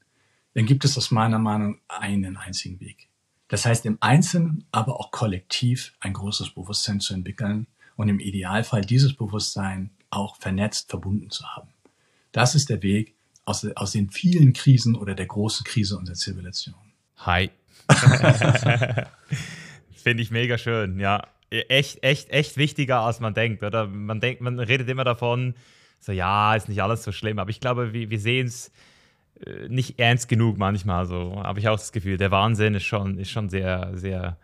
dann 0.54 0.64
gibt 0.64 0.86
es 0.86 0.96
aus 0.96 1.10
meiner 1.10 1.38
Meinung 1.38 1.78
einen 1.88 2.38
einzigen 2.38 2.80
Weg. 2.80 3.10
Das 3.48 3.64
heißt, 3.64 3.86
im 3.86 3.98
Einzelnen, 4.00 4.64
aber 4.72 4.98
auch 4.98 5.10
kollektiv 5.10 5.92
ein 6.00 6.12
großes 6.12 6.50
Bewusstsein 6.50 7.00
zu 7.00 7.14
entwickeln 7.14 7.66
und 7.96 8.08
im 8.08 8.18
Idealfall 8.18 8.82
dieses 8.82 9.14
Bewusstsein 9.14 9.90
auch 10.10 10.36
vernetzt, 10.36 10.90
verbunden 10.90 11.30
zu 11.30 11.44
haben. 11.54 11.68
Das 12.32 12.54
ist 12.54 12.70
der 12.70 12.82
Weg 12.82 13.14
aus, 13.44 13.64
aus 13.76 13.92
den 13.92 14.10
vielen 14.10 14.52
Krisen 14.52 14.96
oder 14.96 15.14
der 15.14 15.26
großen 15.26 15.64
Krise 15.64 15.96
unserer 15.96 16.16
Zivilisation. 16.16 16.74
Hi. 17.18 17.50
Finde 19.94 20.22
ich 20.22 20.30
mega 20.30 20.58
schön, 20.58 20.98
ja. 20.98 21.22
Echt, 21.50 22.02
echt, 22.02 22.30
echt 22.30 22.56
wichtiger, 22.56 23.00
als 23.00 23.20
man 23.20 23.32
denkt, 23.32 23.62
oder? 23.62 23.86
Man 23.86 24.20
denkt, 24.20 24.40
man 24.40 24.58
redet 24.58 24.88
immer 24.88 25.04
davon, 25.04 25.54
so, 26.00 26.10
ja, 26.12 26.54
ist 26.56 26.68
nicht 26.68 26.82
alles 26.82 27.04
so 27.04 27.12
schlimm, 27.12 27.38
aber 27.38 27.50
ich 27.50 27.60
glaube, 27.60 27.92
wir, 27.92 28.10
wir 28.10 28.18
sehen 28.18 28.48
es 28.48 28.72
nicht 29.68 29.98
ernst 29.98 30.28
genug 30.28 30.58
manchmal. 30.58 31.06
So 31.06 31.42
habe 31.42 31.58
ich 31.60 31.68
auch 31.68 31.76
das 31.76 31.92
Gefühl. 31.92 32.16
Der 32.16 32.30
Wahnsinn 32.30 32.74
ist 32.74 32.84
schon, 32.84 33.18
ist 33.18 33.30
schon 33.30 33.48
sehr, 33.48 33.90
sehr 33.94 34.38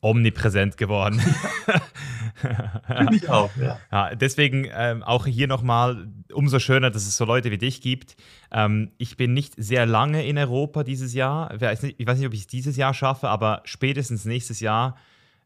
omnipräsent 0.00 0.76
geworden. 0.76 1.20
Finde 2.86 3.16
ich 3.16 3.28
auch, 3.28 3.50
ja. 3.56 3.78
ja 3.90 4.14
deswegen 4.14 4.68
ähm, 4.72 5.02
auch 5.02 5.26
hier 5.26 5.48
nochmal, 5.48 6.08
umso 6.32 6.58
schöner, 6.58 6.90
dass 6.90 7.06
es 7.06 7.16
so 7.16 7.24
Leute 7.24 7.50
wie 7.50 7.58
dich 7.58 7.80
gibt. 7.80 8.16
Ähm, 8.52 8.92
ich 8.98 9.16
bin 9.16 9.32
nicht 9.32 9.54
sehr 9.56 9.86
lange 9.86 10.24
in 10.26 10.38
Europa 10.38 10.84
dieses 10.84 11.14
Jahr. 11.14 11.52
Ich 11.54 11.60
weiß 11.60 11.82
nicht, 11.82 11.98
ich 11.98 12.06
weiß 12.06 12.18
nicht 12.18 12.26
ob 12.26 12.34
ich 12.34 12.40
es 12.40 12.46
dieses 12.46 12.76
Jahr 12.76 12.94
schaffe, 12.94 13.28
aber 13.28 13.62
spätestens 13.64 14.24
nächstes 14.24 14.60
Jahr 14.60 14.96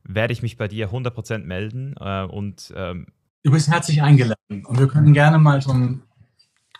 werde 0.02 0.32
ich 0.32 0.42
mich 0.42 0.56
bei 0.56 0.68
dir 0.68 0.90
100% 0.90 1.38
melden. 1.38 1.94
Äh, 2.00 2.24
und, 2.24 2.72
ähm, 2.76 3.06
du 3.44 3.52
bist 3.52 3.70
herzlich 3.70 4.02
eingeladen 4.02 4.66
und 4.66 4.78
wir 4.78 4.88
können 4.88 5.12
gerne 5.12 5.38
mal 5.38 5.62
so 5.62 5.72
ein 5.72 6.02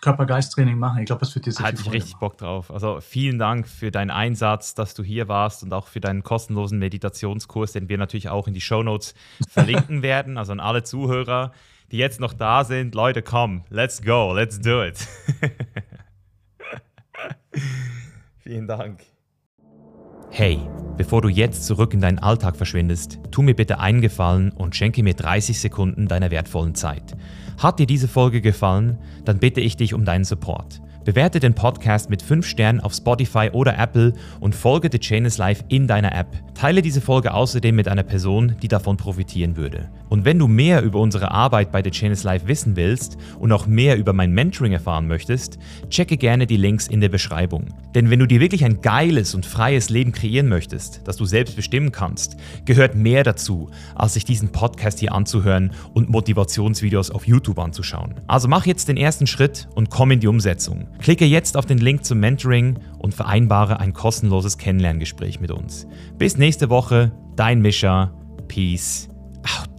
Körper-Geist-Training 0.01 0.77
machen. 0.77 0.99
Ich 0.99 1.05
glaube, 1.05 1.19
das 1.19 1.33
wird 1.35 1.45
dir 1.45 1.51
sehr 1.51 1.65
Hatte 1.65 1.81
ich 1.81 1.91
richtig 1.91 2.13
machen. 2.13 2.19
Bock 2.19 2.37
drauf. 2.37 2.71
Also 2.71 2.99
vielen 3.01 3.37
Dank 3.37 3.67
für 3.67 3.91
deinen 3.91 4.09
Einsatz, 4.09 4.73
dass 4.73 4.93
du 4.93 5.03
hier 5.03 5.27
warst 5.27 5.63
und 5.63 5.73
auch 5.73 5.87
für 5.87 5.99
deinen 5.99 6.23
kostenlosen 6.23 6.79
Meditationskurs, 6.79 7.71
den 7.73 7.87
wir 7.87 7.97
natürlich 7.97 8.29
auch 8.29 8.47
in 8.47 8.53
die 8.53 8.61
Show 8.61 8.83
Notes 8.83 9.13
verlinken 9.49 10.01
werden. 10.01 10.37
Also 10.37 10.51
an 10.51 10.59
alle 10.59 10.83
Zuhörer, 10.83 11.51
die 11.91 11.97
jetzt 11.97 12.19
noch 12.19 12.33
da 12.33 12.63
sind. 12.63 12.95
Leute, 12.95 13.21
komm, 13.21 13.63
let's 13.69 14.01
go, 14.01 14.33
let's 14.33 14.59
do 14.59 14.83
it. 14.83 14.97
vielen 18.39 18.67
Dank. 18.67 19.01
Hey, 20.33 20.59
bevor 20.95 21.21
du 21.21 21.27
jetzt 21.27 21.65
zurück 21.65 21.93
in 21.93 21.99
deinen 21.99 22.17
Alltag 22.17 22.55
verschwindest, 22.55 23.19
tu 23.31 23.41
mir 23.41 23.53
bitte 23.53 23.79
einen 23.79 23.99
Gefallen 23.99 24.51
und 24.51 24.75
schenke 24.75 25.03
mir 25.03 25.13
30 25.13 25.59
Sekunden 25.59 26.07
deiner 26.07 26.31
wertvollen 26.31 26.73
Zeit. 26.73 27.17
Hat 27.61 27.77
dir 27.77 27.85
diese 27.85 28.07
Folge 28.07 28.41
gefallen, 28.41 28.97
dann 29.23 29.37
bitte 29.37 29.61
ich 29.61 29.77
dich 29.77 29.93
um 29.93 30.03
deinen 30.03 30.23
Support. 30.23 30.81
Bewerte 31.03 31.39
den 31.39 31.55
Podcast 31.55 32.11
mit 32.11 32.21
5 32.21 32.45
Sternen 32.45 32.79
auf 32.79 32.93
Spotify 32.93 33.49
oder 33.51 33.75
Apple 33.77 34.13
und 34.39 34.53
folge 34.53 34.89
The 34.91 34.99
Chain 34.99 35.25
is 35.25 35.39
Life 35.39 35.63
in 35.67 35.87
deiner 35.87 36.13
App. 36.13 36.27
Teile 36.53 36.83
diese 36.83 37.01
Folge 37.01 37.33
außerdem 37.33 37.75
mit 37.75 37.87
einer 37.87 38.03
Person, 38.03 38.55
die 38.61 38.67
davon 38.67 38.97
profitieren 38.97 39.57
würde. 39.57 39.89
Und 40.09 40.25
wenn 40.25 40.37
du 40.37 40.47
mehr 40.47 40.83
über 40.83 40.99
unsere 40.99 41.31
Arbeit 41.31 41.71
bei 41.71 41.81
The 41.83 41.89
Chain 41.89 42.11
is 42.11 42.23
Life 42.23 42.47
wissen 42.47 42.75
willst 42.75 43.17
und 43.39 43.51
auch 43.51 43.65
mehr 43.65 43.97
über 43.97 44.13
mein 44.13 44.31
Mentoring 44.31 44.73
erfahren 44.73 45.07
möchtest, 45.07 45.57
checke 45.89 46.17
gerne 46.17 46.45
die 46.45 46.57
Links 46.57 46.87
in 46.87 47.01
der 47.01 47.09
Beschreibung. 47.09 47.69
Denn 47.95 48.11
wenn 48.11 48.19
du 48.19 48.27
dir 48.27 48.39
wirklich 48.39 48.63
ein 48.63 48.81
geiles 48.81 49.33
und 49.33 49.45
freies 49.45 49.89
Leben 49.89 50.11
kreieren 50.11 50.49
möchtest, 50.49 51.01
das 51.05 51.17
du 51.17 51.25
selbst 51.25 51.55
bestimmen 51.55 51.91
kannst, 51.91 52.37
gehört 52.65 52.93
mehr 52.93 53.23
dazu, 53.23 53.71
als 53.95 54.13
sich 54.13 54.25
diesen 54.25 54.51
Podcast 54.51 54.99
hier 54.99 55.13
anzuhören 55.13 55.71
und 55.95 56.09
Motivationsvideos 56.09 57.09
auf 57.09 57.25
YouTube 57.25 57.57
anzuschauen. 57.57 58.13
Also 58.27 58.47
mach 58.47 58.67
jetzt 58.67 58.87
den 58.87 58.97
ersten 58.97 59.25
Schritt 59.25 59.67
und 59.73 59.89
komm 59.89 60.11
in 60.11 60.19
die 60.19 60.27
Umsetzung. 60.27 60.90
Klicke 60.99 61.25
jetzt 61.25 61.57
auf 61.57 61.65
den 61.65 61.79
Link 61.79 62.05
zum 62.05 62.19
Mentoring 62.19 62.79
und 62.99 63.13
vereinbare 63.13 63.79
ein 63.79 63.93
kostenloses 63.93 64.57
Kennenlerngespräch 64.57 65.39
mit 65.39 65.51
uns. 65.51 65.87
Bis 66.17 66.37
nächste 66.37 66.69
Woche, 66.69 67.11
dein 67.35 67.61
Mischa. 67.61 68.13
Peace 68.47 69.09
out. 69.59 69.70